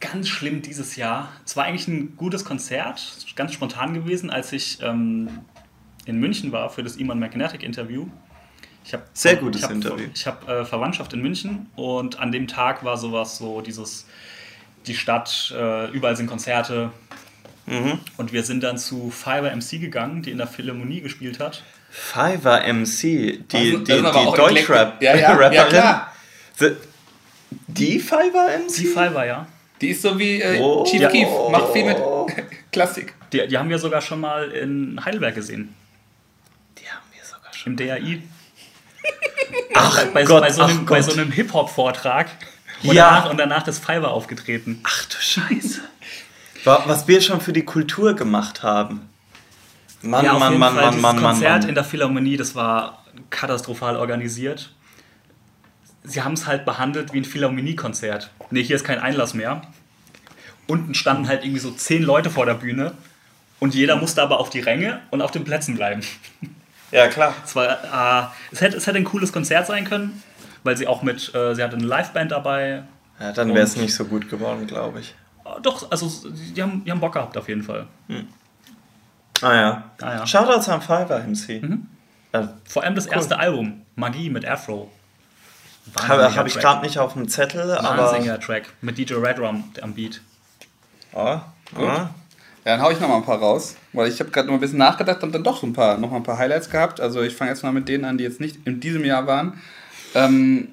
[0.00, 1.28] ganz schlimm dieses Jahr.
[1.44, 5.28] Es war eigentlich ein gutes Konzert, ganz spontan gewesen, als ich ähm,
[6.04, 8.06] in München war für das Iman Magnetic Interview.
[8.84, 10.06] Ich hab, Sehr gutes ich hab, Interview.
[10.12, 14.06] Ich habe äh, Verwandtschaft in München und an dem Tag war sowas so dieses,
[14.86, 16.90] die Stadt, äh, überall sind Konzerte.
[17.66, 18.00] Mhm.
[18.16, 21.62] Und wir sind dann zu Fiverr MC gegangen, die in der Philharmonie gespielt hat.
[21.94, 25.02] Fiverr MC, die, Also, die, die sind aber auch Deutschrap Eklektik.
[25.02, 26.12] Ja, ja, ja,
[27.66, 28.74] Die Fiverr MC?
[28.78, 29.46] Die Fiverr, ja.
[29.80, 30.84] Die ist so wie äh, Oh.
[30.84, 31.08] Chief Ja.
[31.10, 31.28] Keef.
[31.50, 31.96] Macht viel mit
[32.72, 33.14] Klassik.
[33.32, 35.74] Die, die haben wir sogar schon mal in Heidelberg gesehen,
[36.78, 37.72] Die haben wir sogar schon.
[37.72, 38.22] im DAI.
[39.74, 42.28] Ach bei, Gott, bei, so einem, ach so einem Hip-Hop-Vortrag.
[42.84, 43.10] Und, Ja.
[43.10, 44.80] danach, und danach ist Fiverr aufgetreten.
[44.84, 45.80] Ach du Scheiße.
[46.64, 49.08] Wa- Was wir schon für die Kultur gemacht haben.
[50.02, 51.74] Mann, ja, auf Mann, jeden Mann, Fall Mann, dieses Mann, Mann, Konzert in Mann.
[51.74, 54.72] der Philharmonie, das war katastrophal organisiert.
[56.04, 58.30] Sie haben es halt behandelt wie ein Philharmonie-Konzert.
[58.50, 59.62] Ne, hier ist kein Einlass mehr.
[60.66, 62.92] Unten standen halt irgendwie so zehn Leute vor der Bühne
[63.60, 66.02] und jeder musste aber auf die Ränge und auf den Plätzen bleiben.
[66.92, 67.34] Ja, klar.
[67.42, 67.66] Es, war,
[68.20, 70.22] äh, es, hätte, es hätte ein cooles Konzert sein können,
[70.62, 72.82] weil sie auch mit, äh, sie hatte eine Liveband dabei.
[73.18, 75.14] Ja, dann wäre es nicht so gut geworden, glaube ich.
[75.62, 77.86] Doch, also die haben, die haben Bock gehabt auf jeden Fall.
[79.42, 79.90] Ah ja.
[80.00, 80.26] Ah ja.
[80.26, 81.62] Shoutouts an Fiverr MC.
[81.62, 81.86] Mhm.
[82.32, 84.90] Ja, Vor allem das erste Album, Magie mit Afro.
[85.96, 88.38] Habe hab ich gerade nicht auf dem Zettel, aber.
[88.38, 90.20] Track mit DJ Red Rum am Beat.
[91.12, 91.40] Oh,
[91.74, 91.84] gut.
[91.84, 92.10] Ja,
[92.64, 94.78] dann hau ich noch mal ein paar raus, weil ich habe gerade noch ein bisschen
[94.78, 97.00] nachgedacht und dann doch ein paar, noch mal ein paar Highlights gehabt.
[97.00, 99.60] Also ich fange jetzt mal mit denen an, die jetzt nicht in diesem Jahr waren.
[100.14, 100.68] Ähm,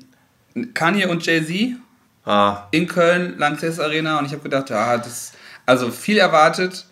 [0.76, 1.78] Kanye und Jay-Z
[2.26, 5.32] Ah, in Köln, Lanxess Arena und ich habe gedacht, ja, das
[5.66, 6.86] also viel erwartet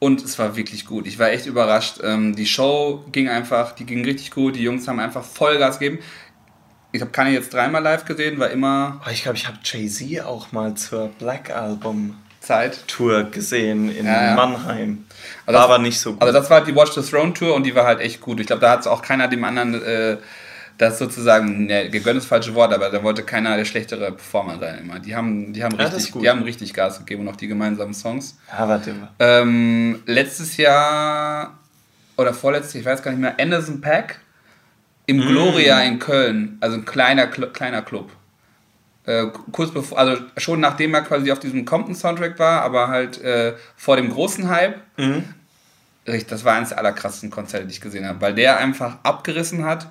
[0.00, 1.06] und es war wirklich gut.
[1.06, 1.98] Ich war echt überrascht.
[2.02, 4.56] Ähm, die Show ging einfach, die ging richtig gut.
[4.56, 6.00] Die Jungs haben einfach Vollgas gegeben.
[6.92, 10.22] Ich habe Kanye jetzt dreimal live gesehen, war immer Oh, ich glaube, ich habe Jay-Z
[10.24, 12.88] auch mal zur Black Album Zeit.
[12.88, 14.34] Tour gesehen in Ja, ja.
[14.34, 15.04] Mannheim.
[15.46, 16.22] Also War das- aber nicht so gut.
[16.22, 18.40] Also das war die Watch the Throne Tour und die war halt echt gut.
[18.40, 20.16] Ich glaube, da hat es auch keiner dem anderen äh,
[20.80, 24.58] das sozusagen, ne, gegönnt ist das falsche Wort, aber da wollte keiner der schlechtere Performer
[24.58, 24.98] sein immer.
[24.98, 27.48] Die haben, die haben, Ja, ist richtig, die haben richtig Gas gegeben und auch die
[27.48, 28.38] gemeinsamen Songs.
[28.50, 28.94] ja, warte.
[29.18, 31.58] Ähm, letztes Jahr
[32.16, 34.20] oder vorletztes, ich weiß gar nicht mehr, Anderson Pack
[35.04, 35.28] im Mm.
[35.28, 38.10] Gloria in Köln, also ein kleiner, kleiner Club.
[39.04, 43.52] Äh, kurz bevor, also schon nachdem er quasi auf diesem Compton-Soundtrack war, aber halt äh,
[43.76, 44.76] vor dem großen Hype.
[44.96, 45.24] Mhm.
[46.06, 49.86] Das war eines der allerkrassesten Konzerte, die ich gesehen habe, weil der einfach abgerissen hat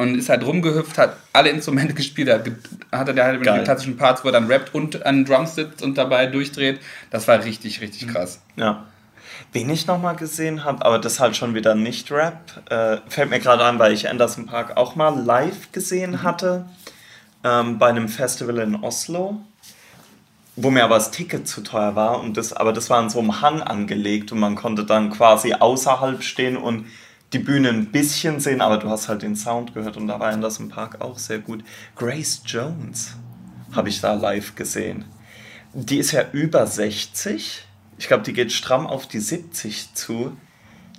[0.00, 2.50] und ist halt rumgehüpft, hat alle Instrumente gespielt, hat,
[2.90, 5.82] hatte der halt mit den klassischen Parts, wo er dann rappt und an Drums sitzt
[5.82, 6.80] und dabei durchdreht.
[7.10, 8.10] Das war richtig, richtig Mhm.
[8.12, 8.40] krass.
[8.56, 8.86] Ja.
[9.52, 12.38] Wen ich nochmal gesehen habe, aber das halt schon wieder nicht Rap,
[12.70, 16.64] äh, fällt mir gerade ein, weil ich Anderson Park auch mal live gesehen hatte,
[17.44, 19.40] ähm, bei einem Festival in Oslo,
[20.56, 23.18] wo mir aber das Ticket zu teuer war, und das, aber das war an so
[23.18, 26.86] einem Hang angelegt und man konnte dann quasi außerhalb stehen und
[27.32, 30.32] die Bühne ein bisschen sehen, aber du hast halt den Sound gehört und da war
[30.32, 31.62] Anderson Park auch sehr gut.
[31.94, 33.12] Grace Jones
[33.72, 35.04] habe ich da live gesehen.
[35.72, 37.64] Die ist ja über 60.
[37.98, 40.36] Ich glaube, die geht stramm auf die 70 zu.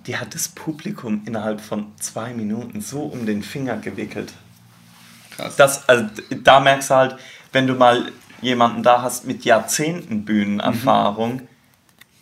[0.08, 4.32] Die hat das Publikum innerhalb von zwei Minuten so um den Finger gewickelt.
[5.32, 5.56] Krass.
[5.58, 6.06] Das, also,
[6.44, 7.18] da merkst du halt,
[7.52, 8.12] wenn du mal
[8.42, 11.42] jemanden da hast mit Jahrzehnten Bühnenerfahrung,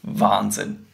[0.02, 0.86] Wahnsinn.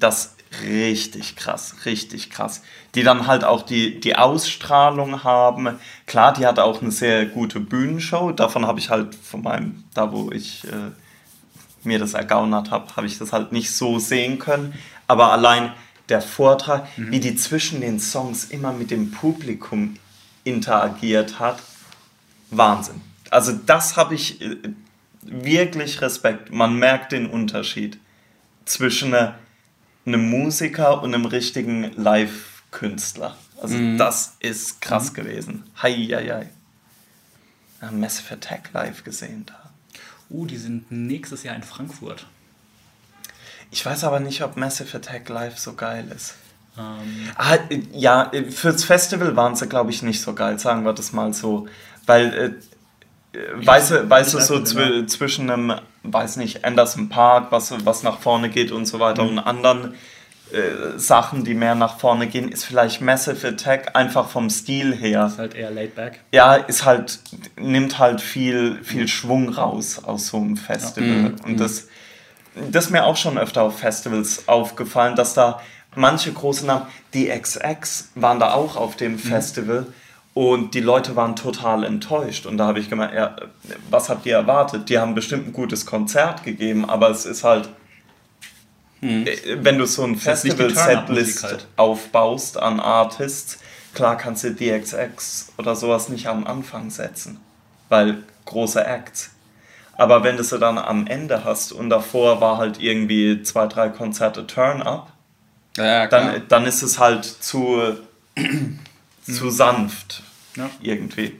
[0.00, 2.62] Das richtig krass, richtig krass.
[2.94, 5.78] Die dann halt auch die, die Ausstrahlung haben.
[6.06, 8.32] Klar, die hat auch eine sehr gute Bühnenshow.
[8.32, 10.92] Davon habe ich halt von meinem, da wo ich äh,
[11.84, 14.74] mir das ergaunert habe, habe ich das halt nicht so sehen können.
[15.06, 15.72] Aber allein
[16.08, 19.96] der Vortrag, wie die zwischen den Songs immer mit dem Publikum
[20.44, 21.58] interagiert hat,
[22.50, 23.00] Wahnsinn.
[23.30, 24.56] Also das habe ich äh,
[25.22, 26.52] wirklich Respekt.
[26.52, 27.98] Man merkt den Unterschied
[28.64, 29.32] zwischen äh,
[30.06, 33.36] einem Musiker und einem richtigen Live-Künstler.
[33.60, 35.64] Also das ist krass gewesen.
[35.82, 36.48] Hei, hei, hei.
[37.82, 39.70] Ja, Massive Attack live gesehen da.
[40.28, 42.26] Uh, die sind nächstes Jahr in Frankfurt.
[43.70, 46.34] Ich weiß aber nicht, ob Massive Attack live so geil ist.
[46.78, 47.58] Ähm, Ah,
[47.92, 51.66] ja, fürs Festival waren sie, glaube ich, nicht so geil, sagen wir das mal so.
[52.06, 52.52] Weil, äh,
[53.54, 58.18] weißt du, weißt du so nicht, zwischen einem, weiß nicht, Anderson Park, was, was nach
[58.18, 59.94] vorne geht und so weiter, und anderen
[60.52, 65.26] äh, Sachen, die mehr nach vorne gehen, ist vielleicht Massive Attack einfach vom Stil her.
[65.26, 66.20] ist halt eher laid back.
[66.32, 67.18] Ja, ist halt,
[67.56, 71.34] nimmt halt viel, viel Schwung raus aus so einem Festival.
[71.44, 71.88] Und das,
[72.70, 75.60] das ist mir auch schon öfter auf Festivals aufgefallen, dass da
[75.96, 79.86] manche große Namen, die XX waren da auch auf dem Festival
[80.36, 82.44] und die Leute waren total enttäuscht.
[82.44, 83.34] Und da habe ich gemeint, ja,
[83.88, 84.90] was habt ihr erwartet?
[84.90, 87.70] Die haben bestimmt ein gutes Konzert gegeben, aber es ist halt,
[89.00, 89.24] äh,
[89.60, 91.66] wenn du so ein Festival-Setlist halt.
[91.76, 93.60] aufbaust an Artists,
[93.94, 97.40] klar kannst du DXX oder sowas nicht am Anfang setzen,
[97.88, 99.30] weil große Acts.
[99.94, 103.88] Aber wenn du sie dann am Ende hast und davor war halt irgendwie zwei, drei
[103.88, 105.10] Konzerte Turn-Up,
[105.78, 107.96] Ja, dann, dann ist es halt zu,
[109.22, 110.24] zu sanft
[110.56, 110.70] Ja.
[110.80, 111.32] irgendwie.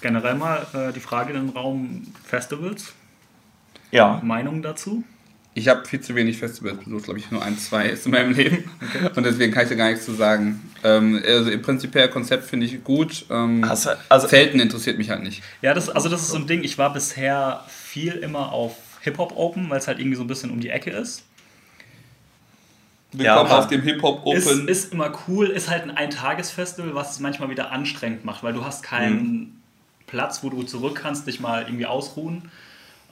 [0.00, 2.92] Generell mal äh, die Frage in den Raum Festivals.
[3.90, 4.20] Ja.
[4.24, 5.04] Meinung dazu?
[5.52, 8.32] Ich habe viel zu wenig Festivals besucht, glaube ich, nur ein, zwei ist in meinem
[8.32, 8.70] Leben.
[9.16, 10.60] Und deswegen kann ich da gar nichts zu sagen.
[10.84, 13.26] Ähm, also im prinzipiell Konzept finde ich gut.
[13.30, 15.42] Ähm, Also, also Zelten interessiert mich halt nicht.
[15.60, 16.62] Ja, das, also das ist so ein Ding.
[16.62, 20.50] Ich war bisher viel immer auf Hip-Hop Open, weil es halt irgendwie so ein bisschen
[20.50, 21.24] um die Ecke ist.
[23.12, 27.50] Ja, aber- dem Hip-Hop Ist, ist immer cool, ist halt ein Eintagesfestival, was es manchmal
[27.50, 29.60] wieder anstrengend macht, weil du hast keinen
[30.06, 32.50] Platz, wo du zurück kannst, dich mal irgendwie ausruhen.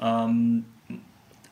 [0.01, 0.65] Ähm,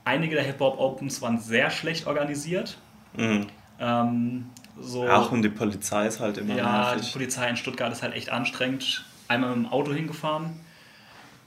[0.05, 2.77] einige der Hip-Hop Opens waren sehr schlecht organisiert.
[3.17, 3.47] Mhm.
[3.81, 4.47] Ähm,
[4.81, 7.13] so, Ach, und die Polizei ist halt immer ja, die nervig.
[7.13, 9.05] Polizei in Stuttgart ist halt echt anstrengend.
[9.29, 10.61] Einmal mit dem Auto hingefahren.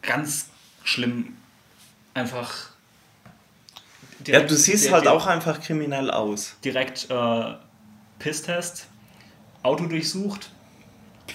[0.01, 0.49] Ganz
[0.83, 1.37] schlimm.
[2.13, 2.71] Einfach.
[4.27, 6.55] Ja, du siehst direkt- halt auch einfach kriminell aus.
[6.63, 7.43] Direkt äh,
[8.19, 8.87] Pisstest,
[9.63, 10.49] Auto durchsucht.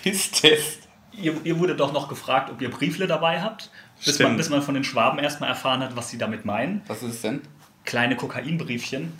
[0.02, 0.80] Pisstest.
[1.12, 3.70] ihr, ihr wurde doch noch gefragt, ob ihr Briefle dabei habt,
[4.04, 6.82] bis man, bis man von den Schwaben erstmal erfahren hat, was sie damit meinen.
[6.88, 7.42] Was ist es denn?
[7.84, 9.12] Kleine Kokainbriefchen.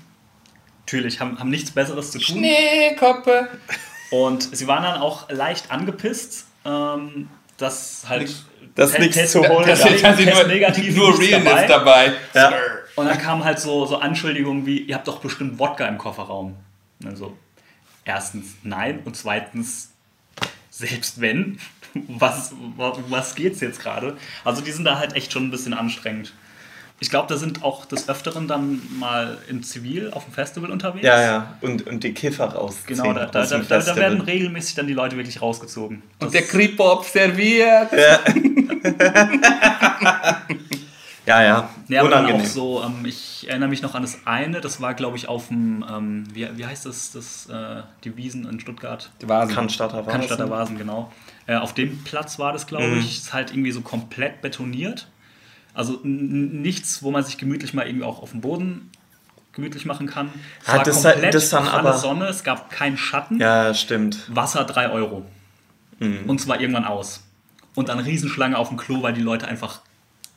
[0.86, 2.36] Natürlich, haben, haben nichts Besseres zu tun.
[2.38, 3.48] Schneekoppe.
[4.10, 8.34] Und sie waren dann auch leicht angepisst, ähm, dass halt
[8.74, 9.64] Dass Te- nichts zu holen.
[9.64, 12.12] Test- dass sie Test nur, negativ, nur nichts Realness dabei.
[12.34, 12.52] Ja.
[12.96, 16.54] Und dann kamen halt so, so Anschuldigungen wie, ihr habt doch bestimmt Wodka im Kofferraum.
[17.04, 17.36] Also,
[18.04, 19.90] erstens nein und zweitens,
[20.70, 21.58] selbst wenn,
[22.08, 24.16] was, wa- was geht's jetzt gerade?
[24.44, 26.32] Also die sind da halt echt schon ein bisschen anstrengend.
[27.00, 31.04] Ich glaube, da sind auch des Öfteren dann mal in Zivil auf dem Festival unterwegs.
[31.04, 31.54] Ja, ja.
[31.60, 32.96] Und, und die Kiffer rausziehen.
[32.96, 36.02] Genau, da, da, aus da, dem da, werden regelmäßig dann die Leute wirklich rausgezogen.
[36.20, 37.90] Und der Kripo observiert.
[37.92, 38.20] Ja,
[41.26, 41.68] ja.
[41.88, 42.42] Ja, aber dann Unangenehm.
[42.46, 45.48] auch so, ähm, ich erinnere mich noch an das eine, das war, glaube ich, auf
[45.48, 49.10] dem, ähm, wie, wie heißt das, das äh, die Wiesen in Stuttgart?
[49.22, 49.54] Die Vasen.
[49.54, 50.12] Cannstatter Vasen.
[50.12, 51.12] Cannstatter Vasen, genau.
[51.46, 52.98] Äh, auf dem Platz war das, glaube Mhm.
[52.98, 53.18] ich.
[53.18, 55.08] Ist halt irgendwie so komplett betoniert.
[55.72, 58.90] Also nichts, wo man sich gemütlich mal irgendwie auch auf dem Boden
[59.52, 60.30] gemütlich machen kann.
[60.62, 63.38] Es Hat war das- komplett das dann aber- Sonne, es gab keinen Schatten.
[63.40, 64.18] Ja, stimmt.
[64.34, 65.24] Wasser 3 Euro.
[66.00, 66.24] Mhm.
[66.28, 67.22] Und zwar irgendwann aus.
[67.74, 69.80] Und dann Riesenschlange auf dem Klo, weil die Leute einfach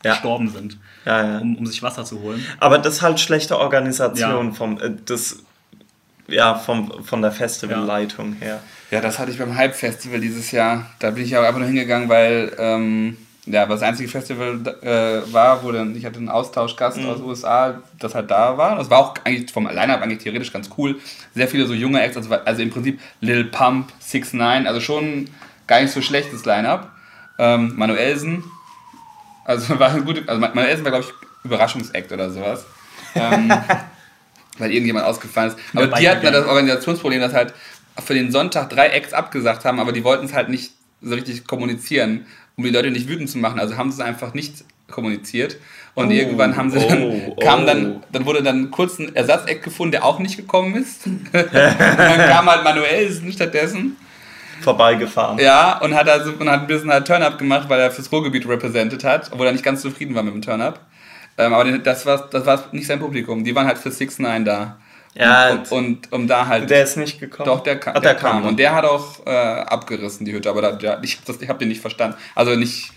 [0.03, 0.11] Ja.
[0.11, 1.37] gestorben sind, Ja, ja.
[1.39, 2.45] um, um sich Wasser zu holen.
[2.59, 4.53] Aber das ist halt schlechte Organisation Ja.
[4.53, 5.37] vom, äh, das,
[6.27, 8.59] ja, vom, von der Festivalleitung her.
[8.91, 10.85] Ja, das hatte ich beim Hype-Festival dieses Jahr.
[10.99, 15.63] Da bin ich aber einfach nur hingegangen, weil ähm, ja, das einzige Festival äh, war,
[15.63, 18.75] wo dann ich hatte einen Austauschgast aus den USA, das halt da war.
[18.75, 20.99] Das war auch eigentlich vom Line-Up eigentlich theoretisch ganz cool.
[21.33, 25.29] Sehr viele so junge Acts, also, also im Prinzip Lil Pump, 6 9 also schon
[25.65, 26.91] gar nicht so schlechtes Line-Up.
[27.39, 28.43] Ähm, Manuelsen,
[29.47, 32.65] also war ein gute, also Manuelsen war glaube ich Überraschungsact oder sowas.
[33.15, 33.51] Ähm,
[34.57, 35.57] weil irgendjemand ausgefallen ist.
[35.73, 37.53] Aber die hatten ja Biker das Organisationsproblem, dass halt
[38.03, 41.47] für den Sonntag drei Acts abgesagt haben, aber die wollten es halt nicht so richtig
[41.47, 42.25] kommunizieren,
[42.55, 43.59] um die Leute nicht wütend zu machen.
[43.59, 45.57] Also haben sie es einfach nicht kommuniziert.
[45.95, 47.65] Und irgendwann haben sie dann, oh, kam oh.
[47.65, 51.07] dann, dann wurde dann kurz ein Ersatzeck gefunden, der auch nicht gekommen ist.
[51.07, 53.95] und dann kam halt Manuelsen stattdessen.
[54.61, 55.39] Vorbeigefahren.
[55.39, 58.47] Ja, und hat also und hat ein bisschen halt Turn-Up gemacht, weil er fürs Ruhrgebiet
[58.47, 60.79] represented hat, obwohl er nicht ganz zufrieden war mit dem Turn-Up.
[61.37, 63.43] Ähm, aber das war, das war nicht sein Publikum.
[63.43, 64.77] Die waren halt für 6 9 da.
[65.13, 66.69] Ja, und, und um da halt.
[66.69, 67.47] der ist nicht gekommen.
[67.47, 68.45] doch, der, Ach, der, kam.
[68.45, 70.49] Und der hat auch äh, abgerissen, die Hütte.
[70.49, 72.17] Aber da, der, ich, hab das- ich habe den nicht verstanden.
[72.35, 72.91] Also nicht.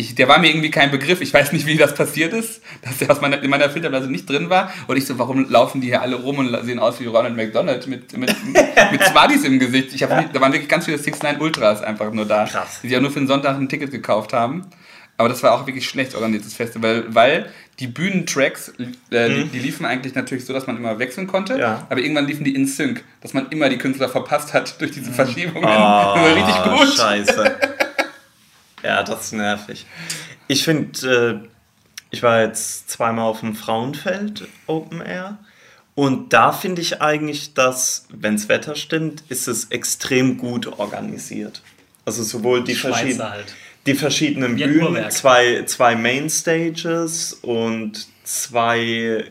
[0.00, 1.20] Ich, der war mir irgendwie kein Begriff.
[1.20, 4.28] Ich weiß nicht, wie das passiert ist, dass der aus meiner, in meiner Filterblase nicht
[4.28, 4.72] drin war.
[4.86, 7.86] Und ich so, warum laufen die hier alle rum und sehen aus wie Ronald McDonald
[7.86, 8.34] mit, mit,
[8.92, 9.92] mit Smarties im Gesicht?
[9.92, 12.46] Ich hab nicht, da waren wirklich ganz viele 6 Ultras einfach nur da.
[12.46, 12.78] Krass.
[12.82, 14.66] Die sich ja nur für den Sonntag ein Ticket gekauft haben.
[15.18, 18.72] Aber das war auch wirklich schlecht organisiertes Festival, weil die Bühnentracks,
[19.10, 21.54] äh, die, die liefen eigentlich natürlich so, dass man immer wechseln konnte.
[21.54, 21.60] Mhm.
[21.60, 21.86] Ja.
[21.90, 25.12] Aber irgendwann liefen die in Sync, dass man immer die Künstler verpasst hat durch diese
[25.12, 25.68] Verschiebungen.
[25.68, 26.96] Ah, das war richtig gut.
[26.96, 27.56] Scheiße.
[28.82, 29.86] Ja, das ist nervig.
[30.48, 31.48] Ich finde, äh,
[32.10, 35.38] ich war jetzt zweimal auf dem Frauenfeld Open Air.
[35.94, 41.62] Und da finde ich eigentlich, dass, wenn das Wetter stimmt, ist es extrem gut organisiert.
[42.04, 43.54] Also sowohl die, verschiedenen, halt.
[43.86, 49.24] die verschiedenen Wie Bühnen, zwei, zwei Main Stages und zwei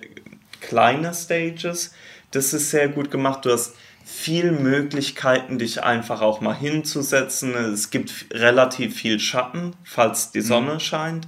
[0.62, 1.94] kleine Stages.
[2.32, 3.46] Das ist sehr gut gemacht.
[3.46, 3.74] Du hast
[4.20, 7.54] viel Möglichkeiten, dich einfach auch mal hinzusetzen.
[7.56, 11.28] Es gibt relativ viel Schatten, falls die Sonne scheint.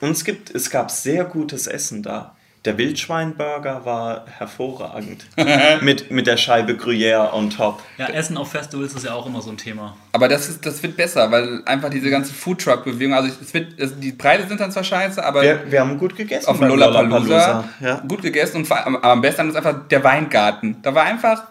[0.00, 2.36] Und es, gibt, es gab sehr gutes Essen da.
[2.64, 5.26] Der Wildschweinburger war hervorragend.
[5.80, 7.82] mit, mit der Scheibe Gruyère on top.
[7.98, 9.96] Ja, Essen auf Festivals ist ja auch immer so ein Thema.
[10.12, 13.98] Aber das, ist, das wird besser, weil einfach diese ganze Foodtruck-Bewegung, also es wird, es,
[13.98, 16.46] die Preise sind dann zwar scheiße, aber Wir, wir haben gut gegessen.
[16.48, 17.94] auf dem beim Lollapalooza Ja.
[18.06, 20.76] gut gegessen und vor aber am besten ist einfach der Weingarten.
[20.82, 21.42] Da war einfach,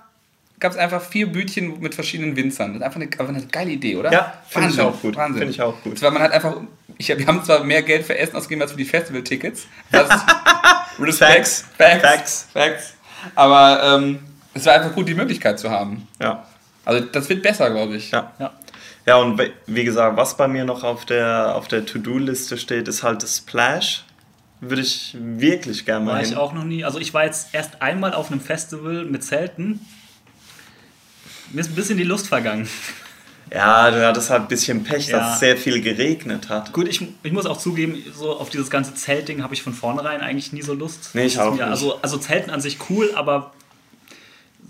[0.60, 2.74] gab es einfach vier Bütchen mit verschiedenen Winzern.
[2.74, 4.12] Das ist einfach eine, einfach eine geile Idee, oder?
[4.12, 5.16] Ja, finde ich auch gut.
[5.16, 5.38] Wahnsinn.
[5.40, 6.00] Finde ich auch gut.
[6.00, 6.58] Zwar man hat einfach,
[6.98, 9.68] ich, wir haben zwar mehr Geld für Essen ausgegeben als für die Festival-Tickets.
[9.92, 10.10] Das
[11.00, 11.32] Respekt.
[11.32, 11.66] Facts.
[11.78, 12.02] Facts.
[12.02, 12.48] Facts.
[12.54, 12.94] Facts.
[13.36, 14.20] Aber ähm,
[14.54, 16.08] es war einfach gut, die Möglichkeit zu haben.
[16.22, 16.46] Ja.
[16.86, 18.12] Also das wird besser, glaube ich.
[18.12, 18.32] Ja.
[18.40, 18.52] Ja.
[19.06, 23.04] Ja, und wie gesagt, was bei mir noch auf der, auf der To-Do-Liste steht, ist
[23.04, 24.04] halt das Splash.
[24.60, 26.32] Würde ich wirklich gerne mal War hin.
[26.32, 26.84] ich auch noch nie.
[26.84, 29.80] Also ich war jetzt erst einmal auf einem Festival mit Zelten.
[31.52, 32.68] Mir ist ein bisschen die Lust vergangen.
[33.54, 35.20] Ja, du hattest halt ein bisschen Pech, Ja.
[35.20, 36.74] dass es sehr viel geregnet hat.
[36.74, 40.20] Gut, ich, ich muss auch zugeben, so auf dieses ganze Zeltding habe ich von vornherein
[40.20, 41.12] eigentlich nie so Lust.
[41.14, 41.64] Nee, ich auch mir, nicht.
[41.64, 43.54] Also, also Zelten an sich cool, aber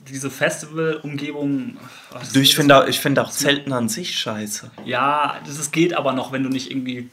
[0.09, 1.77] diese Festival-Umgebung.
[2.13, 4.69] oh, Du, ich finde auch, ich find auch Zelten an sich scheiße.
[4.85, 7.09] Ja, das ist, geht aber noch, wenn du nicht irgendwie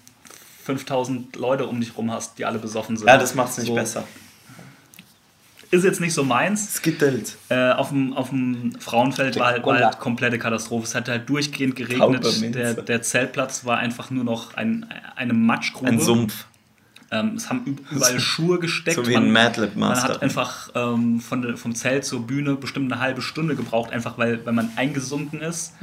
[0.65, 3.07] 5000 Leute um dich rum hast, die alle besoffen sind.
[3.09, 3.75] Ja, das macht es nicht So.
[3.75, 4.05] besser.
[5.75, 6.75] Ist jetzt nicht so meins.
[6.75, 7.37] Skittles.
[7.49, 10.85] Äh, auf, dem, auf dem Frauenfeld war halt, war halt komplette Katastrophe.
[10.87, 12.25] Es hat halt durchgehend geregnet.
[12.55, 14.87] Der, der Zeltplatz war einfach nur noch ein,
[15.17, 15.91] eine Matschgrube.
[15.91, 16.47] Ein Sumpf.
[17.11, 18.97] Ähm, es haben üb- überall Schuhe gesteckt.
[18.97, 20.09] So wie ein Madlib Man Master.
[20.15, 24.45] hat einfach ähm, von vom Zelt zur Bühne bestimmt eine halbe Stunde gebraucht, einfach weil,
[24.47, 25.75] weil man eingesunken ist.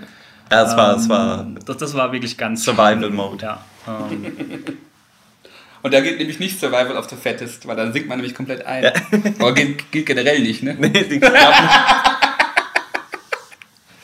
[0.52, 1.42] Ja, es war, es war.
[1.42, 3.16] Ähm, das, das war wirklich ganz Survival schlimm.
[3.16, 3.46] Mode.
[3.46, 4.26] Ja, ähm,
[5.84, 8.66] Und da geht nämlich nicht Survival of the Fattest, weil dann sinkt man nämlich komplett
[8.66, 8.92] ein.
[9.40, 10.76] Aber geht, geht generell nicht, ne?
[10.80, 11.70] Nee, die knappen.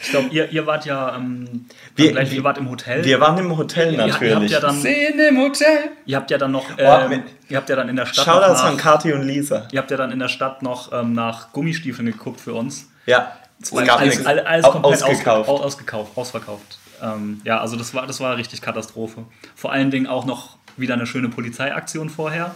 [0.02, 3.04] ich glaube, ihr, ihr wart ja ähm, Wir- gleich, wir- ihr wart im Hotel.
[3.04, 4.52] Wir waren im Hotel ihr, ihr habt natürlich.
[4.52, 5.78] ja dann, im Hotel.
[6.06, 8.26] ihr habt ja dann noch, Boah, ähm, mit- ihr habt ja dann in der Stadt
[8.26, 9.68] Shoutouts noch an nach, Kati und Lisa.
[9.72, 12.88] ihr habt ja dann in der Stadt noch ähm, nach Gummistiefeln geguckt für uns.
[13.06, 14.28] Ja, es Weil gab alles, nichts.
[14.28, 15.50] alles, alles komplett ausgekauft.
[15.50, 16.80] Ausge, ausgekauft, ausverkauft.
[17.02, 19.26] Ähm, ja, also das war, das war richtig Katastrophe.
[19.56, 22.56] Vor allen Dingen auch noch wieder eine schöne Polizeiaktion vorher.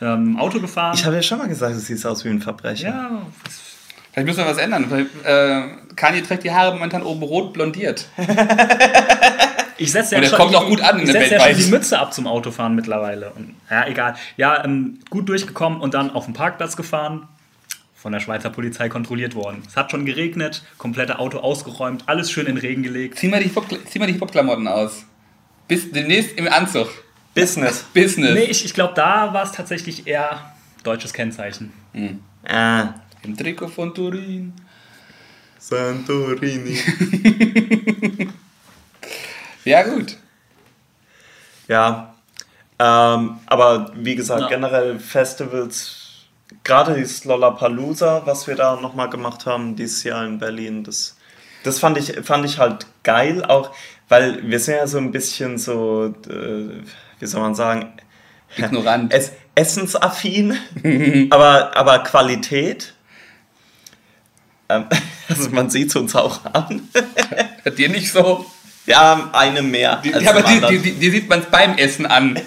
[0.00, 0.94] Ähm, Auto gefahren.
[0.96, 2.88] Ich habe ja schon mal gesagt, du siehst aus wie ein Verbrecher.
[2.88, 3.22] ja,
[4.12, 5.08] Vielleicht müssen wir was ändern.
[5.24, 8.08] Äh, Kanye trägt die Haare momentan oben rot blondiert.
[9.78, 11.70] ich setze Und ja er kommt auch gut an ich der setze ja schon die
[11.70, 13.30] Mütze ab zum Autofahren mittlerweile.
[13.30, 14.16] Und, ja, egal.
[14.36, 17.28] Ja, ähm, gut durchgekommen und dann auf den Parkplatz gefahren.
[17.94, 19.62] Von der Schweizer Polizei kontrolliert worden.
[19.66, 23.16] Es hat schon geregnet, komplette Auto ausgeräumt, alles schön in den Regen gelegt.
[23.16, 25.04] Zieh mal die Hip-Hop- zieh mal die Hip-Hop-Klamotten aus.
[25.72, 26.86] Bis demnächst im Anzug.
[27.34, 27.82] Business.
[27.94, 28.34] Business.
[28.34, 31.72] Nee, ich, ich glaube, da war es tatsächlich eher deutsches Kennzeichen.
[32.46, 32.88] Ah,
[33.22, 34.52] Im Trikot von Turin.
[35.58, 36.78] Santorini.
[39.64, 40.16] Ja, gut.
[41.68, 42.14] ja.
[42.78, 44.48] Ähm, aber wie gesagt, Ja.
[44.48, 46.26] generell Festivals,
[46.64, 51.16] gerade dieses Lollapalooza, was wir da nochmal gemacht haben dieses Jahr in Berlin, das,
[51.62, 53.70] das fand, ich, fand ich halt geil, auch
[54.12, 56.82] weil wir sind ja so ein bisschen so, äh,
[57.18, 57.94] wie soll man sagen,
[58.58, 59.10] Ignorant.
[59.10, 60.58] es, essensaffin,
[61.30, 62.92] aber, aber Qualität.
[64.68, 64.84] Ähm,
[65.30, 66.88] also man sieht es uns auch an.
[67.78, 68.44] Dir nicht so.
[68.84, 70.02] Ja, eine mehr.
[70.04, 72.38] Die, aber die, die, die sieht man es beim Essen an.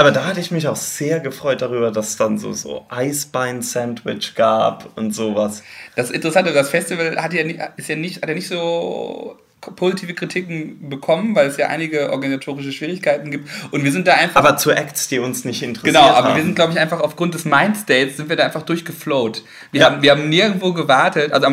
[0.00, 4.34] Aber da hatte ich mich auch sehr gefreut darüber, dass es dann so, so Eisbein-Sandwich
[4.34, 5.62] gab und sowas.
[5.96, 9.36] Das Interessante, das Festival hat ja, nie- ist ja nicht, hat ja nicht so
[9.76, 13.46] positive Kritiken bekommen, weil es ja einige organisatorische Schwierigkeiten gibt.
[13.72, 14.36] Und wir sind da einfach.
[14.42, 16.36] Aber zu Acts, die uns nicht interessiert Genau, aber haben.
[16.36, 19.42] wir sind, glaube ich, einfach aufgrund des Mindstates sind wir da einfach durchgeflowt.
[19.70, 19.90] Wir, Ja.
[19.90, 21.32] haben, wir haben nirgendwo gewartet.
[21.34, 21.46] Also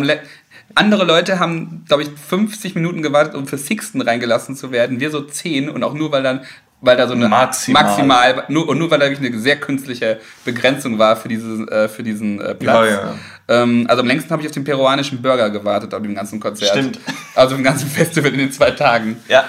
[0.76, 5.02] andere Leute haben, glaube ich, 50 Minuten gewartet, um für Sixten reingelassen zu werden.
[5.02, 6.46] Wir so 10 und auch nur, weil dann
[6.82, 7.84] weil da so eine Maximal.
[7.84, 11.88] maximal nur, und nur weil da wirklich eine sehr künstliche Begrenzung war für, diese, äh,
[11.90, 12.90] für diesen äh, Platz.
[12.90, 13.16] Ja, ja.
[13.64, 16.70] Ähm, also am längsten habe ich auf den peruanischen Burger gewartet, auf dem ganzen Konzert.
[16.72, 17.00] Stimmt.
[17.34, 19.18] Also im ganzen Festival in den zwei Tagen.
[19.28, 19.46] Ja,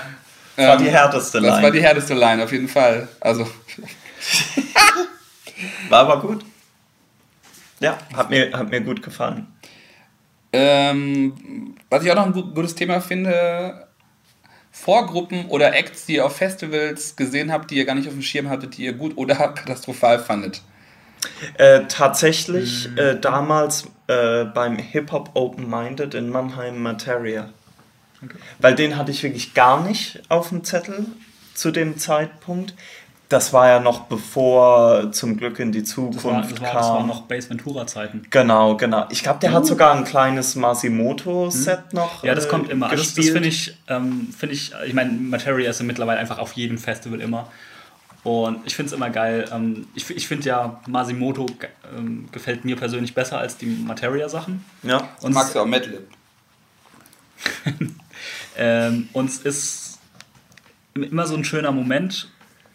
[0.56, 1.62] das war Ähm, die härteste Das Line.
[1.62, 3.08] war die härteste Line, auf jeden Fall.
[3.20, 3.44] Also
[5.88, 6.44] war aber gut.
[7.80, 9.46] Ja, hat mir, hat mir gut gefallen.
[10.52, 13.86] Ähm, was ich auch noch ein gu- gutes Thema finde,
[14.80, 18.22] Vorgruppen oder Acts, die ihr auf Festivals gesehen habt, die ihr gar nicht auf dem
[18.22, 20.62] Schirm hattet, die ihr gut oder katastrophal fandet.
[21.54, 27.50] Äh, tatsächlich äh, damals äh, beim Hip-Hop Open Minded in Mannheim Materia.
[28.60, 31.06] Weil den hatte ich wirklich gar nicht auf dem Zettel
[31.54, 32.74] zu dem Zeitpunkt.
[33.28, 36.76] Das war ja noch bevor zum Glück in die Das Zukunft war, das war, kam.
[36.76, 38.26] das war noch Base Ventura-Zeiten.
[38.30, 39.06] Genau, genau.
[39.10, 42.22] Ich glaube, der hat sogar ein kleines Masimoto-Set noch.
[42.22, 42.26] Uh.
[42.26, 42.86] Ja, das äh, kommt immer.
[42.86, 43.32] Also Das, das gespielt.
[43.34, 47.20] finde ich, ähm, finde ich, ich meine, Materia ist ja mittlerweile einfach auf jedem Festival
[47.20, 47.48] immer.
[48.24, 49.44] Und ich finde es immer geil.
[49.52, 51.46] Ähm, ich ich finde ja, Masimoto
[51.96, 54.64] ähm, gefällt mir persönlich besser als die Materia-Sachen.
[54.82, 55.08] Ja.
[55.20, 56.08] Und Magst du auch Madlib?
[58.56, 59.98] Ähm, und es ist
[60.94, 62.28] immer so ein schöner Moment,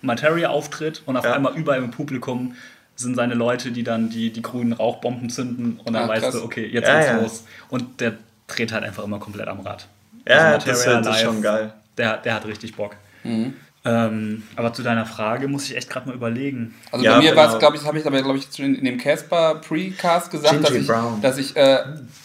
[0.03, 1.33] Materia auftritt und auf Ja.
[1.33, 2.55] einmal überall im Publikum
[2.95, 6.43] sind seine Leute, die dann die, die grünen Rauchbomben zünden und dann Ah, weißt du,
[6.43, 7.19] okay, jetzt Ja, geht's ja.
[7.19, 7.43] los.
[7.69, 8.13] Und der
[8.47, 9.87] dreht halt einfach immer komplett am Rad.
[10.27, 11.73] Ja, Also das, Materia das ist live, schon geil.
[11.97, 12.95] Der, der hat richtig Bock.
[13.23, 13.53] Mhm.
[13.85, 16.73] Ähm, aber zu deiner Frage muss ich echt gerade mal überlegen.
[16.89, 17.41] Also Ja, bei mir genau.
[17.41, 20.31] war es, glaube ich, das habe ich aber, glaube ich, in, in dem Casper Precast
[20.31, 21.21] gesagt, Gingy dass ich, Brown.
[21.21, 21.79] dass ich äh,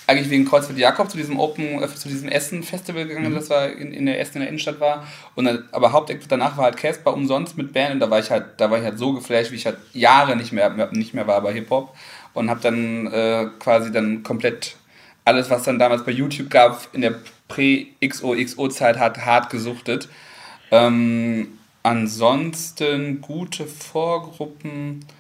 [0.07, 3.69] eigentlich wegen Kreuzfeld Jakob zu diesem Open, äh, zu diesem Essen-Festival gegangen bin, das war
[3.71, 5.05] in, in der Essen in der Innenstadt war.
[5.35, 8.31] Und dann, aber Haupteck danach war halt Casper umsonst mit Band und da war ich
[8.31, 11.27] halt, da war ich halt so geflasht, wie ich halt Jahre nicht mehr, nicht mehr
[11.27, 11.93] war bei Hip-Hop.
[12.35, 14.77] Und habe dann äh, quasi dann komplett
[15.25, 17.17] alles, was dann damals bei YouTube gab, in der
[17.49, 20.09] Prä-XOXO-Zeit hat hart gesuchtet.
[20.71, 21.49] Ähm,
[21.83, 25.05] ansonsten gute Vorgruppen.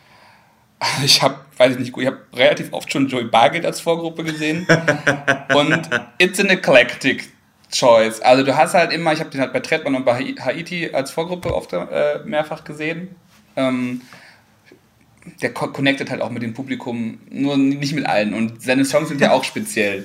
[1.04, 4.64] Ich habe, weiß ich nicht, ich habe relativ oft schon Joey Bargeld als Vorgruppe gesehen.
[5.56, 7.30] und it's an eclectic
[7.72, 8.20] choice.
[8.20, 11.10] Also du hast halt immer, ich habe den halt bei Tretman und bei Haiti als
[11.10, 13.08] Vorgruppe oft äh, mehrfach gesehen.
[13.56, 14.02] Ähm,
[15.42, 18.32] der co- connectet halt auch mit dem Publikum, nur nicht mit allen.
[18.32, 20.04] Und seine Songs sind ja auch speziell.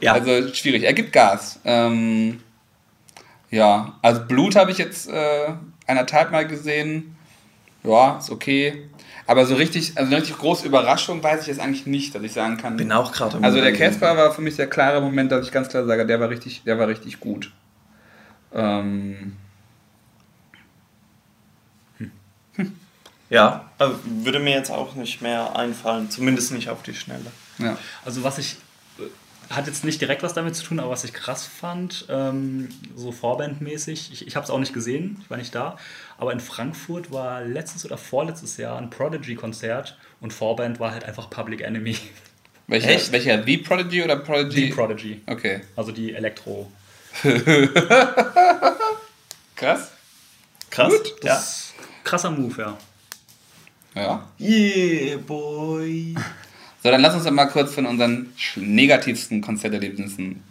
[0.00, 0.14] Ja.
[0.14, 0.84] Also schwierig.
[0.84, 1.60] Er gibt Gas.
[1.66, 2.40] Ähm,
[3.54, 5.52] ja, also Blut habe ich jetzt äh,
[5.86, 7.16] anderthalb Mal gesehen.
[7.84, 8.88] Ja, ist okay.
[9.26, 12.32] Aber so richtig, also eine richtig große Überraschung weiß ich jetzt eigentlich nicht, dass ich
[12.32, 12.76] sagen kann.
[12.76, 13.72] Bin auch gerade am Also der.
[13.72, 16.62] Casper war für mich der klare Moment, dass ich ganz klar sage, der war richtig,
[16.64, 17.52] der war richtig gut.
[18.52, 19.36] Ähm,
[23.30, 27.32] Ja, aber würde mir jetzt auch nicht mehr einfallen, zumindest nicht auf die Schnelle.
[27.58, 27.76] ja.
[28.04, 28.56] Also was ich,
[29.50, 33.12] hat jetzt nicht direkt was damit zu tun, aber was ich krass fand, ähm, so
[33.12, 35.76] vorbandmäßig, ich, ich habe es auch nicht gesehen, ich war nicht da,
[36.18, 41.28] aber in Frankfurt war letztes oder vorletztes Jahr ein Prodigy-Konzert und Vorband war halt einfach
[41.30, 41.96] Public Enemy.
[42.66, 43.12] Welcher, Echt?
[43.12, 43.42] welcher?
[43.44, 44.68] The Prodigy oder Prodigy?
[44.68, 45.20] Die Prodigy.
[45.26, 45.60] Okay.
[45.76, 46.72] Also die Elektro.
[49.54, 49.90] Krass.
[50.70, 50.92] Krass.
[51.20, 51.84] Das Ja.
[52.04, 52.78] krasser Move, ja.
[53.94, 54.28] Ja.
[54.40, 56.14] Yeah, boy.
[56.84, 60.42] So, dann lass uns doch mal kurz von unseren negativsten Konzerterlebnissen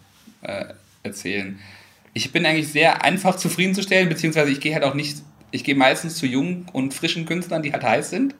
[0.42, 0.66] äh,
[1.04, 1.60] erzählen.
[2.16, 5.18] Ich bin eigentlich sehr einfach zufriedenzustellen, beziehungsweise ich gehe halt auch nicht,
[5.52, 8.34] ich gehe meistens zu jungen und frischen Künstlern, die halt heiß sind.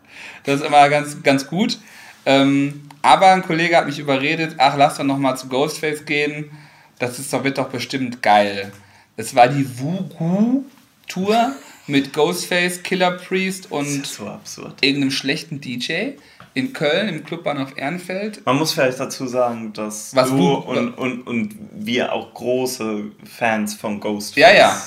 [0.44, 1.78] Das ist immer ganz, ganz gut.
[2.26, 6.50] Ähm, aber ein Kollege hat mich überredet, ach, lass doch noch mal zu Ghostface gehen.
[6.98, 8.72] Das ist doch, wird doch bestimmt geil.
[9.18, 11.56] Es war die Wugu-Tour
[11.86, 16.14] mit Ghostface, Killer Priest und so irgendeinem schlechten DJ
[16.56, 18.46] in Köln im Clubbahnhof Ehrenfeld.
[18.46, 23.04] Man muss vielleicht dazu sagen, dass Was du du- und, und, und wir auch große
[23.38, 24.82] Fans von Ghostface Ja, ja.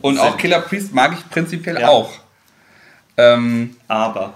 [0.00, 0.24] Und sind.
[0.24, 1.88] auch Killer Priest mag ich prinzipiell Ja.
[1.88, 2.10] auch.
[3.16, 4.34] Ähm, Aber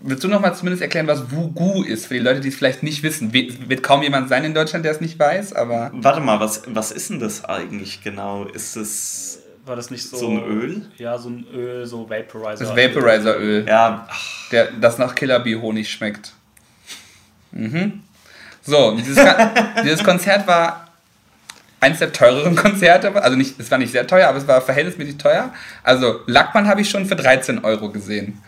[0.00, 2.82] willst du noch mal zumindest erklären, was Wugu ist, für die Leute, die es vielleicht
[2.82, 3.32] nicht wissen?
[3.32, 6.62] We- Wird kaum jemand sein in Deutschland, der es nicht weiß, aber warte mal, was,
[6.66, 8.44] was ist denn das eigentlich genau?
[8.44, 9.40] Ist es.
[9.68, 10.16] War das nicht so...
[10.16, 10.86] So ein Öl?
[10.96, 12.64] Ja, so ein Öl, so Vaporizer.
[12.64, 16.32] das Vaporizeröl, Ja, ach, der, das nach Killer Bee Honig schmeckt.
[17.52, 18.02] Mhm.
[18.62, 19.18] So, dieses,
[19.84, 20.88] dieses Konzert war
[21.80, 25.18] eins der teureren Konzerte, also nicht, es war nicht sehr teuer, aber es war verhältnismäßig
[25.18, 25.52] teuer.
[25.82, 28.42] Also Lackmann habe ich schon für 13 Euro gesehen.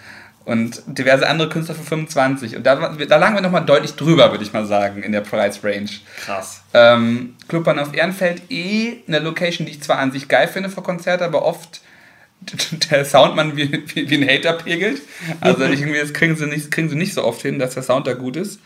[0.44, 2.56] Und diverse andere Künstler für 25.
[2.56, 5.62] Und da, da lagen wir nochmal deutlich drüber, würde ich mal sagen, in der Price
[5.62, 5.88] Range.
[6.24, 6.62] krass.
[6.72, 11.24] Ähm, Clubbahnhof Ehrenfeld eh eine Location, die ich zwar an sich geil finde für Konzerte,
[11.24, 11.82] aber oft
[12.90, 15.02] der Soundmann wie, wie, wie ein Hater pegelt.
[15.40, 18.06] Also irgendwie, das kriegen sie, nicht, kriegen sie nicht so oft hin, dass der Sound
[18.06, 18.60] da gut ist.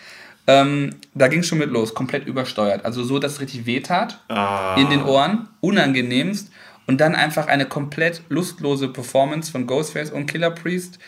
[0.46, 2.84] Ähm, da ging es schon mit los, komplett übersteuert.
[2.84, 4.76] Also so, dass es richtig wehtat Ah.
[4.78, 6.50] in den Ohren, unangenehmst.
[6.86, 10.98] Und dann einfach eine komplett lustlose Performance von Ghostface und Killer Priest,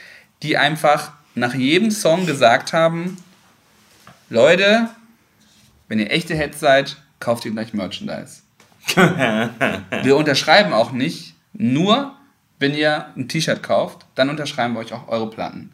[0.43, 3.17] die einfach nach jedem Song gesagt haben,
[4.29, 4.89] Leute,
[5.89, 8.43] wenn ihr echte Heads seid, kauft ihr gleich Merchandise.
[8.95, 12.17] wir unterschreiben auch nicht, nur
[12.59, 15.73] wenn ihr ein T-Shirt kauft, dann unterschreiben wir euch auch eure Platten.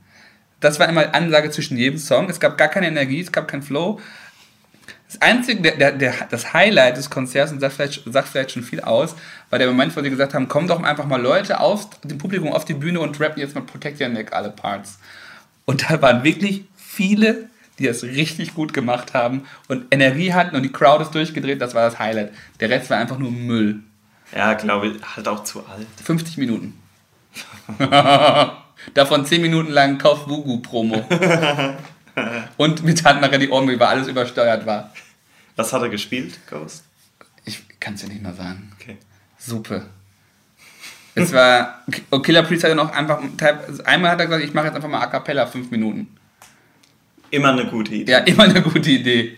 [0.61, 2.29] Das war immer Ansage zwischen jedem Song.
[2.31, 4.01] Es gab gar keine Energie, es gab keinen Flow.
[5.13, 8.63] Das einzige, der, der, der, das Highlight des Konzerts, und sagt vielleicht, sagt vielleicht schon
[8.63, 9.15] viel aus,
[9.51, 12.51] war der Moment, wo sie gesagt haben, kommen doch einfach mal Leute auf dem Publikum
[12.51, 14.99] auf die Bühne und rappen jetzt mal Protect Your Neck alle Parts.
[15.67, 20.63] Und da waren wirklich viele, die das richtig gut gemacht haben und Energie hatten und
[20.63, 22.33] die Crowd ist durchgedreht, das war das Highlight.
[22.61, 23.81] Der Rest war einfach nur Müll.
[24.35, 25.87] Ja, glaube ich, halt auch zu alt.
[26.03, 26.73] 50 Minuten.
[28.95, 31.05] Davon 10 Minuten lang Kauf Wugu Promo.
[32.57, 34.91] und mit hatten nachher die Ohren, wie alles übersteuert war.
[35.57, 36.85] Was hat er gespielt, Ghost?
[37.45, 38.73] Ich kann es dir nicht mal sagen.
[38.81, 38.97] Okay.
[39.39, 39.87] Suppe.
[41.15, 41.83] Es war.
[42.23, 43.21] Killer Priest hatte noch einfach.
[43.85, 46.09] Einmal hat er gesagt, ich mache jetzt einfach mal A Cappella 5 Minuten.
[47.31, 48.13] Immer eine gute Idee.
[48.13, 49.37] Ja, immer eine gute Idee.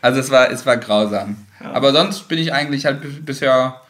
[0.00, 1.36] Also es war, es war grausam.
[1.60, 3.80] Aber sonst bin ich eigentlich halt bis- bisher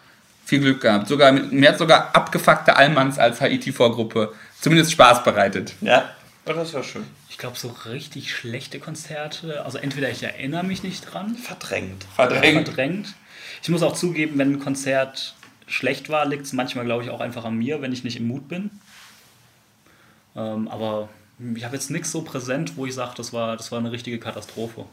[0.45, 1.09] viel Glück gehabt.
[1.09, 5.75] Sogar, mir hat sogar abgefuckte Allmanns als Haiti-Vorgruppe zumindest Spaß bereitet.
[5.81, 6.11] Ja,
[6.45, 7.05] das war schön.
[7.43, 12.05] Ich glaube, so richtig schlechte Konzerte, also entweder ich erinnere mich nicht dran, Verdrängt.
[12.15, 12.69] Verdrängt.
[12.69, 13.15] verdrängt.
[13.61, 15.35] Ich muss auch zugeben, wenn ein Konzert
[15.67, 18.29] schlecht war, liegt es manchmal, glaube ich, auch einfach an mir, wenn ich nicht im
[18.29, 18.71] Mut bin.
[20.37, 21.09] Ähm, aber
[21.57, 24.21] ich habe jetzt nichts so präsent, wo ich sage, das war, das war eine richtige
[24.21, 24.85] Katastrophe.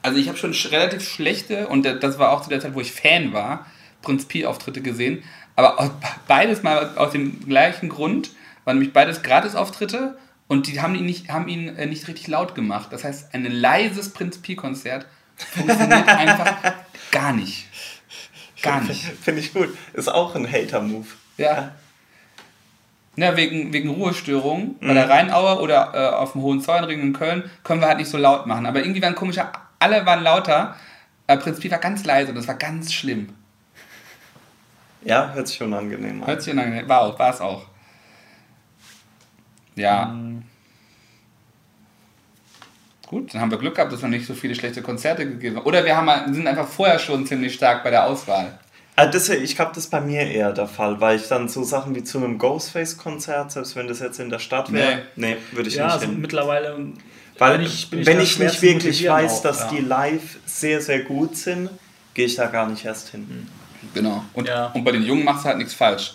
[0.00, 2.80] Also ich habe schon sch relativ schlechte, und das war auch zu der Zeit, wo
[2.80, 3.66] ich Fan war,
[4.00, 5.22] Prinz Pi-Auftritte gesehen.
[5.56, 5.94] Aber
[6.26, 8.30] beides mal aus dem gleichen Grund,
[8.64, 12.54] waren nämlich beides Gratis-Auftritte und die haben ihn, nicht, haben ihn äh, nicht richtig laut
[12.54, 12.88] gemacht.
[12.92, 16.74] Das heißt, ein leises Prinz Pi-Konzert funktioniert einfach
[17.10, 17.68] gar nicht.
[18.62, 19.02] Gar nicht.
[19.02, 19.76] Finde ich gut.
[19.92, 21.06] Ist auch ein Hater-Move.
[21.36, 21.72] Ja.
[23.16, 27.80] Ja, wegen, wegen Ruhestörungen bei der Rheinaue oder äh, auf dem Hohenzollernring in Köln können
[27.80, 28.66] wir halt nicht so laut machen.
[28.66, 30.74] Aber irgendwie waren komischer, alle waren lauter.
[31.26, 33.28] Äh, Prinz Pi war ganz leise und das war ganz schlimm.
[35.04, 36.26] Ja, hört sich unangenehm an.
[36.26, 37.66] Hört sich unangenehm, war auch, war es auch.
[39.76, 40.14] Ja.
[43.06, 45.66] Gut, dann haben wir Glück gehabt, dass wir nicht so viele schlechte Konzerte gegeben haben.
[45.66, 48.58] Oder wir haben, sind einfach vorher schon ziemlich stark bei der Auswahl.
[48.96, 51.64] Ah, das, ich glaube, das ist bei mir eher der Fall, weil ich dann so
[51.64, 55.68] Sachen wie zu einem Ghostface-Konzert, selbst wenn das jetzt in der Stadt wäre, nee, würde
[55.68, 56.20] ich Ja, nicht also hin.
[56.20, 56.76] mittlerweile.
[57.38, 59.70] Weil bin ich- bin ich wenn ich nicht wirklich weiß, auch, dass ja.
[59.70, 61.70] die live sehr, sehr gut sind,
[62.14, 63.48] gehe ich da gar nicht erst hin.
[63.92, 64.24] Genau.
[64.32, 64.66] Und, Ja.
[64.68, 66.14] und bei den Jungen machst du halt nichts falsch.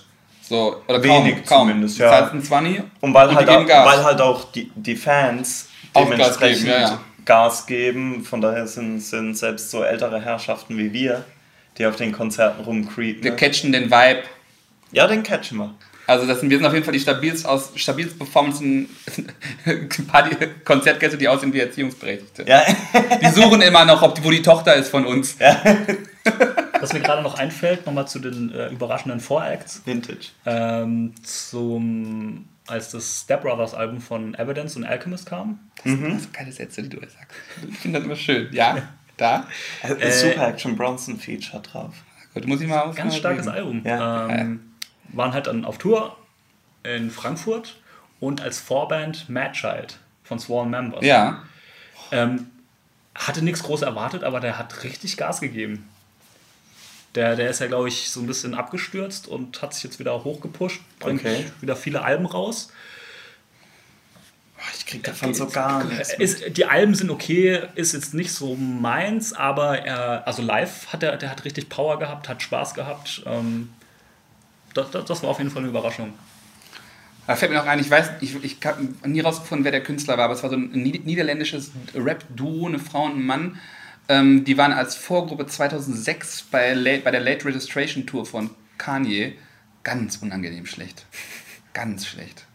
[0.50, 1.68] So, oder Wenig kaum, kaum.
[1.68, 2.28] zumindest, Du ja.
[2.28, 6.10] einen 20 Und weil, die halt, auch, weil halt auch die, die Fans Auch Gas
[6.10, 7.00] dementsprechend geben, ja, ja.
[7.24, 8.24] Gas geben.
[8.24, 11.24] Von daher sind, sind selbst so ältere Herrschaften wie wir,
[11.78, 13.24] die auf den Konzerten rumcreepen.
[13.24, 13.38] wir Ne?
[13.38, 14.24] catchen den Vibe.
[14.92, 15.76] Ja, den catchen wir.
[16.08, 18.64] Also das sind, wir sind auf jeden Fall die stabilst aus stabilst performance
[20.12, 20.36] Party
[20.66, 22.46] Konzertgäste, die aussehen wie Erziehungsberechtigte.
[22.48, 22.64] Ja,
[23.22, 25.36] Die suchen immer noch, ob wo die Tochter ist von uns.
[26.82, 29.82] Was mir gerade noch einfällt, nochmal zu den äh, überraschenden Voracts.
[29.86, 30.30] Vintage.
[30.46, 35.60] Ähm, zum, als das Step Brothers Album von Evidence und Alchemist kam.
[35.84, 37.38] Das sind keine Sätze, die du jetzt sagst.
[37.70, 38.50] Ich finde das immer schön.
[38.54, 38.78] Ja,
[39.18, 39.46] da.
[39.82, 41.94] Äh, Super Action Bronson Feature drauf.
[42.34, 43.56] Gut, muss ich mal Ganz mal starkes reden.
[43.56, 43.82] Album.
[43.84, 44.30] Ja.
[44.30, 44.74] Ähm,
[45.10, 46.16] waren halt dann auf Tour
[46.84, 47.78] in Frankfurt
[48.20, 51.04] und als Vorband Mad Child von Sworn Members.
[51.04, 51.44] Ja.
[52.12, 52.48] Ähm,
[53.16, 55.89] hatte nichts groß erwartet, aber der hat richtig Gas gegeben.
[57.16, 60.24] Der, der ist ja, glaube ich, so ein bisschen abgestürzt und hat sich jetzt wieder
[60.24, 61.46] hochgepusht, bringt Okay.
[61.60, 62.72] wieder viele Alben raus.
[64.78, 66.14] Ich krieg davon so gar nichts.
[66.14, 71.02] Ist, die Alben sind okay, ist jetzt nicht so meins, aber er, also live hat
[71.02, 73.24] er, der hat richtig Power gehabt, hat Spaß gehabt.
[73.26, 73.70] Ähm,
[74.74, 76.14] das, das, das war auf jeden Fall eine Überraschung.
[77.26, 80.18] Da fällt mir noch ein, ich weiß, ich, ich habe nie rausgefunden, wer der Künstler
[80.18, 83.60] war, aber es war so ein nied- niederländisches Rap-Duo, eine Frau und ein Mann.
[84.10, 89.34] Ähm, die waren als Vorgruppe 2006 bei, Late, bei der Late Registration Tour von Kanye
[89.84, 91.06] ganz unangenehm schlecht.
[91.74, 92.46] Ganz schlecht.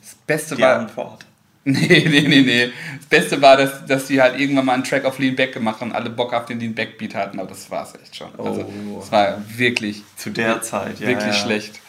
[0.00, 0.80] Das Beste Die war.
[0.80, 1.26] Antwort.
[1.64, 2.72] Nee, nee, nee, nee.
[2.98, 5.80] Das Beste war, dass, dass die halt irgendwann mal einen Track auf Lean Back gemacht
[5.80, 8.16] haben und alle Bock auf den Lean Back Beat hatten, aber das war es echt
[8.16, 8.34] schon.
[8.36, 8.98] Also, Oh.
[9.00, 11.06] es war wirklich, Zu der Zeit, ja.
[11.06, 11.40] wirklich ja.
[11.40, 11.80] schlecht.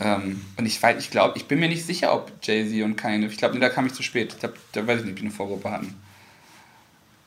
[0.00, 3.26] Ähm, und ich weiß, ich glaube, ich bin mir nicht sicher, ob Jay-Z und Kanye,
[3.26, 4.32] ich glaube, nee, da kam ich zu spät.
[4.32, 5.94] Ich glaub, da weiß ich nicht, ob die eine Vorgruppe hatten.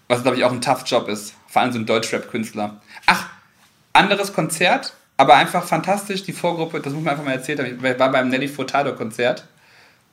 [0.08, 1.34] Was, glaube ich, auch ein tough Job ist.
[1.48, 2.82] Vor allem so ein Deutschrap-Künstler.
[3.08, 3.28] Ach,
[3.94, 6.24] anderes Konzert, aber einfach fantastisch.
[6.24, 9.46] Die Vorgruppe, das muss man einfach mal erzählt haben, ich war beim Nelly Furtado-Konzert.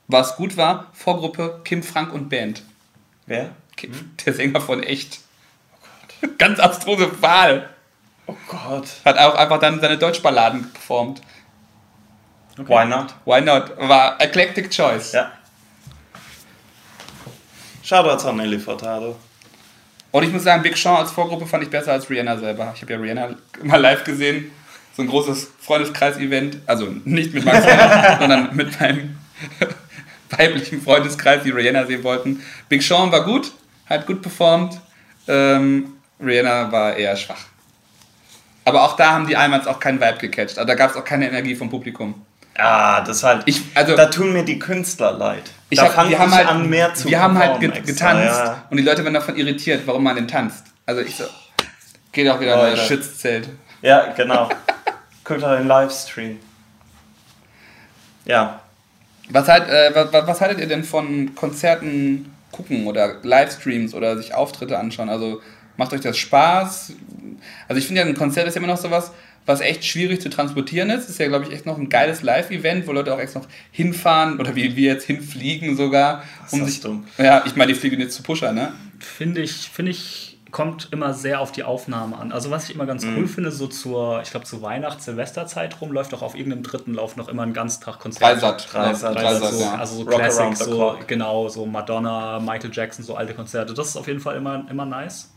[0.07, 2.61] Was gut war, Vorgruppe Kim Frank und Band.
[3.25, 3.51] Wer?
[3.75, 3.91] Kim,
[4.25, 5.19] Der Sänger von Echt.
[6.37, 7.69] Ganz abstruse Wahl.
[8.27, 8.87] Oh Gott.
[9.03, 11.21] Hat auch einfach dann seine Deutschballaden performt.
[12.57, 13.13] Why not?
[13.25, 13.77] Why not?
[13.77, 15.11] War Eclectic Choice.
[15.11, 15.31] Ja.
[17.83, 19.15] Shoutouts an Nelly Furtado.
[20.15, 22.71] Und ich muss sagen, Big Sean als Vorgruppe fand ich besser als Rihanna selber.
[22.73, 23.29] Ich habe ja Rihanna
[23.63, 24.49] mal live gesehen.
[24.95, 26.59] So ein großes Freundeskreis-Event.
[26.67, 27.61] Also nicht mit Freund,
[28.21, 29.17] sondern mit meinem
[30.29, 32.41] weiblichen Freundeskreis, die Rihanna sehen wollten.
[32.69, 33.51] Big Sean war gut,
[33.87, 34.79] hat gut performt.
[35.27, 37.43] Ähm, Rihanna war eher schwach.
[38.63, 40.57] Aber auch da haben die Almans auch keinen Vibe gecatcht.
[40.57, 42.25] Also da gab es auch keine Energie vom Publikum.
[42.57, 43.43] Ah, das halt.
[43.47, 45.51] Ich- also- da tun mir die Künstler leid.
[45.69, 47.89] Ich da hab, fang wir haben halt, an, mehr zu wir haben halt performen get-
[47.89, 48.63] extra, getanzt Ja.
[48.69, 50.65] und die Leute werden davon irritiert, warum man denn tanzt.
[50.85, 51.23] Also ich so,
[52.11, 52.77] geht auch wieder in Leute.
[52.81, 53.49] euer Schützzelt.
[53.81, 54.49] ja, genau.
[55.23, 56.39] Guckt euch den Livestream.
[58.25, 58.59] Ja.
[59.29, 64.33] Was, halt, äh, was, was haltet ihr denn von Konzerten gucken oder Livestreams oder sich
[64.35, 65.09] Auftritte anschauen?
[65.09, 65.41] Also
[65.77, 66.93] macht euch das Spaß?
[67.67, 69.15] Also ich finde ja, ein Konzert ist ja immer noch sowas, was
[69.47, 71.09] echt schwierig zu transportieren ist.
[71.09, 74.39] Ist ja, glaube ich, echt noch ein geiles Live-Event, wo Leute auch extra noch hinfahren
[74.39, 76.23] oder wie wir jetzt hinfliegen sogar.
[76.51, 77.05] Um ist sich, dumm.
[77.17, 78.71] Ja, ich meine, die fliegen jetzt zu Pusher, ne?
[78.99, 82.31] Finde ich, finde ich, kommt immer sehr auf die Aufnahme an.
[82.31, 83.17] Also was ich immer ganz Mhm.
[83.17, 86.93] cool finde, so zur, ich glaube zur Weihnachts-, Silvesterzeit rum, läuft auch auf irgendeinem dritten
[86.93, 88.23] Lauf noch immer ein Ganztag-Konzert.
[88.41, 88.69] Dreisat.
[88.73, 89.75] Dreisat, Dreisat, so, ja.
[89.75, 91.07] Also so Rock Around Classics, the so, Clock.
[91.07, 93.73] genau, so Madonna, Michael Jackson, so alte Konzerte.
[93.73, 95.29] Das ist auf jeden Fall immer, immer nice.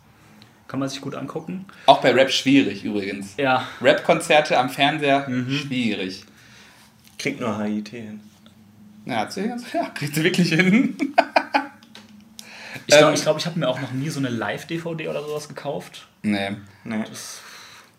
[0.69, 1.65] Kann man sich gut angucken.
[1.86, 3.35] Auch bei Rap schwierig übrigens.
[3.39, 6.24] Ja, Rap-Konzerte am Fernseher, schwierig.
[7.19, 8.20] Kriegt nur HIT hin.
[9.07, 10.95] Ja, hat sie- ja, kriegt sie wirklich hin.
[12.86, 15.23] ich glaube, Ähm, ich, glaub, ich habe mir auch noch nie so eine Live-DVD oder
[15.23, 16.07] sowas gekauft.
[16.23, 16.51] nee.
[16.85, 17.05] Nee.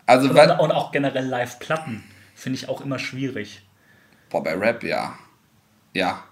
[0.06, 2.02] Also, Und, weil, und auch generell Live-Platten
[2.34, 3.62] finde ich auch immer schwierig.
[4.28, 5.16] boah, bei Rap, ja.
[5.92, 6.24] Ja.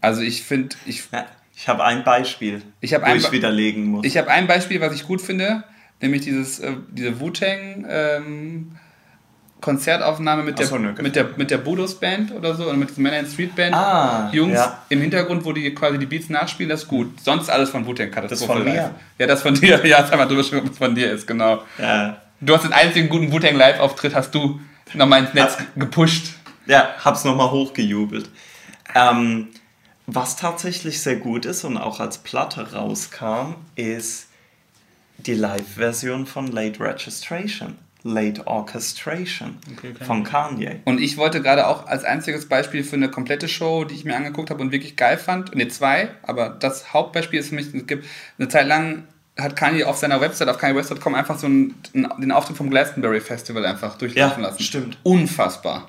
[0.00, 3.86] Also, ich finde, ich, Ja, ich habe ein Beispiel, Ich hab wo ein ich widerlegen
[3.86, 4.04] muss.
[4.04, 5.64] ich habe ein Beispiel, was ich gut finde,
[6.00, 8.72] nämlich dieses, äh, diese Wu-Tang, ähm,
[9.60, 12.98] Konzertaufnahme mit der, so, nö, mit der, mit der Budos Band oder so, oder mit
[12.98, 13.74] Männer in Street Band.
[13.74, 14.82] Ah, Jungs ja.
[14.90, 17.18] im Hintergrund, wo die quasi die Beats nachspielen, das ist gut.
[17.22, 18.52] Sonst alles von Wu-Tang Katastrophe.
[18.52, 18.94] Das von mir?
[19.18, 19.86] Ja, das von dir.
[19.86, 21.62] Ja, sag mal drüber schon, was von dir ist, genau.
[21.78, 22.18] ja.
[22.40, 24.60] Du hast den einzigen guten Wu-Tang Live-Auftritt, hast du
[24.92, 25.62] nochmal ins Netz Ah.
[25.76, 26.34] gepusht.
[26.66, 28.28] Ja, hab's nochmal hochgejubelt.
[28.94, 29.48] Ähm,
[30.06, 34.26] Was tatsächlich sehr gut ist und auch als Platte rauskam, ist
[35.18, 37.78] die Live-Version von Late Registration.
[38.06, 40.24] Late Orchestration Okay, von.
[40.24, 40.80] Kanye.
[40.84, 44.14] Und ich wollte gerade auch als einziges Beispiel für eine komplette Show, die ich mir
[44.14, 47.86] angeguckt habe und wirklich geil fand, ne zwei, aber das Hauptbeispiel ist für mich, es
[47.86, 48.04] gibt
[48.38, 49.04] eine Zeit lang
[49.38, 53.64] hat Kanye auf seiner Website, auf kanyewest.com einfach so einen, den Auftritt vom Glastonbury Festival
[53.64, 54.62] einfach durchlaufen Ja, lassen.
[54.62, 54.98] stimmt.
[55.02, 55.88] Unfassbar.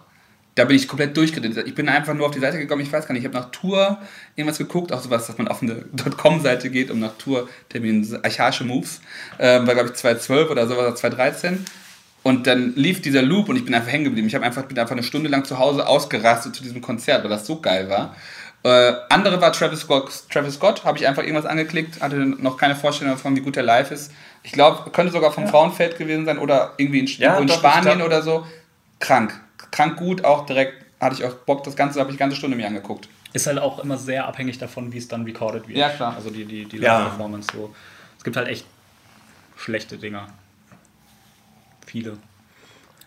[0.55, 1.67] Da bin ich komplett durchgedreht.
[1.67, 3.51] Ich bin einfach nur auf die Seite gekommen, ich weiß gar nicht, ich habe nach
[3.51, 3.97] Tour
[4.35, 5.83] irgendwas geguckt, auch sowas, dass man auf eine
[6.17, 9.01] .com-Seite geht, um nach Tour-Terminen, archaische Moves,
[9.37, 11.65] ähm, war glaube ich 2012 oder sowas, oder 2013.
[12.23, 14.27] Und dann lief dieser Loop und ich bin einfach hängen geblieben.
[14.27, 17.29] Ich hab einfach, bin einfach eine Stunde lang zu Hause ausgerastet zu diesem Konzert, weil
[17.29, 18.15] das so geil war.
[18.63, 20.09] Äh, andere war Travis Scott.
[20.31, 23.61] Travis Scott habe ich einfach irgendwas angeklickt, hatte noch keine Vorstellung davon, wie gut der
[23.61, 24.11] live ist.
[24.41, 28.01] Ich glaube, könnte sogar vom Frauenfeld gewesen sein oder irgendwie in, Ja, in doch, Spanien
[28.01, 28.43] oder so.
[28.99, 29.39] Krank.
[29.71, 31.63] Krank gut, auch direkt hatte ich auch Bock.
[31.63, 33.07] Das Ganze habe ich die ganze Stunde mir angeguckt.
[33.33, 35.77] Ist halt auch immer sehr abhängig davon, wie es dann recorded wird.
[35.77, 36.15] Ja, klar.
[36.15, 36.99] Also die, die, die Ja.
[36.99, 37.75] Live-Performance so.
[38.17, 38.65] Es gibt halt echt
[39.57, 40.27] schlechte Dinger.
[41.85, 42.17] Viele.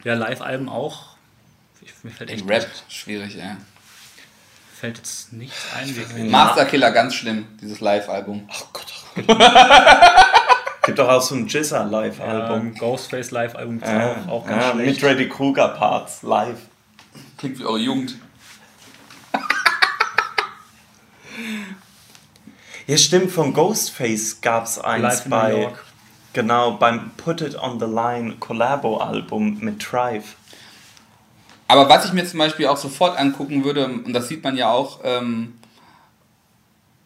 [0.04, 1.16] Ja, Live-Alben auch.
[1.80, 3.56] Ich, mir fällt echt Rap, schwierig, ey.
[4.78, 6.30] fällt jetzt nichts ein.
[6.30, 8.48] Masterkiller, ganz schlimm, dieses Live-Album.
[8.48, 9.38] Oh Gott, oh Gott.
[10.88, 12.68] Gibt doch auch so ein Jizza Live-Album.
[12.68, 14.90] Ähm, Ghostface Live-Album ist Ja, auch, auch ganz ja, schlecht.
[14.90, 16.58] mit Freddy Krueger Parts live.
[17.36, 18.14] Klingt wie eure Jugend.
[22.86, 25.60] Ja, stimmt, von Ghostface gab es eins Live in New bei.
[25.62, 25.84] York.
[26.32, 30.24] Genau, beim Put It on the Line Collabo-Album mit Trive.
[31.66, 34.70] Aber was ich mir zum Beispiel auch sofort angucken würde, und das sieht man ja
[34.70, 35.54] auch, ähm,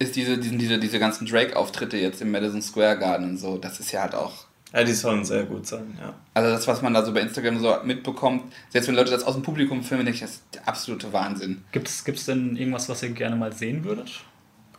[0.03, 3.59] ist diese, diesen, diese, diese ganzen Drake-Auftritte jetzt im Madison Square Garden und so.
[3.59, 4.47] Das ist ja halt auch.
[4.73, 6.15] Ja, die sollen sehr gut sein, ja.
[6.33, 9.35] Also das, was man da so bei Instagram so mitbekommt, selbst wenn Leute das aus
[9.35, 11.63] dem Publikum filmen, denke ich, das ist der absolute Wahnsinn.
[11.73, 14.21] Gibt es denn irgendwas, was ihr gerne mal sehen würdet?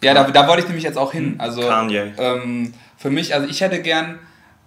[0.02, 1.36] Ja, da, da wollte ich nämlich jetzt auch hin.
[1.38, 2.12] Also Kanye.
[2.18, 4.20] Ähm, für mich, also ich hätte gern,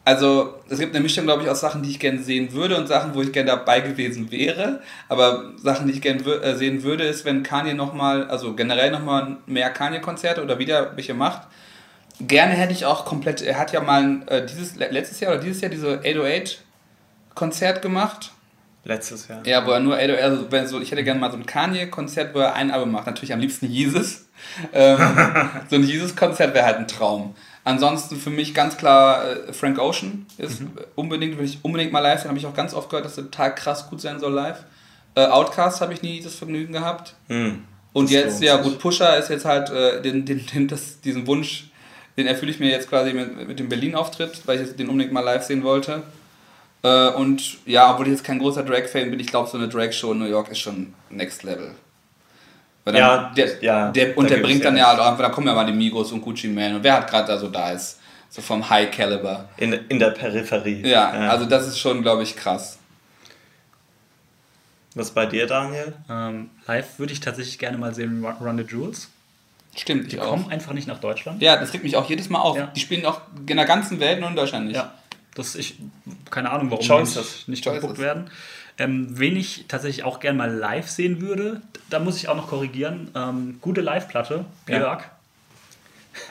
[0.06, 2.86] also es gibt eine Mischung, glaube ich, aus Sachen, die ich gerne sehen würde und
[2.86, 4.80] Sachen, wo ich gerne dabei gewesen wäre.
[5.08, 9.38] Aber Sachen, die ich gerne äh, sehen würde, ist, wenn Kanye nochmal, also generell nochmal
[9.46, 11.48] mehr Kanye-Konzerte oder wieder welche macht.
[12.20, 15.60] Gerne hätte ich auch komplett, er hat ja mal äh, dieses, letztes Jahr oder dieses
[15.60, 18.30] Jahr diese 808-Konzert gemacht.
[18.84, 19.44] Letztes Jahr.
[19.44, 22.38] Ja, wo er nur, also wenn so, ich hätte gerne mal so ein Kanye-Konzert, wo
[22.38, 23.06] er ein Album macht.
[23.06, 24.28] Natürlich am liebsten Jesus.
[24.72, 24.98] Ähm,
[25.68, 27.34] so ein Jesus-Konzert wäre halt ein Traum.
[27.66, 30.62] Ansonsten für mich ganz klar äh, Frank Ocean ist
[30.94, 32.28] unbedingt, will ich unbedingt mal live sehen.
[32.28, 34.62] Habe ich auch ganz oft gehört, dass er total krass gut sein soll live.
[35.16, 37.14] Äh, Outcast habe ich nie das Vergnügen gehabt.
[37.26, 37.64] Hm.
[37.93, 41.70] Und jetzt, ja gut, Pusher ist jetzt halt, äh, den, den, den, das, diesen Wunsch,
[42.16, 45.12] den erfülle ich mir jetzt quasi mit, mit dem Berlin-Auftritt, weil ich jetzt den unbedingt
[45.12, 46.05] mal live sehen wollte.
[46.84, 50.12] Äh, und ja, obwohl ich jetzt kein großer Drag-Fan bin, ich glaube, so eine Drag-Show
[50.12, 51.72] in New York ist schon Next Level.
[52.86, 55.00] Weil dann, Ja, der, ja, der, und der bringt dann ja, recht.
[55.00, 57.26] auch einfach, da kommen ja mal die Migos und Gucci Man und wer hat gerade
[57.26, 57.98] da so da ist.
[58.30, 59.48] So vom High Caliber.
[59.56, 60.86] In, in der Peripherie.
[60.86, 62.78] Ja, also das ist schon, glaube ich, krass.
[64.94, 65.94] Was bei dir, Daniel?
[66.08, 69.08] Ähm, live würde ich tatsächlich gerne mal sehen Run, Run the Jewels.
[69.74, 70.30] Stimmt, Die ich auch.
[70.30, 71.42] kommen einfach nicht nach Deutschland.
[71.42, 72.56] Ja, das regt mich auch jedes Mal auf.
[72.56, 72.68] Ja.
[72.68, 74.76] Die spielen auch in der ganzen Welt, nur in Deutschland nicht.
[74.76, 74.94] Ja,
[75.34, 75.76] das ich
[76.30, 77.44] keine Ahnung, warum Choices.
[77.46, 78.30] die nicht, nicht gebucht werden.
[78.78, 82.48] Ähm, wen ich tatsächlich auch gerne mal live sehen würde, da muss ich auch noch
[82.48, 83.10] korrigieren.
[83.14, 84.78] Ähm, gute Live-Platte, Ja.
[84.78, 85.10] Björk.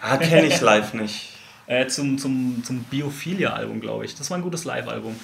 [0.01, 1.31] Ah, kenne ich live nicht.
[1.67, 4.13] Äh, zum zum, zum Biophilia-Album, glaube ich.
[4.13, 5.15] Das war ein gutes Live-Album.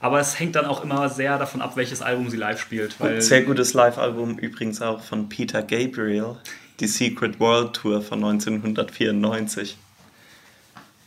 [0.00, 3.00] Aber es hängt dann auch immer sehr davon ab, welches Album sie live spielt.
[3.00, 6.36] Weil Sehr gutes Live-Album übrigens auch von Peter Gabriel,
[6.78, 9.76] die Secret World Tour von 1994.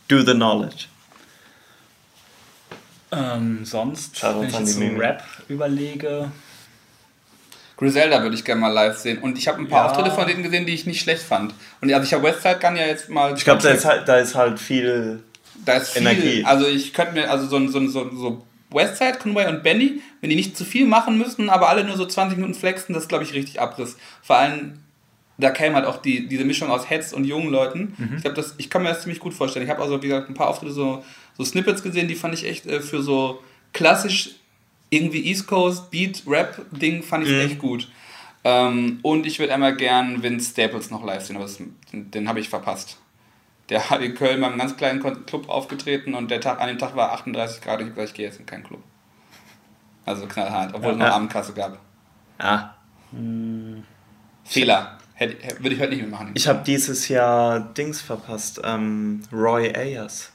[0.08, 0.86] Do the Knowledge.
[3.12, 4.80] Ähm, sonst, Shoutout wenn ich jetzt so.
[4.96, 6.30] Rap überlege,
[7.76, 9.18] Griselda würde ich gerne mal live sehen.
[9.18, 9.90] Und ich habe ein paar Ja.
[9.90, 11.54] Auftritte von denen gesehen, die ich nicht schlecht fand.
[11.80, 13.34] Und also ich habe Westside Gun ja jetzt mal.
[13.36, 15.22] Ich glaube, da, ist halt- da ist halt viel.
[15.64, 16.02] da ist viel.
[16.02, 16.44] Energie.
[16.44, 20.00] Also ich könnte mir, also so, ein- so, ein- so, so Westside, Conway und Benny,
[20.20, 23.04] wenn die nicht zu viel machen müssen, aber alle nur so 20 Minuten flexen, das
[23.04, 23.96] ist, glaube ich, richtig Abriss.
[24.22, 24.80] Vor allem,
[25.36, 27.94] da käme halt auch die, diese Mischung aus Heads und jungen Leuten.
[28.16, 29.64] Ich glaube, das- ich kann mir das ziemlich gut vorstellen.
[29.64, 31.04] Ich habe also, wie gesagt, ein paar Auftritte, so,
[31.38, 33.42] so Snippets gesehen, die fand ich echt äh, für so
[33.72, 34.32] klassisch
[34.90, 37.88] irgendwie East Coast Beat Rap Ding fand ich echt gut.
[38.44, 42.28] Ähm, und ich würde einmal gern Vince Staples noch live sehen, aber das, den, den
[42.28, 42.98] habe ich verpasst.
[43.68, 46.96] Der hat in Köln beim ganz kleinen Club aufgetreten und der Tag, an dem Tag
[46.96, 47.80] war 38 Grad.
[47.80, 48.82] Ich hab gesagt, ich gehe jetzt in keinen Club.
[50.06, 51.12] Also knallhart, obwohl es noch Ja.
[51.12, 51.78] Abendkasse gab.
[52.38, 52.70] Ah.
[54.44, 54.98] Fehler.
[55.12, 56.30] Hätte, hätte, würde ich heute nicht mehr machen.
[56.34, 58.60] Ich habe dieses Jahr Dings verpasst.
[58.64, 60.32] Ähm, Roy Ayers.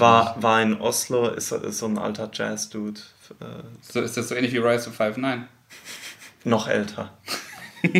[0.00, 3.00] War, war in Oslo, ist, so- ist so ein alter Jazz-Dude.
[3.40, 3.44] Äh.
[3.80, 5.16] So, ist das so ähnlich wie Rise to Five?
[5.16, 5.48] Nein.
[6.44, 7.10] noch älter.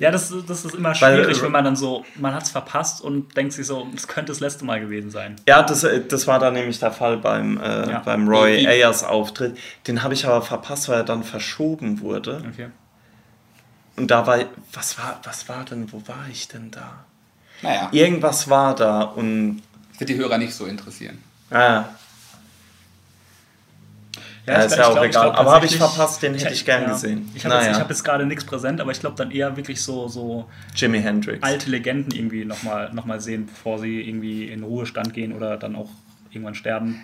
[0.00, 2.50] Ja, das, das ist immer Weil, schwierig, äh, wenn man dann so, man hat es
[2.50, 5.36] verpasst und denkt sich so, es könnte das letzte Mal gewesen sein.
[5.48, 7.98] Ja, das, äh, das war dann nämlich der Fall beim, äh, Ja.
[8.00, 9.56] beim Roy Ayers Auftritt.
[9.86, 12.42] Den habe ich aber verpasst, weil er dann verschoben wurde.
[12.52, 12.68] Okay.
[13.96, 14.38] Und da war,
[14.72, 17.04] was war, was war denn, wo war ich denn da?
[17.62, 19.62] Naja, Irgendwas war da und,
[20.02, 21.18] wird die Hörer nicht so interessieren.
[21.50, 21.84] ah,
[24.44, 25.30] Ja, ist ja auch egal.
[25.32, 27.30] Aber hab ich verpasst, den hätte ich gern gesehen.
[27.36, 27.76] Ich habe jetzt, Naja.
[27.76, 31.00] ich hab jetzt gerade nichts präsent, aber ich glaube dann eher wirklich so, so Jimi
[31.00, 31.40] Hendrix.
[31.44, 35.76] alte Legenden irgendwie nochmal noch mal sehen, bevor sie irgendwie in Ruhestand gehen oder dann
[35.76, 35.90] auch
[36.32, 37.00] irgendwann sterben.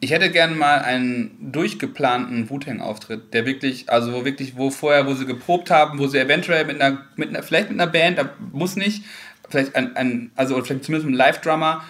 [0.00, 5.14] Ich hätte gerne mal einen durchgeplanten Wu-Tang-Auftritt, der wirklich, also wo wirklich, wo vorher, wo
[5.14, 8.28] sie geprobt haben, wo sie eventuell mit einer, mit einer vielleicht mit einer Band, da
[8.52, 9.04] muss nicht,
[9.48, 11.82] vielleicht ein, ein also oder vielleicht zumindest ein Live-Drummer,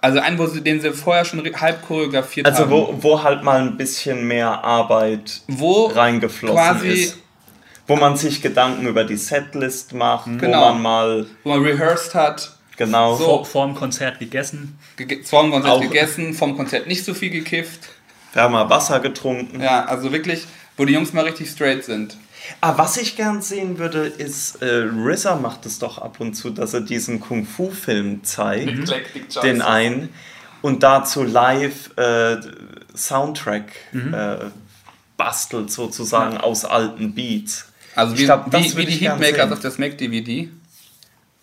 [0.00, 2.70] also einen, wo sie, den sie vorher schon halb choreografiert Also haben.
[2.70, 7.18] wo, wo halt mal ein bisschen mehr Arbeit wo reingeflossen quasi, ist.
[7.86, 10.60] Wo man sich Gedanken über die Setlist macht, Genau.
[10.60, 13.24] wo man mal wo man rehearsed hat, genau So.
[13.24, 14.78] Vor, vor dem Konzert gegessen.
[14.98, 17.88] gege- vorm Konzert Auch- gegessen, vom Konzert nicht so viel gekifft.
[18.34, 19.60] wir haben mal Wasser getrunken.
[19.60, 20.44] Ja, also wirklich,
[20.76, 22.16] wo die Jungs mal richtig straight sind.
[22.60, 26.50] Ah, was ich gern sehen würde, ist, äh, RZA macht es doch ab und zu,
[26.50, 29.40] dass er diesen Kung-Fu-Film zeigt, Choices.
[29.42, 30.08] den einen,
[30.62, 32.36] und dazu live äh,
[32.96, 34.36] Soundtrack äh,
[35.16, 37.66] bastelt sozusagen aus alten Beats.
[37.94, 39.52] Also Ich wie, glaub, das wie, wie die sehen.
[39.52, 40.48] auf der Smack-DVD.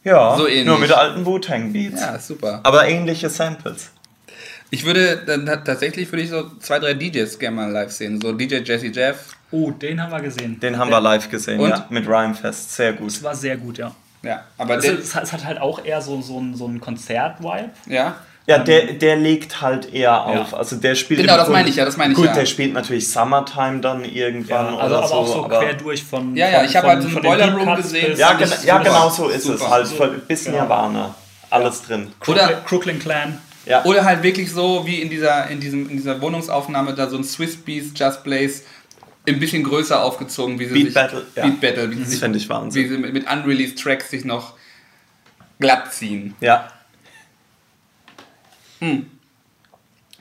[0.04, 0.66] Ja, So ähnlich.
[0.66, 2.00] nur mit alten Wu-Tang-Beats.
[2.02, 2.60] Ja, super.
[2.64, 3.90] Aber ähnliche Samples.
[4.72, 8.20] Ich würde dann ta- tatsächlich würde ich so zwei, drei DJs gerne mal live sehen.
[8.22, 9.18] So DJ Jesse Jeff.
[9.52, 10.60] Oh, den haben wir gesehen.
[10.60, 11.70] Den haben wir live gesehen, Und?
[11.70, 12.76] ja, mit Rhymefest.
[12.76, 13.08] Sehr gut.
[13.08, 13.94] Das war sehr gut, ja.
[14.24, 16.68] Ja, aber Es, der, es, hat, es hat halt auch eher so, so ein, so
[16.68, 17.70] ein Konzert-Vibe.
[17.88, 18.16] ja.
[18.48, 20.54] Ja, der, der legt halt eher auf.
[20.54, 21.20] Also der spielt.
[21.20, 22.34] Genau, das meine ich ja, das meine ich Gut, ja.
[22.36, 25.14] der spielt natürlich Summertime dann irgendwann also oder aber so.
[25.16, 26.36] auch so aber quer durch von.
[26.36, 28.16] Ja, ja, von, ich habe halt so einen den Boiler Room gesehen.
[28.16, 29.56] ja, ja genau so ist Super.
[29.66, 29.68] es.
[29.72, 30.60] Halt So- voll, bis genau.
[30.60, 31.16] Nirvana.
[31.50, 32.12] Alles drin.
[32.28, 33.40] Oder, Crooklyn Clan.
[33.66, 33.84] Ja.
[33.86, 37.24] oder halt wirklich so wie in dieser, in, diesem, in dieser Wohnungsaufnahme da so ein
[37.24, 38.62] Swiss Beats Just Blaze
[39.28, 40.94] ein bisschen größer aufgezogen, wie sie Beat sich.
[40.94, 41.44] Battle, ja.
[41.46, 42.90] Beat Battle, wie sie Das sich, fände ich wie Wahnsinn.
[42.90, 44.54] sie mit, mit unreleased Tracks sich noch
[45.60, 46.36] glatt ziehen.
[46.42, 46.68] Ja.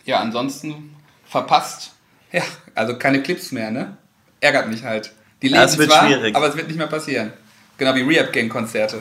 [0.06, 0.94] Ja, ansonsten
[1.26, 1.92] verpasst.
[2.32, 2.42] Ja,
[2.74, 3.96] also keine Clips mehr, ne?
[4.40, 5.12] Ärgert mich halt.
[5.42, 6.34] Die leben Ja, es wird zwar, schwierig.
[6.34, 7.32] aber es wird nicht mehr passieren.
[7.76, 9.00] Genau wie Rehab Gang Konzerte.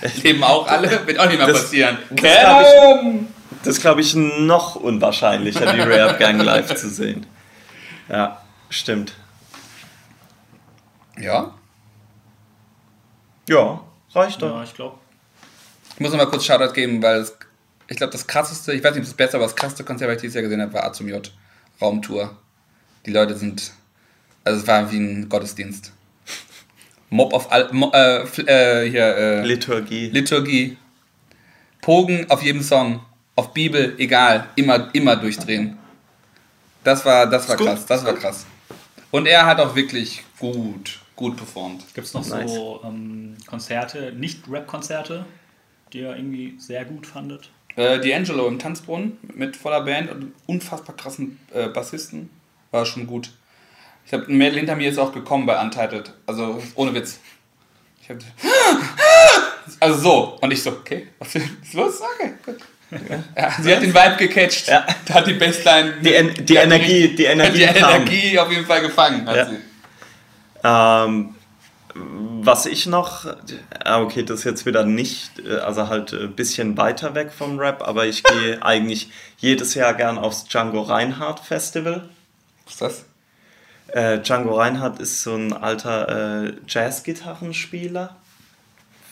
[0.22, 1.98] Leben auch alle, wird auch nicht mehr Das- passieren.
[2.10, 3.00] das glaub
[3.66, 7.26] Das glaube ich noch unwahrscheinlicher, die Rare Gang live zu sehen.
[8.08, 8.40] Ja,
[8.70, 9.14] stimmt.
[11.18, 11.52] Ja,
[13.48, 13.80] Ja,
[14.12, 14.54] reicht doch.
[14.54, 14.98] Ja, ich glaube.
[15.94, 17.36] ich muss noch mal kurz Shoutout geben, weil es,
[17.88, 20.10] ich glaube, das krasseste, ich weiß nicht, ob es das beste, aber das krasseste Konzert,
[20.10, 21.28] was ich dieses Jahr gesehen habe, war A zum J.
[21.80, 22.36] Raumtour.
[23.04, 23.72] Die Leute sind,
[24.44, 25.92] also es war wie ein Gottesdienst.
[27.10, 30.10] Mob auf, Al, Mo, äh, äh, hier, äh, Liturgie.
[30.10, 30.76] Liturgie.
[31.80, 33.00] Pogen auf jedem Song.
[33.36, 34.48] Auf Bibel, egal.
[34.56, 35.76] Immer, immer durchdrehen.
[36.82, 37.84] Das war, das war krass.
[37.84, 38.46] Das war krass.
[39.10, 41.84] Und er hat auch wirklich gut, gut performt.
[41.94, 42.50] Gibt es noch Nice.
[42.52, 45.26] so ähm, Konzerte, nicht Rap-Konzerte,
[45.92, 47.50] die ihr irgendwie sehr gut fandet?
[47.76, 52.30] Äh, D'Angelo im Tanzbrunnen mit voller Band und unfassbar krassen äh, Bassisten.
[52.70, 53.30] War schon gut.
[54.06, 56.12] Ich habe ein Mädel hinter mir ist auch gekommen bei Untitled.
[56.26, 57.18] Also ohne Witz.
[58.00, 58.18] Ich hab,
[59.80, 60.38] also so.
[60.40, 62.00] Und ich so, okay, was ist los?
[62.00, 62.58] Okay, gut.
[63.36, 64.68] Ja, sie hat den Vibe gecatcht.
[64.68, 64.86] Ja.
[65.06, 65.94] Da hat die Bassline.
[66.02, 67.94] Die En- die hat Energie- die Energie Die kam.
[68.02, 69.26] Energie auf jeden Fall gefangen.
[69.26, 69.46] Hat Ja.
[69.46, 69.56] sie.
[70.64, 71.34] Ähm,
[71.94, 73.26] was ich noch,
[73.84, 77.58] ah, okay, das ist jetzt wieder nicht, äh, also halt ein bisschen weiter weg vom
[77.58, 82.08] Rap, aber ich gehe eigentlich jedes Jahr gern aufs Django Reinhardt Festival.
[82.66, 83.04] Was ist das?
[83.88, 88.14] Äh, Django Reinhardt ist so ein alter äh, Jazzgitarrenspieler.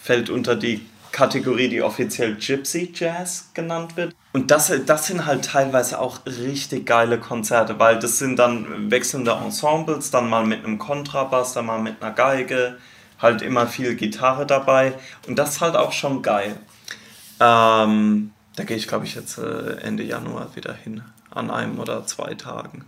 [0.02, 0.84] Fällt unter die
[1.14, 4.16] Kategorie, die offiziell Gypsy Jazz genannt wird.
[4.32, 9.30] Und das, das sind halt teilweise auch richtig geile Konzerte, weil das sind dann wechselnde
[9.30, 12.78] Ensembles, dann mal mit einem Kontrabass, dann mal mit einer Geige,
[13.20, 14.94] halt immer viel Gitarre dabei.
[15.28, 16.56] Und das ist halt auch schon geil.
[17.38, 22.04] Ähm, da gehe ich, glaube ich, jetzt äh, Ende Januar wieder hin, an einem oder
[22.06, 22.84] zwei Tagen.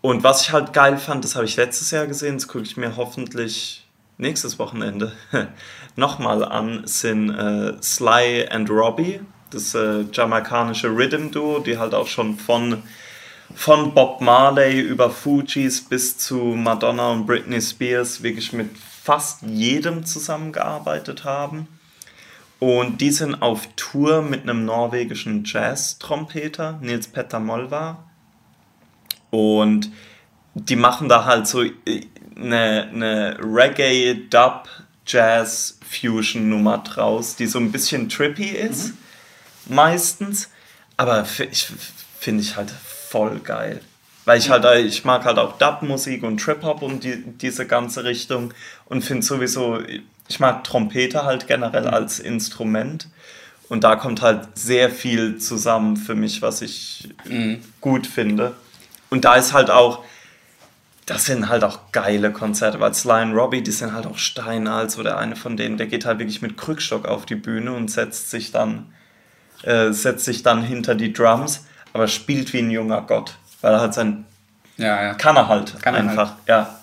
[0.00, 2.76] Und was ich halt geil fand, das habe ich letztes Jahr gesehen, das gucke ich
[2.76, 3.85] mir hoffentlich
[4.18, 5.12] nächstes Wochenende
[5.96, 9.20] nochmal an, sind äh, Sly and Robbie,
[9.50, 12.82] das äh, jamaikanische Rhythm-Duo, die halt auch schon von,
[13.54, 20.04] von Bob Marley über Fugees bis zu Madonna und Britney Spears wirklich mit fast jedem
[20.04, 21.68] zusammengearbeitet haben.
[22.58, 28.10] Und die sind auf Tour mit einem norwegischen Jazz-Trompeter, Nils Petter Molvar.
[29.30, 29.90] Und
[30.54, 31.62] die machen da halt so,
[32.36, 34.68] eine, eine Reggae, Dub,
[35.06, 38.92] Jazz, Fusion Nummer draus, die so ein bisschen trippy ist,
[39.66, 40.50] meistens.
[40.96, 41.68] Aber ich
[42.18, 43.80] finde ich halt voll geil.
[44.24, 48.52] Weil ich halt, ich mag halt auch Dub-Musik und Trip-Hop und die, diese ganze Richtung
[48.86, 49.78] und finde sowieso,
[50.28, 53.08] ich mag Trompete halt generell als Instrument.
[53.68, 57.08] Und da kommt halt sehr viel zusammen für mich, was ich
[57.80, 58.54] gut finde.
[59.10, 60.04] Und da ist halt auch,
[61.06, 64.90] das sind halt auch geile Konzerte, weil Sly und Robbie, die sind halt auch steinalt,
[64.90, 67.90] so der eine von denen, der geht halt wirklich mit Krückstock auf die Bühne und
[67.90, 68.92] setzt sich dann,
[69.62, 73.80] äh, setzt sich dann hinter die Drums, aber spielt wie ein junger Gott, weil er
[73.80, 74.24] halt sein,
[74.76, 75.14] Ja, ja.
[75.14, 76.80] kann er halt Kann er einfach, ja.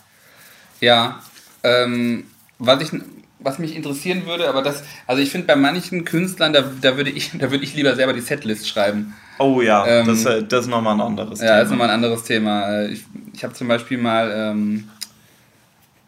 [0.80, 1.22] Ja,
[1.64, 2.26] ähm,
[2.60, 2.91] was, ich,
[3.40, 7.10] was mich interessieren würde, aber das, also ich finde bei manchen Künstlern, da, da, würde
[7.10, 9.14] ich, da würde ich lieber selber die Setlist schreiben.
[9.40, 11.96] Oh ja, Ähm, das, äh, das ist nochmal ein anderes Ja, das ist nochmal ein
[11.96, 12.84] anderes Thema.
[12.86, 13.04] Ich,
[13.34, 14.90] ich habe zum Beispiel mal, ähm,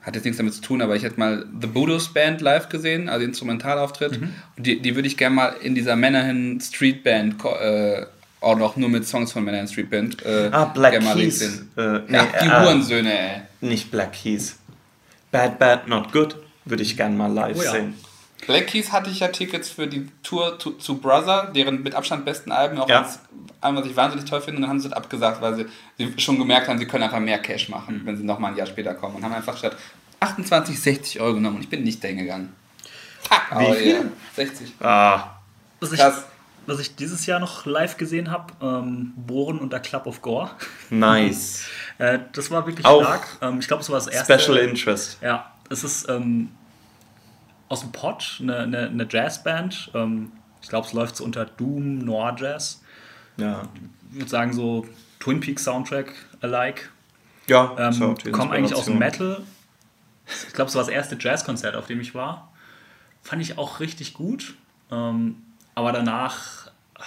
[0.01, 3.09] hat jetzt nichts damit zu tun, aber ich hätte mal The Budos Band live gesehen,
[3.09, 4.19] also Instrumentalauftritt.
[4.21, 8.05] Und die, die würde ich gerne mal in dieser Männerhin Street Band, äh,
[8.41, 10.23] auch noch nur mit Songs von Männerhin Street Band.
[10.23, 11.39] Äh, Ah, Black Keys.
[11.39, 11.71] sehen.
[11.75, 13.41] Äh, nee, ja, die äh, Hurensöhne, ey.
[13.61, 14.57] Nicht Black Keys.
[15.31, 16.35] Bad, Bad, Not Good
[16.65, 17.71] würde ich gern mal live Oh ja.
[17.71, 17.95] sehen.
[18.47, 22.25] Black Keys hatte ich ja Tickets für die Tour zu, zu Brother, deren mit Abstand
[22.25, 23.01] besten Alben, auch Ja.
[23.03, 23.19] als
[23.61, 25.65] Album, was ich wahnsinnig toll finde, und dann haben sie das abgesagt, weil sie,
[25.97, 28.67] sie schon gemerkt haben, sie können einfach mehr Cash machen, wenn sie nochmal ein Jahr
[28.67, 29.75] später kommen und haben einfach statt
[30.19, 32.53] 28, 60 Euro genommen und ich bin nicht dahin gegangen.
[33.21, 33.93] Fuck, aber viel?
[33.95, 34.01] ja,
[34.35, 34.73] 60.
[34.81, 35.23] Ah,
[35.79, 36.23] Was ich, Krass.
[36.67, 40.51] was ich dieses Jahr noch live gesehen habe, ähm, Bohren und der Club of Gore.
[40.89, 41.65] nice.
[41.97, 43.25] Äh, das war wirklich Auch stark.
[43.41, 44.37] Ähm, ich glaube, es war das erste.
[44.37, 45.17] Special Interest.
[45.21, 46.49] Ja, es ist ähm,
[47.69, 49.91] aus dem Pod, eine, eine, eine Jazzband.
[49.93, 50.31] Ähm,
[50.61, 52.81] ich glaube, es läuft so unter Doom Noir Jazz.
[53.37, 53.63] Ja.
[54.11, 54.87] Ich würde sagen, so
[55.19, 56.89] Twin Peaks Soundtrack alike.
[57.47, 58.97] Ja, Ähm, so kommen eigentlich aus dem.
[58.97, 59.43] Metal.
[60.47, 62.51] Ich glaube, es war das erste Jazzkonzert, auf dem ich war.
[63.21, 64.55] Fand ich auch richtig gut.
[64.91, 65.43] Ähm,
[65.75, 67.01] aber danach, ah,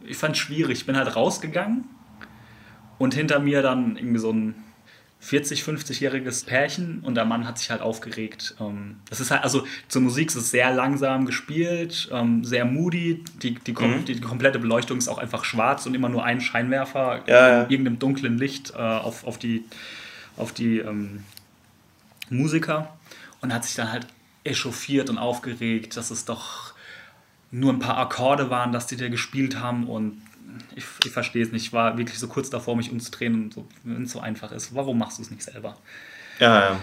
[0.00, 0.80] ich fand es schwierig.
[0.80, 1.84] Ich bin halt rausgegangen
[2.98, 4.63] und hinter mir dann irgendwie so ein
[5.24, 8.54] 40, 50-jähriges Pärchen und der Mann hat sich halt aufgeregt.
[8.60, 13.24] Ähm, Das ist halt, also zur Musik ist es sehr langsam gespielt, ähm, sehr moody.
[13.42, 14.04] Die, die, Mhm.
[14.04, 17.62] die, die komplette Beleuchtung ist auch einfach schwarz und immer nur ein Scheinwerfer Ja, ja.
[17.62, 19.64] in irgendeinem dunklen Licht äh, auf, auf die,
[20.36, 21.24] auf die ähm,
[22.30, 22.94] Musiker
[23.40, 24.06] und hat sich dann halt
[24.44, 26.74] echauffiert und aufgeregt, dass es doch
[27.50, 30.20] nur ein paar Akkorde waren, dass die da gespielt haben und
[30.76, 31.66] ich, ich verstehe es nicht.
[31.66, 34.74] Ich war wirklich so kurz davor, mich umzudrehen und so, wenn es so einfach ist,
[34.74, 35.76] warum machst du es nicht selber?
[36.38, 36.80] Ja, ja.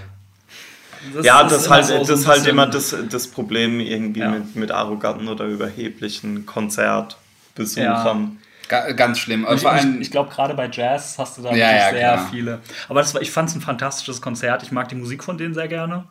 [1.23, 4.29] Ja, ist das, immer halt, so- das ist halt immer das, das Problem irgendwie Ja.
[4.29, 8.37] mit, mit arroganten oder überheblichen Konzertbesuchern.
[8.67, 9.43] Ga ganz schlimm.
[9.43, 12.13] Und Ich, ich, ich glaube, gerade bei Jazz hast du da Ja, wirklich ja, sehr
[12.13, 12.27] klar.
[12.31, 12.59] viele.
[12.87, 14.63] Aber das war, ich fand es ein fantastisches Konzert.
[14.63, 16.05] Ich mag die Musik von denen sehr gerne.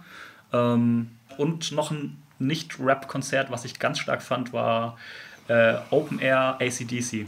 [0.52, 4.98] Ähm, und noch ein Nicht-Rap-Konzert, was ich ganz stark fand, war
[5.48, 7.26] äh, Open Air ACDC.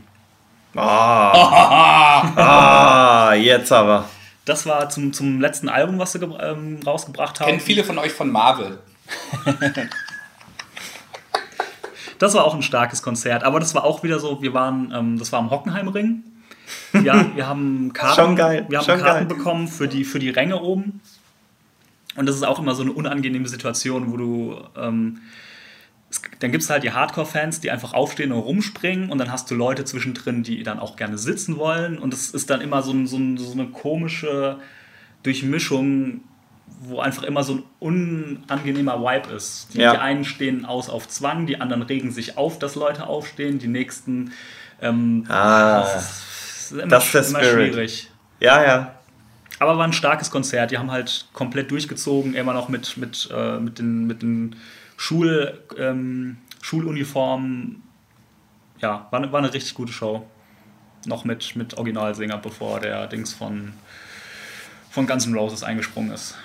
[0.74, 2.32] Ah.
[3.31, 4.09] ah, jetzt aber.
[4.44, 7.47] Das war zum, zum letzten Album, was sie ähm, rausgebracht haben.
[7.49, 8.78] kennen viele von euch von Marvel.
[12.23, 15.19] Das war auch ein starkes Konzert, aber das war auch wieder so, wir waren, ähm,
[15.19, 16.23] das war am Hockenheimring.
[17.03, 19.36] Ja, wir haben Karten, Schon geil, wir haben schon Karten geil.
[19.36, 21.01] bekommen für die, für die Ränge oben.
[22.15, 25.19] Und das ist auch immer so eine unangenehme Situation, wo du, ähm,
[26.40, 29.55] dann gibt es halt die Hardcore-Fans, die einfach aufstehen und rumspringen und dann hast du
[29.55, 33.06] Leute zwischendrin, die dann auch gerne sitzen wollen und es ist dann immer so, ein,
[33.06, 34.59] so, ein, so eine komische
[35.22, 36.20] Durchmischung,
[36.84, 39.68] wo einfach immer so ein unangenehmer Vibe ist.
[39.74, 39.93] Die, Ja.
[39.93, 43.68] die einen stehen aus auf Zwang, die anderen regen sich auf, dass Leute aufstehen, die
[43.68, 44.32] nächsten
[44.80, 46.22] ähm, Ah, das
[46.70, 48.10] ist immer, das ist immer schwierig.
[48.40, 48.94] ja, ja.
[49.60, 50.72] Aber war ein starkes Konzert.
[50.72, 54.56] Die haben halt komplett durchgezogen, immer noch mit, mit, äh, mit den, mit den
[55.03, 57.83] Schul, ähm, Schuluniformen.
[58.79, 60.24] Ja, war, eine- war eine richtig gute Show.
[61.07, 63.73] Noch mit, mit Originalsänger, bevor der Dings von,
[64.93, 66.37] von Guns N' Roses eingesprungen ist.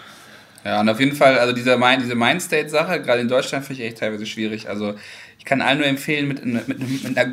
[0.65, 3.87] Ja, und auf jeden Fall, also dieser Mind, diese Mindstate-Sache, gerade in Deutschland, finde ich
[3.89, 4.67] echt teilweise schwierig.
[4.67, 4.95] Also
[5.37, 7.31] ich kann allen nur empfehlen, mit, mit, mit einer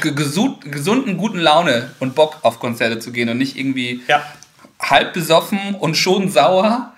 [0.00, 4.24] ge- gesund, gesunden, guten Laune und Bock auf Konzerte zu gehen und nicht irgendwie Ja.
[4.80, 6.92] halb besoffen und schon sauer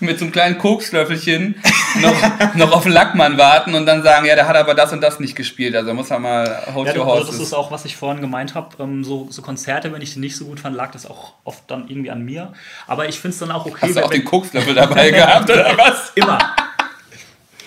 [0.00, 1.56] mit so einem kleinen Kokslöffelchen
[2.00, 5.00] noch, noch auf den Lackmann warten und dann sagen, ja, der hat aber das und
[5.00, 5.74] das nicht gespielt.
[5.76, 7.40] Also muss er mal hold Ja, your also das horses.
[7.48, 8.82] ist auch, was ich vorhin gemeint habe.
[8.82, 11.62] Ähm, so, so Konzerte, wenn ich die nicht so gut fand, lag das auch oft
[11.68, 12.52] dann irgendwie an mir.
[12.86, 15.50] Aber ich finde es dann auch okay, Hast du auch wenn- den Kokslöffel dabei gehabt
[15.50, 16.12] oder was?
[16.14, 16.38] immer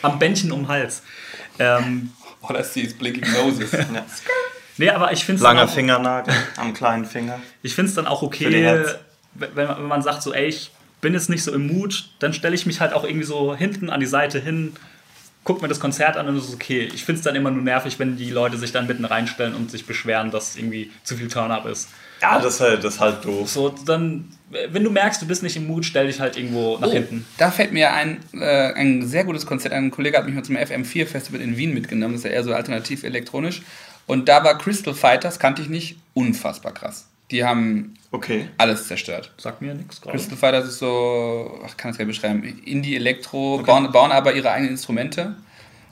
[0.01, 1.01] am Bändchen um den Hals.
[1.59, 2.11] Ähm,
[2.47, 3.71] Oh, das ist Blinking Noses.
[4.77, 7.39] nee, aber ich finde es Langer dann, auch- Fingernagel am kleinen Finger.
[7.63, 8.85] ich find's dann auch okay,
[9.33, 10.69] wenn, wenn man sagt so, ey, ich
[11.05, 13.91] bin jetzt nicht so im Mut, dann stelle ich mich halt auch irgendwie so hinten
[13.91, 14.73] an die Seite hin,
[15.43, 16.89] guck mir das Konzert an und es ist okay.
[16.95, 19.69] Ich finde es dann immer nur nervig, wenn die Leute sich dann mitten reinstellen und
[19.69, 21.89] sich beschweren, dass irgendwie zu viel Turn-up ist.
[22.23, 23.47] Ja, das ist halt, das ist halt doof.
[23.47, 24.31] So, dann,
[24.71, 27.23] wenn du merkst, du bist nicht im Mut, stell dich halt irgendwo nach Oh, hinten.
[27.37, 29.73] Da fällt mir ein, äh, ein sehr gutes Konzert.
[29.73, 32.15] Ein Kollege hat mich mal zum FM4 Festival in Wien mitgenommen.
[32.15, 33.61] Das ist ja eher so alternativ elektronisch.
[34.07, 37.05] Und da war Crystal Fighters, kannte ich nicht, unfassbar krass.
[37.29, 38.47] Die haben Okay.
[38.57, 39.31] alles zerstört.
[39.37, 40.17] Sagt mir nichts gerade.
[40.17, 44.51] Crystal Fighters ist so, ach, kann das gar nicht beschreiben, Indie-Elektro, bauen, bauen aber ihre
[44.51, 45.35] eigenen Instrumente.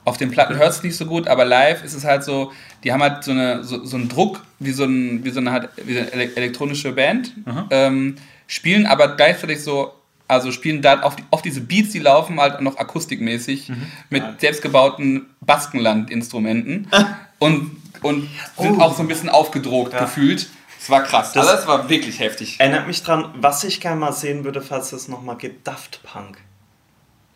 [0.05, 2.51] Auf den Platten hört es nicht so gut, aber live ist es halt so,
[2.83, 5.51] die haben halt so, eine, so, so einen Druck wie so, ein, wie so eine,
[5.53, 7.33] halt, wie eine ele- elektronische Band,
[7.69, 8.15] ähm,
[8.47, 9.93] spielen aber gleichzeitig so,
[10.27, 13.71] also spielen da auf, die, auf diese Beats, die laufen halt noch akustikmäßig
[14.09, 16.87] mit selbstgebauten Baskenland-Instrumenten
[17.39, 17.71] und,
[18.01, 18.27] und
[18.59, 19.99] sind auch so ein bisschen aufgedruckt Ja.
[20.01, 20.49] gefühlt.
[20.83, 21.31] Es war krass.
[21.31, 22.59] Das- das war wirklich heftig.
[22.59, 26.37] Erinnert mich dran, was ich gerne mal sehen würde, falls es nochmal gibt, Daft Punk.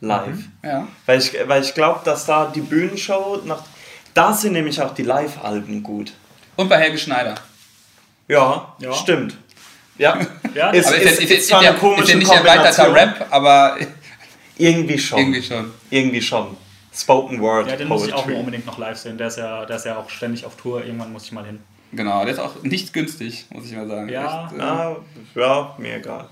[0.01, 0.37] Live.
[0.63, 0.85] Ja.
[1.05, 3.63] Weil ich, weil ich glaube, dass da die Bühnenshow, nach,
[4.13, 6.11] da sind nämlich auch die Live-Alben gut.
[6.57, 7.35] Und bei Helge Schneider.
[8.27, 8.93] Ja, Ja.
[8.93, 9.37] stimmt.
[9.97, 10.19] Ja,
[10.53, 12.31] Ja, ist, Aber ist, ist, ist, ist, ist, zwar ja, eine komische ist ja nicht
[12.31, 13.15] erweiterter Kombination.
[13.19, 13.77] Rap, aber
[14.57, 15.19] Irgendwie schon.
[15.19, 15.73] irgendwie schon.
[15.89, 16.57] Irgendwie schon.
[16.93, 18.39] Spoken Word Ja, den muss ich auch Poetry.
[18.39, 19.17] unbedingt noch live sehen.
[19.17, 20.83] Der ist, ja, der ist ja auch ständig auf Tour.
[20.83, 21.59] Irgendwann muss ich mal hin.
[21.93, 24.09] Genau, der ist auch nicht günstig, muss ich mal sagen.
[24.09, 24.45] Ja.
[24.45, 24.97] Echt, äh, ja,
[25.35, 26.27] ja, mir egal.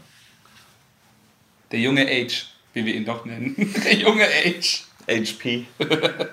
[1.72, 3.56] Der junge Age, wie wir ihn doch nennen.
[3.84, 4.84] Der junge Age.
[5.10, 5.66] HP.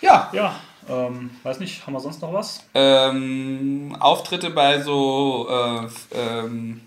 [0.00, 0.56] Ja, Ja,
[0.88, 2.64] ähm, weiß nicht, haben wir sonst noch was?
[2.74, 6.80] ähm, Auftritte bei so äh, ähm,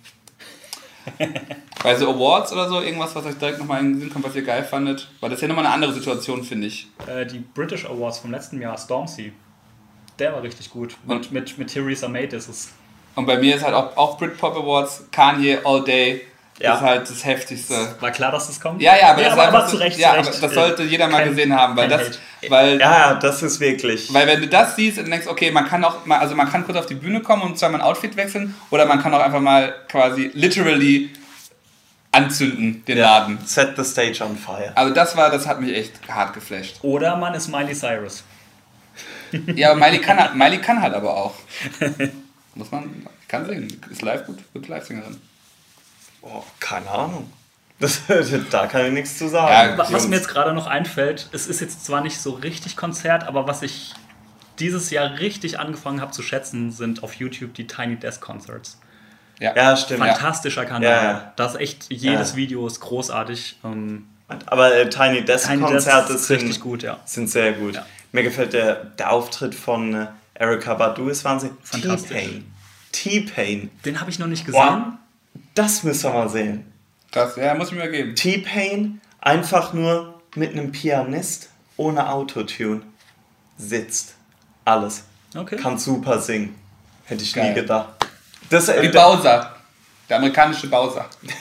[1.84, 4.36] bei so Awards oder so, irgendwas, was euch direkt nochmal in den Sinn kommt, was
[4.36, 5.08] ihr geil fandet.
[5.22, 6.88] Weil das ist ja nochmal eine andere Situation, finde ich.
[7.08, 9.32] Äh, die British Awards vom letzten Jahr, Stormzy.
[10.20, 10.96] Der war richtig gut.
[11.06, 12.70] Mit, Und- mit, mit Theresa May ist es.
[13.16, 16.26] Und bei mir ist halt auch, auch Britpop Awards, Kanye All Day,
[16.60, 16.76] Ja.
[16.76, 17.96] ist halt das Heftigste.
[18.00, 18.82] War klar, dass das kommt?
[18.82, 21.08] Ja, ja, aber, ja, das, aber, aber so- zu Recht, ja, aber das sollte jeder
[21.08, 22.20] mal Kein- gesehen haben, weil das, Hate.
[22.50, 24.14] weil, Ja, ja, das ist wirklich.
[24.14, 26.66] weil wenn du das siehst und denkst, okay, man kann auch mal, also man kann
[26.66, 29.20] kurz auf die Bühne kommen und zwar mal ein Outfit wechseln oder man kann auch
[29.22, 31.10] einfach mal quasi literally
[32.12, 33.38] anzünden, den Laden.
[33.46, 34.72] Set the stage on fire.
[34.76, 36.78] Also das war, das hat mich echt hart geflasht.
[36.82, 38.24] Oder man ist Miley Cyrus.
[39.56, 41.34] Ja, Miley kann, halt- Miley kann halt aber auch.
[42.56, 45.20] Muss man, kann singen, ist live gut, gute Live-Sängerin.
[46.22, 47.32] Oh, keine Ahnung.
[47.80, 48.02] Das,
[48.52, 49.52] da kann ich nichts zu sagen.
[49.72, 50.08] Ja, Wa- Was Jungs.
[50.08, 53.62] mir jetzt gerade noch einfällt, es ist jetzt zwar nicht so richtig Konzert, aber was
[53.62, 53.94] ich
[54.60, 58.80] dieses Jahr richtig angefangen habe zu schätzen, sind auf YouTube die Tiny Desk Concerts.
[59.42, 60.00] ja, stimmt.
[60.00, 60.84] Fantastischer Kanal.
[60.90, 61.34] Ja, ja.
[61.36, 62.36] Das ist echt, jedes Ja.
[62.38, 63.58] Video ist großartig.
[63.66, 64.08] Ähm,
[64.46, 67.00] Aber äh, Tiny Desk Tiny Desk Konzerte ist sind, richtig gut, ja.
[67.04, 67.76] sind sehr gut.
[67.76, 67.86] Ja.
[68.16, 71.58] Mir gefällt der, der Auftritt von äh, Erika Badu ist Wahnsinn.
[71.62, 72.18] Fantastisch.
[72.18, 72.54] T-Pain.
[72.94, 73.70] T-Pain.
[73.84, 74.62] Den habe ich noch nicht gesehen.
[74.62, 74.94] Wow.
[75.54, 76.72] Das müssen wir mal sehen.
[77.12, 78.16] Das, ja, muss ich mir geben.
[78.16, 82.84] T-Pain einfach nur mit einem Pianist ohne Autotune
[83.58, 84.16] sitzt.
[84.64, 85.04] Alles.
[85.36, 85.58] Okay.
[85.58, 86.56] Kann super singen.
[87.04, 87.50] Hätte ich Geil.
[87.50, 87.90] nie gedacht.
[88.50, 89.58] Das, äh, Wie Bowser.
[90.08, 91.10] Der amerikanische Bowser.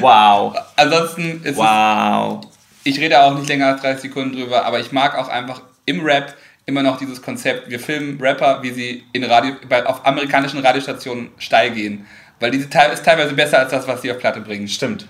[0.00, 0.52] wow.
[0.74, 2.44] Ansonsten ist Wow.
[2.44, 2.51] es,
[2.84, 6.04] ich rede auch nicht länger als 30 Sekunden drüber, aber ich mag auch einfach im
[6.04, 6.34] Rap
[6.66, 9.54] immer noch dieses Konzept, wir filmen Rapper, wie sie in Radio,
[9.84, 12.06] auf amerikanischen Radiostationen steil gehen.
[12.40, 14.68] Weil diese ist teilweise besser als das, was sie auf Platte bringen.
[14.68, 15.06] Stimmt.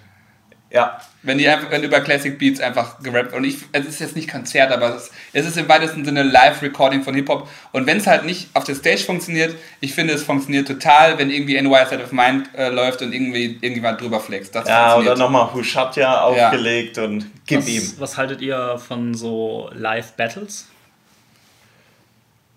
[0.73, 0.99] Ja.
[1.23, 4.28] Wenn die einfach, wenn über Classic Beats einfach gerappt und ich, es ist jetzt nicht
[4.31, 7.49] Konzert, aber es ist, es ist im weitesten Sinne Live-Recording von Hip-Hop.
[7.73, 11.31] Und wenn es halt nicht auf der Stage funktioniert, ich finde, es funktioniert total, wenn
[11.31, 14.55] irgendwie NY Side of Mind äh, läuft und irgendwie irgendjemand drüber flext.
[14.55, 17.93] Das Ja, oder nochmal Hushatja aufgelegt und gib was, ihm.
[17.99, 20.69] was haltet ihr von so Live-Battles?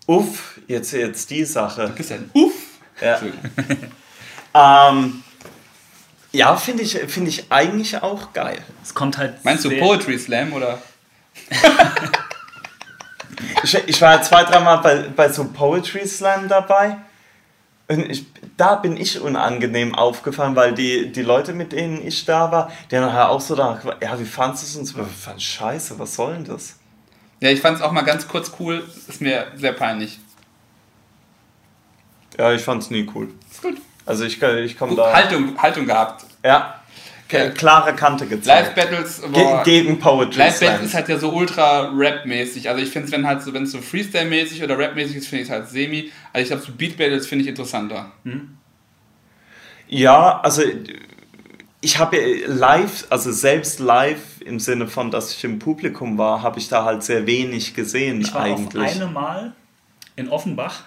[0.07, 1.91] Uff, jetzt, jetzt die Sache.
[1.95, 2.53] Bist ja ein Uff.
[3.01, 3.19] Ja.
[4.57, 5.24] Ähm,
[6.35, 8.59] ja, finde ich, find ich eigentlich auch geil.
[8.83, 9.43] Es kommt halt.
[9.43, 10.81] Meinst du Poetry Slam oder?
[13.63, 16.97] Ich, ich war zwei, dreimal bei, bei so Poetry Slam dabei.
[17.87, 18.25] Und ich,
[18.57, 22.95] da bin ich unangenehm aufgefallen, weil die, die Leute, mit denen ich da war, die
[22.95, 24.75] haben nachher auch so da, ja, wie fandest du es?
[24.75, 26.77] Und so, ich fand scheiße, was soll denn das?
[27.41, 28.87] Ja, ich fand es auch mal ganz kurz cool.
[29.07, 30.19] Ist mir sehr peinlich.
[32.37, 33.33] Ja, ich fand es nie cool.
[33.51, 33.77] Ist gut.
[34.05, 35.13] Also ich, ich komme da.
[35.13, 36.25] Haltung, Haltung gehabt.
[36.43, 36.79] Ja,
[37.27, 38.75] klare Kante gezeigt.
[38.77, 40.85] Live-Battles, Ge boah, gegen Poetry Live-Battles Slam.
[40.85, 42.69] ist halt ja so ultra Rap-mäßig.
[42.69, 45.43] Also ich finde es, wenn halt so, wenn es so Freestyle-mäßig oder Rap-mäßig ist, finde
[45.43, 46.11] ich es halt semi.
[46.31, 48.11] Also ich glaube, so Beat-Battles finde ich interessanter.
[49.87, 50.61] Ja, also
[51.81, 56.41] ich habe ja live, also selbst live im Sinne von, dass ich im Publikum war,
[56.43, 58.83] habe ich da halt sehr wenig gesehen Ich war eigentlich.
[58.91, 59.53] auf eine Mal
[60.15, 60.83] in Offenbach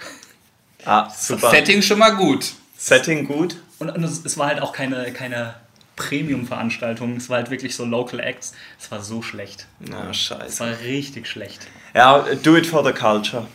[0.85, 1.51] Ah, super.
[1.51, 2.53] Setting schon mal gut.
[2.79, 3.57] Setting gut.
[3.81, 5.55] Und, und es, es war halt auch keine, keine
[5.97, 7.17] Premium-Veranstaltung.
[7.17, 8.55] Es war halt wirklich so Local Acts.
[8.81, 9.67] Es war so schlecht.
[9.81, 10.61] Na, Es scheiße.
[10.61, 11.67] war richtig schlecht.
[11.95, 13.47] Ja, do it for the culture.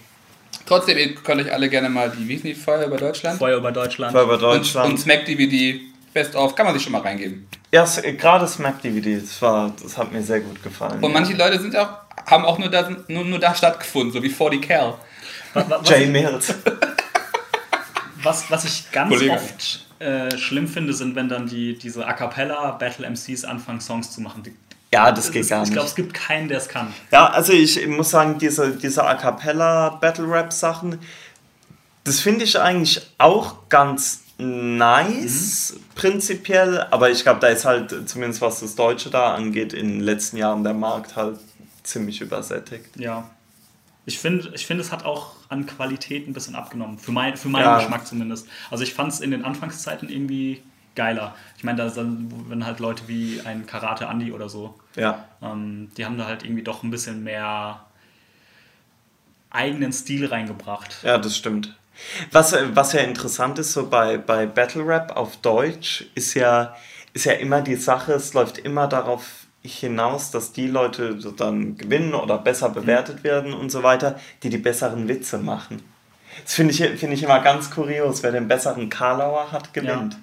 [0.66, 3.40] Trotzdem, ihr könnt euch alle gerne mal die, wie ist die Feuer über Deutschland?
[3.40, 4.12] Feuer über Deutschland.
[4.12, 4.90] Für über und, Deutschland.
[4.92, 5.82] und Smack DVD
[6.14, 7.48] Best of, kann man sich schon mal reingeben.
[7.72, 7.86] Ja,
[8.18, 11.04] gerade Smack DVD, das, war, das hat mir sehr gut gefallen.
[11.04, 11.90] Und manche Leute sind auch,
[12.28, 14.94] haben auch nur da, nur, nur da stattgefunden, so wie 40 Cal.
[15.56, 16.54] Was, Jay Mills.
[18.24, 19.34] was, was ich ganz Kollege.
[19.34, 24.12] oft äh, schlimm finde, sind, wenn dann die, diese A Cappella Battle MCs anfangen, Songs
[24.12, 24.44] zu machen.
[24.44, 24.54] Die,
[24.92, 25.90] Ja, das geht ist- gar ich glaube, nicht.
[25.92, 26.94] es gibt keinen, der es kann.
[27.12, 31.00] Ja, also ich muss sagen, diese, diese A Cappella Battle Rap Sachen,
[32.04, 38.42] das finde ich eigentlich auch ganz nice, prinzipiell, aber ich glaube, da ist halt, zumindest
[38.42, 41.38] was das Deutsche da angeht, in den letzten Jahren der Markt halt
[41.84, 42.98] ziemlich übersättigt.
[42.98, 43.30] Ja.
[44.06, 46.98] Ich finde, ich find, es hat auch an Qualität ein bisschen abgenommen.
[46.98, 47.78] Für, mein, für meinen Ja.
[47.80, 48.48] Geschmack zumindest.
[48.70, 50.62] Also ich fand es in den Anfangszeiten irgendwie
[50.96, 51.36] geiler.
[51.58, 55.26] Ich meine, da sind wenn halt Leute wie ein Karate Andy oder so, Ja.
[55.42, 57.82] ähm, die haben da halt irgendwie doch ein bisschen mehr
[59.50, 60.98] eigenen Stil reingebracht.
[61.04, 61.76] Ja, das stimmt.
[62.32, 66.76] Was, was ja interessant ist, so bei, bei Battle Rap auf Deutsch, ist ja,
[67.14, 72.14] ist ja immer die Sache, es läuft immer darauf hinaus, dass die Leute dann gewinnen
[72.14, 75.82] oder besser bewertet werden und so weiter, die die besseren Witze machen.
[76.44, 80.18] Das finde ich, finde ich immer ganz kurios, wer den besseren Karlauer hat, gewinnt.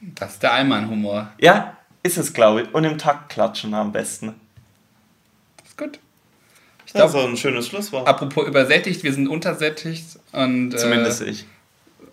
[0.00, 1.30] Das ist der Allmann-Humor.
[1.38, 2.74] Ja, ist es, glaube ich.
[2.74, 4.34] Und im Takt klatschen am besten.
[5.58, 5.98] Das ist gut.
[6.86, 8.06] Ich Ja, glaube, so ein schönes Schlusswort.
[8.06, 10.72] apropos übersättigt, wir sind untersättigt und.
[10.72, 11.46] Äh, Zumindest ich.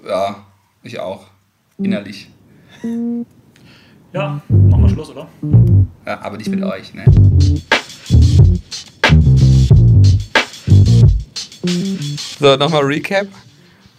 [0.05, 0.43] Ja,
[0.81, 1.27] ich auch.
[1.77, 2.29] Innerlich.
[4.11, 5.27] Ja, machen wir Schluss, oder?
[6.05, 7.05] Ja, aber nicht mit euch, ne?
[12.39, 13.27] So, nochmal Recap.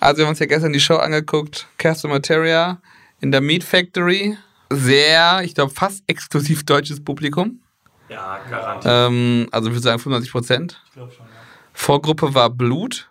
[0.01, 1.67] Also, wir haben uns ja gestern die Show angeguckt.
[1.79, 2.79] Castle Materia
[3.21, 4.37] in der Meat Factory.
[4.71, 7.61] Sehr, ich glaube, fast exklusiv deutsches Publikum.
[8.11, 8.95] Ja, garantiert.
[8.95, 10.83] Ähm, also, ich würde sagen 95 Prozent.
[10.87, 11.33] Ich glaube schon, ja.
[11.73, 13.09] Vorgruppe war Blut.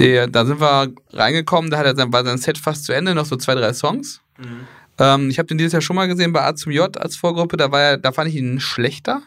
[0.00, 3.14] Der, da sind wir reingekommen, da hat er sein, war sein Set fast zu Ende,
[3.14, 4.20] noch so zwei, drei Songs.
[4.98, 7.56] Ähm, ich habe den dieses Jahr schon mal gesehen bei A zum J als Vorgruppe,
[7.56, 9.22] da war er, da fand ich ihn schlechter.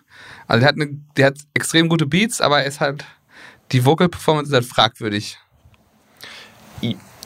[0.48, 3.06] Also der hat, eine, der hat extrem gute Beats, aber er ist halt,
[3.72, 5.38] die Vocal Performance ist halt fragwürdig.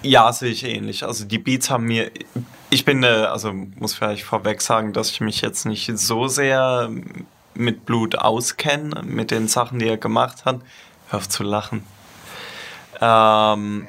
[0.04, 1.04] Ja, sehe ich ähnlich.
[1.04, 2.12] Also die Beats haben mir.
[2.72, 6.90] Ich bin, äh, also muss vielleicht vorweg sagen, dass ich mich jetzt nicht so sehr
[7.54, 10.62] mit Blut auskenne, mit den Sachen, die er gemacht hat.
[11.10, 11.84] Hör auf zu lachen.
[13.00, 13.88] Ähm,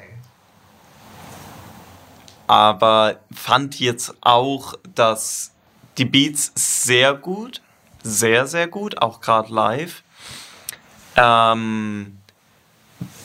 [2.53, 5.53] aber fand jetzt auch, dass
[5.97, 7.63] die Beats sehr gut,
[8.03, 10.03] sehr, sehr gut, auch gerade live.
[11.15, 12.19] Ähm,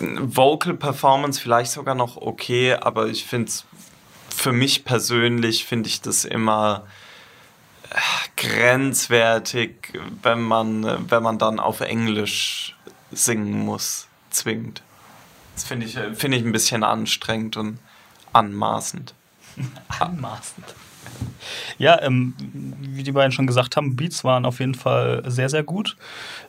[0.01, 3.67] Vocal Performance vielleicht sogar noch okay, aber ich finde es
[4.35, 6.87] für mich persönlich finde ich das immer
[7.91, 7.99] äh,
[8.43, 9.93] grenzwertig,
[10.23, 12.75] wenn man, wenn man dann auf Englisch
[13.11, 14.83] singen muss, zwingend.
[15.55, 17.79] Das finde ich, finde ich ein bisschen anstrengend und
[18.33, 19.13] anmaßend.
[20.01, 20.67] Anmaßend.
[21.79, 22.35] Ja, ähm,
[22.81, 25.97] wie die beiden schon gesagt haben, Beats waren auf jeden Fall sehr, sehr gut.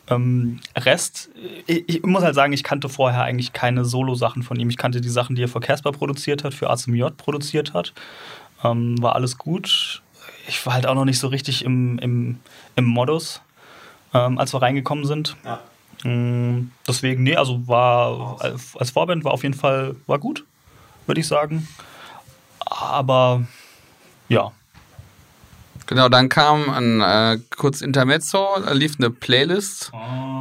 [0.09, 1.29] Ähm, Rest,
[1.67, 4.69] ich, ich muss halt sagen, ich kannte vorher eigentlich keine Solo-Sachen von ihm.
[4.69, 7.93] Ich kannte die Sachen, die er für Casper produziert hat, für ACMJ produziert hat.
[8.63, 10.01] Ähm, war alles gut.
[10.47, 12.39] Ich war halt auch noch nicht so richtig im, im,
[12.75, 13.41] im Modus,
[14.13, 15.37] ähm, als wir reingekommen sind.
[15.45, 15.59] Ja.
[16.09, 20.45] Mm, Deswegen, nee, also war als als Vorband war auf jeden Fall war gut,
[21.05, 21.67] würde ich sagen.
[22.69, 23.43] Aber
[24.27, 24.51] ja,
[25.89, 29.91] Genau, dann kam ein äh, kurz Intermezzo, da lief eine Playlist.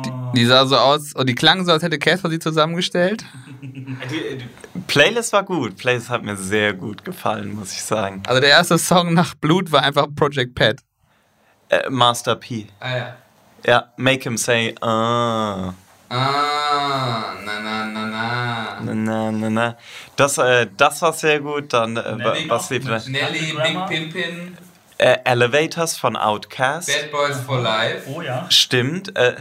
[0.04, 3.24] Die, die sah so aus, und die klang so, als hätte Casper sie zusammengestellt.
[4.88, 5.78] Playlist war gut.
[5.78, 8.22] Playlist hat mir sehr gut gefallen, muss ich sagen.
[8.26, 10.80] Also der erste Song nach Blut war einfach Project Pat.
[11.70, 12.66] Äh, Master P.
[12.78, 13.16] Ah ja.
[13.64, 15.72] Ja, make him say, ah.
[16.10, 18.80] Ah, na na na na.
[18.80, 19.76] Na, na, na, na.
[20.16, 21.72] Das, äh, das war sehr gut.
[21.72, 22.98] Dann, äh, Nelly was lief da?
[23.06, 23.54] Nelly.
[23.62, 24.56] Big Pimpin,
[25.00, 26.88] Äh, Elevators von Outcast.
[26.88, 28.02] Bad Boys for Life.
[28.12, 28.46] oh ja.
[28.50, 29.16] Stimmt.
[29.16, 29.34] Äh,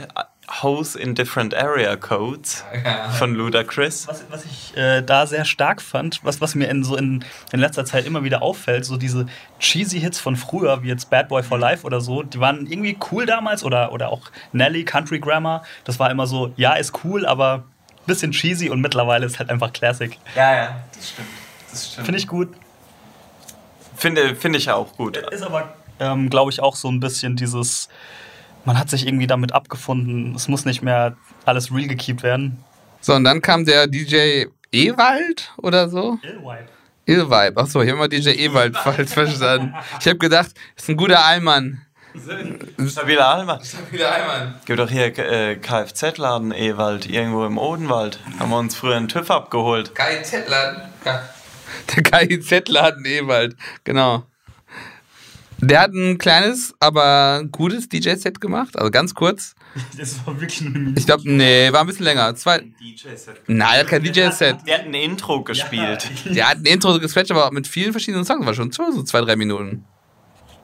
[0.50, 2.64] Hose in Different Area Codes
[3.18, 4.08] von Ludacris.
[4.08, 7.60] Was, was ich äh, da sehr stark fand, was, was mir in, so in, in
[7.60, 9.26] letzter Zeit immer wieder auffällt, so diese
[9.60, 12.98] cheesy Hits von früher, wie jetzt Bad Boy for Life oder so, die waren irgendwie
[13.12, 15.64] cool damals oder, oder auch Nelly, Country Grammar.
[15.84, 17.64] Das war immer so, ja, ist cool, aber
[18.06, 20.18] bisschen cheesy und mittlerweile ist halt einfach Classic.
[20.36, 21.28] Ja, ja, das stimmt.
[21.70, 22.06] Das stimmt.
[22.06, 22.56] Finde ich gut.
[23.96, 25.18] Finde, finde ich auch gut.
[25.18, 27.90] Ist aber, ähm, glaube ich, auch so ein bisschen dieses,
[28.68, 31.16] man hat sich irgendwie damit abgefunden, es muss nicht mehr
[31.46, 32.64] alles real gekeept werden.
[33.00, 36.20] So, und dann kam der DJ Ewald oder so?
[36.22, 36.68] Illwipe.
[37.06, 37.58] Ewald.
[37.58, 39.74] Achso, ich habe immer DJ Ewald falsch verstanden.
[40.02, 41.82] Ich habe gedacht, ist ein guter Allmann.
[42.90, 43.62] Stabiler Alman.
[43.92, 44.56] Guter Allmann.
[44.66, 48.20] Gibt doch hier äh, Kfz-Laden Ewald, irgendwo im Odenwald.
[48.40, 49.94] Haben wir uns früher einen TÜV abgeholt.
[49.96, 50.82] KIZ-Laden.
[51.96, 54.26] Der KIZ-Laden Ewald, genau.
[55.60, 58.78] Der hat ein kleines, aber gutes DJ-Set gemacht.
[58.78, 59.56] Also ganz kurz.
[59.98, 61.00] Das war wirklich nur eine Minute.
[61.00, 62.34] Ich glaube, nee, war ein bisschen länger.
[62.36, 62.60] Zwei.
[62.60, 63.42] DJ-Set.
[63.48, 64.58] Nein, er hat kein DJ-Set.
[64.66, 66.10] Der hat ein Intro gespielt.
[66.26, 68.46] Der hat ein Intro gescratcht, aber mit vielen verschiedenen Songs.
[68.46, 69.86] War schon so zwei, drei Minuten.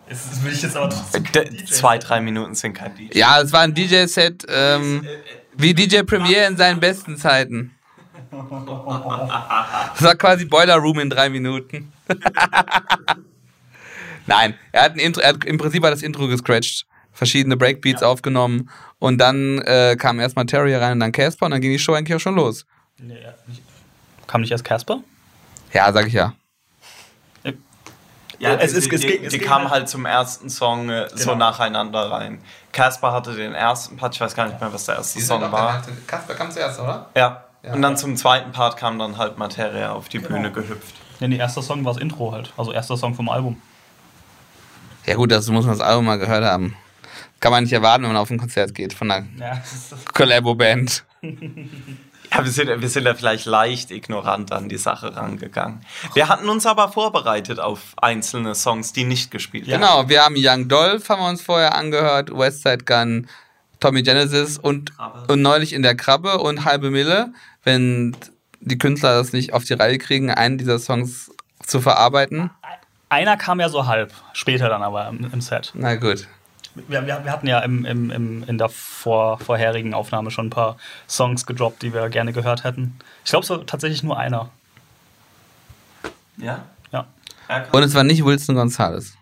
[0.10, 1.24] Das, das will ich jetzt aber trotzdem.
[1.32, 3.18] D zwei, drei Minuten sind kein DJ.
[3.18, 5.08] Ja, es war ein DJ-Set ähm,
[5.56, 7.72] wie DJ Premier in seinen besten Zeiten.
[8.32, 11.94] Das war quasi Boiler Room in drei Minuten.
[14.26, 18.02] Nein, er hat, ein Intro, er hat im Prinzip war das Intro gescratcht, verschiedene Breakbeats
[18.04, 18.70] aufgenommen
[19.00, 21.94] und dann äh, kam erstmal Terry rein und dann Casper und dann ging die Show
[21.94, 22.66] eigentlich auch schon los.
[22.98, 23.62] Nee, ja, nicht.
[24.28, 25.00] Kam nicht erst Casper?
[25.74, 26.34] Ja, sag ich ja.
[28.40, 31.08] Ja, Es es ist- die, es die, die kamen halt- halt zum ersten Song äh,
[31.14, 31.36] so Genau.
[31.36, 32.40] nacheinander rein.
[32.74, 35.82] Casper hatte den ersten Part, ich weiß gar nicht mehr, was der erste Song war.
[36.08, 37.10] Casper kam zuerst, oder?
[37.16, 37.44] Ja.
[37.64, 37.74] Ja.
[37.74, 40.96] Und dann zum zweiten Part kam dann halt Materia auf die Bühne gehüpft.
[41.22, 42.52] Nee, nee, erster Song war das Intro halt.
[42.58, 43.62] Also erster Song vom Album.
[45.06, 46.76] Ja gut, das muss man das Album mal gehört haben.
[47.40, 49.62] Kann man nicht erwarten, wenn man auf ein Konzert geht von einer Ja.
[50.14, 51.04] Collabo-Band.
[52.32, 55.82] Ja, wir sind, wir sind ja vielleicht leicht ignorant an die Sache rangegangen.
[56.16, 59.82] Wir hatten uns aber vorbereitet auf einzelne Songs, die nicht gespielt werden.
[59.82, 63.28] Genau, wir haben Young Dolph, haben wir uns vorher angehört, Westside Gun,
[63.80, 65.32] Tommy Genesis und, Krabbe.
[65.32, 67.32] und neulich in der Krabbe und Halbe Mille,
[67.64, 68.16] wenn
[68.62, 71.30] die Künstler das nicht auf die Reihe kriegen, einen dieser Songs
[71.64, 72.50] zu verarbeiten.
[73.14, 75.72] Einer kam ja so halb, später dann aber im, im Set.
[75.76, 76.28] Na gut.
[76.74, 80.50] Wir, wir, wir hatten ja im, im, im, in der vor, vorherigen Aufnahme schon ein
[80.50, 80.78] paar
[81.08, 82.98] Songs gedroppt, die wir gerne gehört hätten.
[83.24, 84.50] Ich glaube, es war tatsächlich nur einer.
[86.38, 86.64] Ja?
[86.92, 87.06] Ja.
[87.72, 89.14] Und es war nicht Wilson Gonzalez.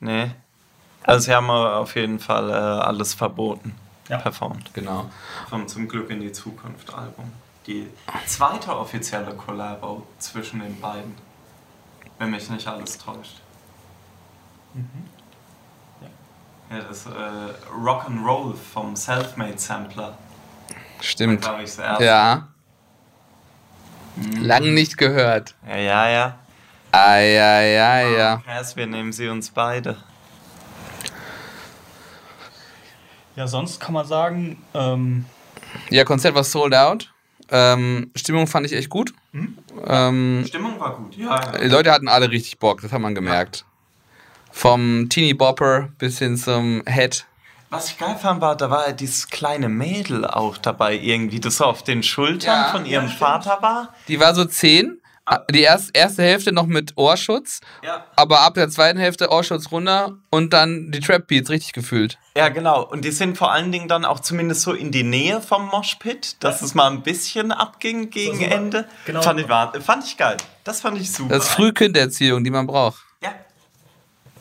[0.00, 0.32] Nee.
[1.04, 3.74] Also sie haben auf jeden Fall äh, alles verboten.
[4.08, 4.18] Ja.
[4.18, 4.74] Performt.
[4.74, 5.08] Genau.
[5.48, 7.30] Vom Zum Glück in die Zukunft Album.
[7.66, 7.86] Die
[8.26, 11.14] zweite offizielle Collabo zwischen den beiden.
[12.18, 13.40] Wenn mich nicht alles täuscht.
[16.70, 17.10] Ja, das äh,
[17.72, 20.18] Rock'n'Roll vom Selfmade Sampler.
[21.00, 21.42] Stimmt.
[21.42, 21.76] Glaube ich.
[21.76, 22.48] Ja.
[24.40, 25.54] Lang nicht gehört.
[25.66, 26.38] Ja, ja, ja.
[26.90, 28.42] Ah, ja, ja, ja.
[28.44, 29.96] Cass, wir nehmen sie uns beide.
[33.36, 35.24] Ja, sonst kann man sagen, ähm,
[35.90, 37.12] Ja, Konzert war sold out.
[37.50, 39.14] Ähm, Stimmung fand ich echt gut.
[39.86, 41.38] Ähm, Stimmung war gut, ja.
[41.62, 43.64] Die Leute hatten alle richtig Bock, das hat man gemerkt.
[44.50, 47.26] Vom Teeny Bopper bis hin zum Head.
[47.70, 51.58] Was ich geil fand, war, da war ja dieses kleine Mädel auch dabei irgendwie, das
[51.58, 53.08] so auf den Schultern Ja, von ihrem.
[53.08, 53.92] Vater war.
[54.08, 54.98] Die war so 10.
[55.50, 58.04] Die erste, erste Hälfte noch mit Ohrschutz, Ja.
[58.16, 62.18] aber ab der zweiten Hälfte Ohrschutz runter und dann die Trap Beats richtig gefühlt.
[62.36, 62.82] Ja, genau.
[62.84, 66.42] Und die sind vor allen Dingen dann auch zumindest so in die Nähe vom Moshpit,
[66.42, 68.86] dass es mal ein bisschen abging gegen Ende.
[69.06, 69.22] genau.
[69.22, 69.46] Fand, ich,
[69.84, 70.36] fand ich geil.
[70.64, 71.34] Das fand ich super.
[71.34, 73.02] Das ist Frühkindererziehung, die man braucht.
[73.22, 73.32] Ja.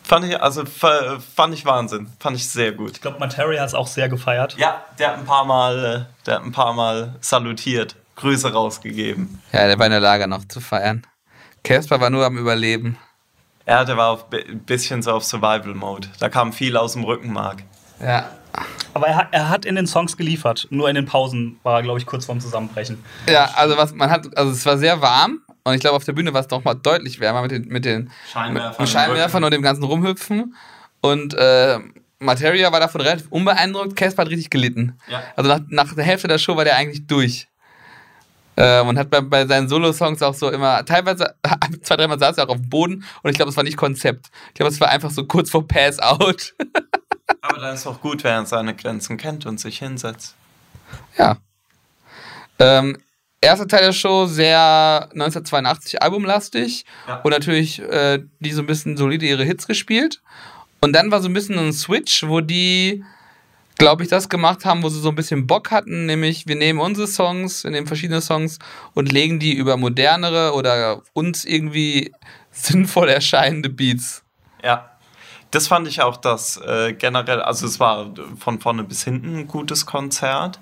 [0.03, 2.09] Fand ich, also fa- fand ich Wahnsinn.
[2.19, 2.91] Fand ich sehr gut.
[2.91, 4.55] ich glaube, Materia hat es auch sehr gefeiert.
[4.57, 9.41] Ja, der hat ein paar Mal, äh, der hat ein paar Mal salutiert, Grüße rausgegeben.
[9.53, 11.05] Ja, der war in der Lage noch zu feiern.
[11.63, 12.97] Casper war nur am Überleben.
[13.65, 16.07] Ja, der war auf ein bisschen so auf Survival Mode.
[16.19, 17.63] Da kam viel aus dem Rückenmark.
[18.01, 18.29] Ja.
[18.93, 20.67] Aber er, hat- er hat in den Songs geliefert.
[20.69, 23.03] Nur in den Pausen war er, glaube ich, kurz vorm Zusammenbrechen.
[23.29, 26.13] Ja, also was man hat, also es war sehr warm und ich glaube auf der
[26.13, 29.51] Bühne war es noch mal deutlich wärmer mit den, mit den Scheinwerfern mit Scheinwerfern und
[29.53, 30.55] dem ganzen Rumhüpfen.
[31.01, 31.79] Und äh,
[32.19, 34.97] Materia war davon relativ unbeeindruckt, Casper hat richtig gelitten.
[35.07, 35.21] Ja.
[35.35, 37.47] Also nach, nach der Hälfte der Show war der eigentlich durch.
[38.59, 41.35] Ähm, und hat bei, bei seinen Solo-Songs auch so immer, teilweise,
[41.83, 44.27] zwei, dreimal saß er auch auf dem Boden und ich glaube, es war nicht Konzept.
[44.49, 46.55] Ich glaube, es war einfach so kurz vor Pass-Out.
[47.41, 50.35] Aber dann ist auch gut, wer seine Grenzen kennt und sich hinsetzt.
[51.17, 51.37] Ja.
[52.59, 52.97] Ähm,
[53.41, 57.17] erster Teil der Show sehr 1982 albumlastig Ja.
[57.21, 60.21] und natürlich äh, die so ein bisschen solide ihre Hits gespielt.
[60.81, 63.03] Und dann war so ein bisschen ein Switch, wo die,
[63.77, 66.79] glaube ich, das gemacht haben, wo sie so ein bisschen Bock hatten, nämlich wir nehmen
[66.79, 68.59] unsere Songs, wir nehmen verschiedene Songs
[68.93, 72.11] und legen die über modernere oder uns irgendwie
[72.51, 74.23] sinnvoll erscheinende Beats.
[74.63, 74.91] Ja.
[75.51, 79.47] Das fand ich auch das äh, generell, also es war von vorne bis hinten ein
[79.47, 80.59] gutes Konzert.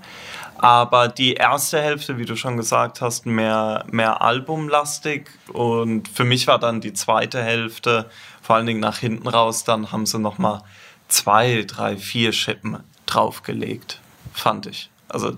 [0.57, 5.27] Aber die erste Hälfte, wie du schon gesagt hast, mehr, mehr albumlastig.
[5.51, 8.11] Und für mich war dann die zweite Hälfte,
[8.43, 10.61] vor allen Dingen nach hinten raus, dann haben sie nochmal
[11.07, 13.99] zwei, drei, vier Schippen draufgelegt,
[14.33, 14.89] fand ich.
[15.07, 15.37] Also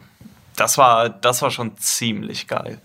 [0.56, 2.82] das war, das war schon ziemlich geil.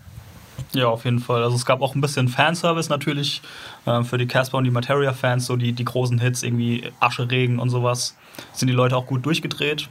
[0.73, 1.43] Ja, auf jeden Fall.
[1.43, 3.43] Also es gab auch ein bisschen Fanservice natürlich
[3.87, 7.71] äh, für die Casper und die Materia-Fans, so die, die großen Hits, irgendwie Ascheregen und
[7.71, 8.17] sowas.
[8.53, 9.89] Sind die Leute auch gut durchgedreht.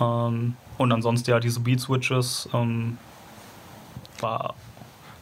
[0.00, 2.98] Ähm, und ansonsten ja diese Beat-Switches ähm,
[4.20, 4.54] war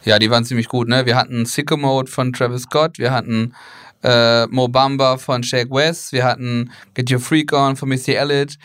[0.03, 1.05] Ja, die waren ziemlich gut, ne?
[1.05, 3.53] Wir hatten Sicko Mode von Travis Scott, wir hatten
[4.03, 8.57] äh, Mobamba von Shaq West, wir hatten Get Your Freak On von Missy Elliott,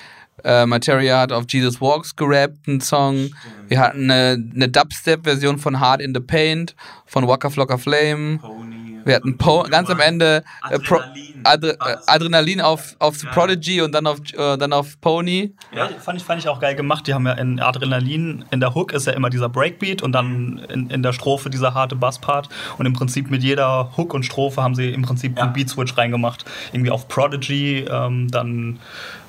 [0.42, 3.30] äh, Materia hat auf Jesus Walks gerappt, einen Song.
[3.68, 6.74] Wir hatten eine, eine Dubstep-Version von Hard in the Paint
[7.06, 8.38] von Waka Flocka Flame.
[8.38, 8.83] Pony.
[9.04, 11.40] Wir hatten po ganz am Ende äh, Pro Adrenalin.
[11.44, 13.32] Adre äh, Adrenalin auf, auf The Ja.
[13.32, 15.52] Prodigy und dann auf, äh, dann auf Pony.
[15.74, 17.06] Ja, fand ich, fand ich auch geil gemacht.
[17.06, 20.58] Die haben ja in Adrenalin, in der Hook ist ja immer dieser Breakbeat und dann
[20.70, 22.48] in, in der Strophe dieser harte Basspart.
[22.78, 25.44] Und im Prinzip mit jeder Hook und Strophe haben sie im Prinzip Ja.
[25.44, 26.44] einen Beat-Switch reingemacht.
[26.72, 28.78] Irgendwie auf Prodigy, ähm, dann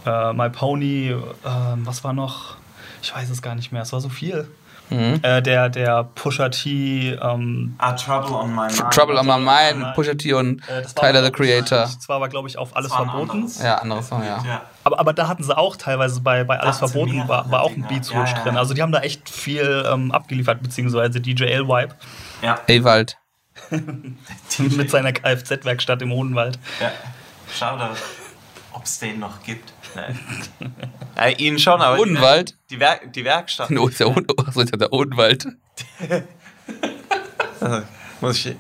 [0.06, 1.10] äh, My Pony,
[1.46, 2.56] ähm, was war noch?
[3.02, 4.48] Ich weiß es gar nicht mehr, es war so viel.
[4.90, 8.92] Äh, der, der Pusha T, ähm, Ah, Trouble on My Mind.
[8.94, 9.94] Trouble on My Mind.
[9.96, 11.80] Pusha T und äh, Tyler the Creator.
[11.80, 13.32] Das war aber, glaube ich, auf Alles verboten.
[13.32, 13.62] anderes.
[13.64, 14.44] Ja, anderes Song, ja.
[14.46, 14.62] Ja.
[14.84, 17.86] Aber, aber da hatten sie auch teilweise bei, bei Alles verboten, war, war auch ein.
[17.88, 18.58] Beat-Switch Ja, ja, drin.
[18.58, 21.96] Also die haben da echt viel ähm, abgeliefert, beziehungsweise DJ L-Vibe
[22.44, 22.60] Ja.
[22.68, 23.18] Ewald.
[24.60, 26.60] mit seiner Kfz-Werkstatt im Hohenwald.
[26.80, 26.92] ja.
[27.58, 27.90] Schade,
[28.74, 29.72] ob es den noch gibt.
[29.96, 30.68] Nee.
[31.16, 32.00] ja, ihn schon, aber.
[32.00, 32.58] Odenwald?
[32.70, 33.72] Die, Werk die Werkstatt.
[33.72, 35.48] Oh, ist der, Oden Achso, ist ja der Odenwald.
[37.62, 37.84] Also,
[38.22, 38.56] muss ich.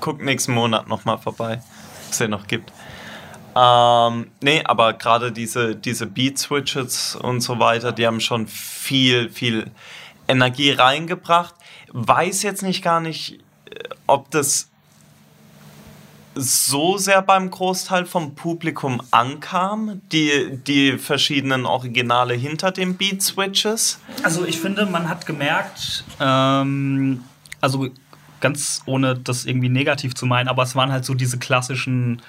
[0.00, 1.54] Guck nächsten Monat nochmal vorbei,
[2.06, 2.70] ob es den noch gibt.
[3.56, 9.70] Ähm, nee, aber gerade diese, diese Beat-Switches und so weiter, die haben schon viel, viel
[10.26, 11.54] Energie reingebracht.
[11.92, 13.40] Weiß jetzt nicht gar nicht,
[13.70, 14.70] äh, ob das
[16.34, 23.98] so sehr beim Großteil vom Publikum ankam, die, die verschiedenen Originale hinter den Beat-Switches.
[24.22, 27.24] Also ich finde, man hat gemerkt, ähm,
[27.60, 27.88] also
[28.40, 32.20] ganz ohne das irgendwie negativ zu meinen, aber es waren halt so diese klassischen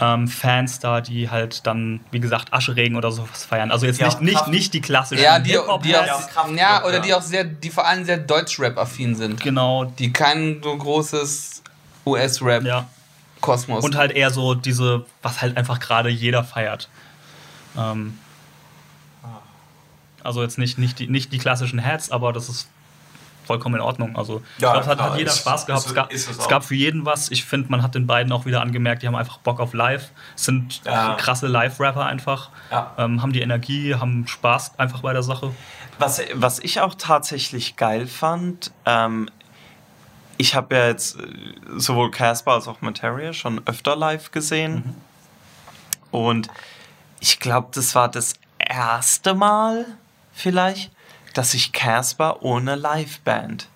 [0.00, 3.70] ähm, Fans da, die halt dann, wie gesagt, Ascheregen oder sowas feiern.
[3.70, 7.00] Also jetzt Ja, nicht, nicht, nicht die klassischen Ja, die, die, auch, ja, oder ja.
[7.00, 9.40] die auch sehr, die vor allem sehr Deutschrap-affin sind.
[9.40, 11.62] Genau, Die kein so großes
[12.06, 12.66] US-Rap-Kosmos.
[12.66, 12.88] ja.
[13.84, 16.88] Und halt eher so diese, was halt einfach gerade jeder feiert.
[17.76, 18.18] Ähm,
[20.22, 22.68] also jetzt nicht, nicht, die, nicht die klassischen Hats, aber das ist
[23.46, 24.16] vollkommen in Ordnung.
[24.16, 25.80] Also ich Ja, glaube, es hat, hat jeder ist- Spaß gehabt.
[25.82, 27.30] ist- es gab, ist es es gab für jeden was.
[27.30, 30.10] Ich finde, man hat den beiden auch wieder angemerkt, die haben einfach Bock auf Live.
[30.36, 31.14] Es sind Ja.
[31.14, 32.50] krasse Live-Rapper einfach.
[32.70, 32.92] Ja.
[32.98, 35.52] Ähm, haben die Energie, haben Spaß einfach bei der Sache.
[35.98, 39.28] Was, was ich auch tatsächlich geil fand, ähm,
[40.40, 41.26] ich habe ja jetzt äh,
[41.76, 44.96] sowohl Casper als auch Materia schon öfter live gesehen.
[46.10, 46.48] Und
[47.20, 49.84] ich glaube, das war das erste Mal
[50.32, 50.90] vielleicht,
[51.34, 53.68] dass ich Casper ohne Liveband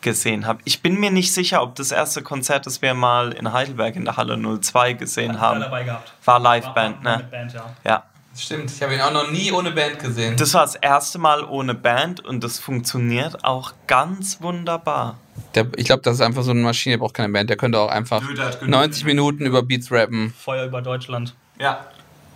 [0.00, 0.60] gesehen habe.
[0.64, 4.04] Ich bin mir nicht sicher, ob das erste Konzert, das wir mal in Heidelberg in
[4.04, 6.12] der Halle 02 gesehen haben, gehabt.
[6.24, 7.28] war Liveband, ne?
[7.30, 7.74] Band, ja.
[7.84, 8.04] Ja.
[8.36, 10.36] Stimmt, ich habe ihn auch noch nie ohne Band gesehen.
[10.36, 15.18] Das war das erste Mal ohne Band und das funktioniert auch ganz wunderbar.
[15.54, 17.50] Der, ich glaube, das ist einfach so eine Maschine, der braucht keine Band.
[17.50, 20.32] Der könnte auch einfach Nö, der hat genug 90 Minuten über Beats rappen.
[20.38, 21.34] Feuer über Deutschland.
[21.58, 21.86] Ja,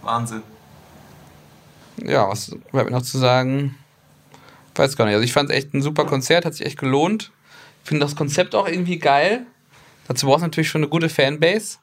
[0.02, 0.42] Wahnsinn.
[2.04, 3.74] Ja, was bleibt mir noch zu sagen?
[4.74, 5.14] Weiß gar nicht.
[5.14, 7.30] Also ich fand es echt ein super Konzert, hat sich echt gelohnt.
[7.82, 9.46] Ich finde das Konzept auch irgendwie geil.
[10.08, 11.78] Dazu brauchst du natürlich schon eine gute Fanbase.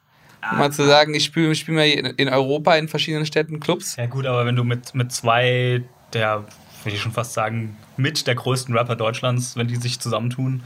[0.52, 3.96] Um mal zu sagen, ich spiele spiel mal in in Europa in verschiedenen Städten Clubs.
[3.96, 6.44] Ja gut, aber wenn du mit, mit zwei der,
[6.82, 10.62] würde ich schon fast sagen, mit der größten Rapper Deutschlands, wenn die sich zusammentun.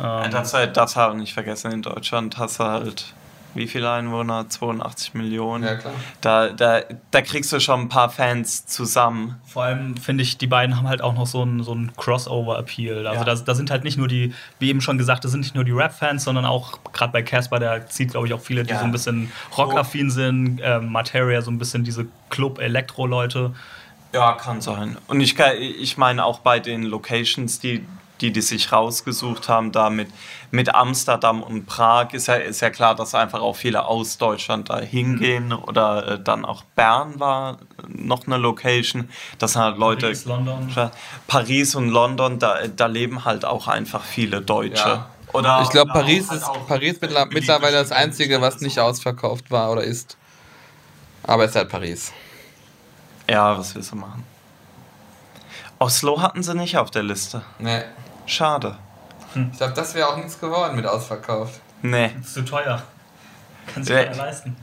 [0.00, 1.72] Ähm, Das, halt, das habe ich nicht vergessen.
[1.72, 3.14] In Deutschland hast du halt
[3.54, 4.48] wie viele Einwohner?
[4.48, 5.64] 82 Millionen.
[5.64, 5.92] Ja, klar.
[6.20, 6.80] Da, da,
[7.10, 9.36] da kriegst du schon ein paar Fans zusammen.
[9.46, 13.06] vor allem finde ich, die beiden haben halt auch noch so einen so einen Crossover-Appeal.
[13.06, 13.24] Also Ja.
[13.24, 15.64] da, da sind halt nicht nur die, wie eben schon gesagt, das sind nicht nur
[15.64, 18.78] die Rap-Fans, sondern auch gerade bei Casper, der zieht, glaube ich, auch viele, die Ja.
[18.78, 20.60] so ein bisschen rockaffin sind.
[20.62, 23.52] Ähm, Materia so ein bisschen diese Club-Elektro-Leute.
[24.14, 24.96] Ja, kann sein.
[25.08, 27.86] Und ich, kann- ich meine auch bei den Locations, die
[28.22, 30.08] die, die sich rausgesucht haben, da mit,
[30.50, 34.70] mit Amsterdam und Prag, ist ja, ist ja klar, dass einfach auch viele aus Deutschland
[34.70, 35.52] da hingehen.
[35.52, 37.58] Oder äh, dann auch Bern war
[37.88, 39.08] noch eine Location.
[39.38, 40.06] Das sind halt Leute.
[40.06, 40.90] Paris, London.
[41.26, 44.88] Paris und London, da, da leben halt auch einfach viele Deutsche.
[44.88, 45.10] Ja.
[45.32, 49.82] Oder, Ich glaube, Paris halt ist Paris mittlerweile das Einzige, was nicht ausverkauft war oder
[49.82, 50.16] ist.
[51.22, 52.12] Aber es ist halt Paris.
[53.28, 54.24] Ja, was willst du machen?
[55.78, 57.42] Oslo hatten sie nicht auf der Liste.
[57.58, 57.82] Nee.
[58.32, 58.76] Schade.
[59.52, 61.60] Ich glaube, das wäre auch nichts geworden mit ausverkauft.
[61.82, 62.10] Nee.
[62.20, 62.82] Ist zu teuer.
[63.72, 64.08] Kannst du Ja.
[64.08, 64.56] nicht leisten.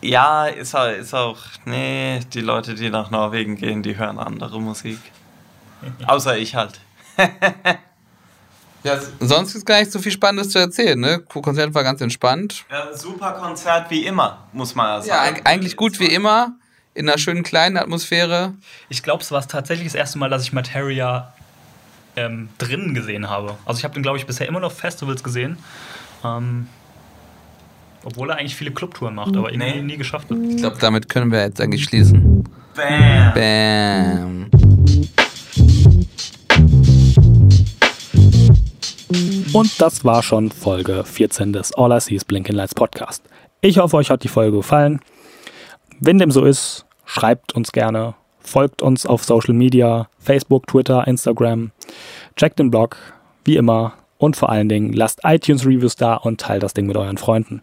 [0.00, 1.36] Ja, ist, auch- ist auch.
[1.64, 4.98] Nee, die Leute, die nach Norwegen gehen, die hören andere Musik.
[6.06, 6.80] Außer ich halt.
[8.82, 11.18] Ja, sonst ist gar nicht so viel Spannendes zu erzählen, ne?
[11.20, 12.64] Konzert war ganz entspannt.
[12.70, 15.36] Ja, super Konzert wie immer, muss man ja Ja, sagen.
[15.36, 16.52] eig- eigentlich gut wie immer.
[16.94, 18.54] In einer schönen kleinen Atmosphäre.
[18.88, 21.32] Ich glaube, es war tatsächlich das erste Mal, dass ich Materia
[22.20, 23.56] ähm, drinnen gesehen habe.
[23.64, 25.56] Also ich habe den, glaube ich, bisher immer auf Festivals gesehen.
[26.24, 26.68] Ähm,
[28.04, 29.82] obwohl er eigentlich viele Clubtouren macht, aber irgendwie Nee.
[29.82, 30.38] nie geschafft hat.
[30.48, 32.44] Ich glaube, damit können wir jetzt eigentlich schließen.
[32.74, 33.34] Bam.
[33.34, 34.50] Bam.
[39.52, 43.24] Und das war schon Folge 14 des All I See is Blinking Lights Podcast.
[43.60, 45.00] Ich hoffe, euch hat die Folge gefallen.
[45.98, 51.70] Wenn dem so ist, schreibt uns gerne, folgt uns auf Social Media, Facebook, Twitter, Instagram,
[52.36, 52.96] checkt den Blog,
[53.44, 53.94] wie immer.
[54.18, 57.62] Und vor allen Dingen lasst iTunes Reviews da und teilt das Ding mit euren Freunden.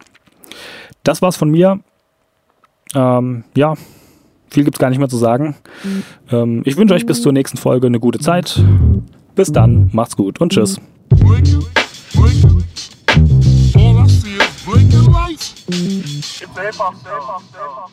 [1.04, 1.78] Das war's von mir.
[2.94, 3.74] Ähm, ja,
[4.50, 5.56] viel gibt's gar nicht mehr zu sagen.
[6.30, 8.60] Ähm, ich wünsche euch bis zur nächsten Folge eine gute Zeit.
[9.34, 10.80] Bis dann, macht's gut und tschüss.
[13.74, 15.54] All I see is blinking lights.
[15.68, 17.92] It's a hip hop sound.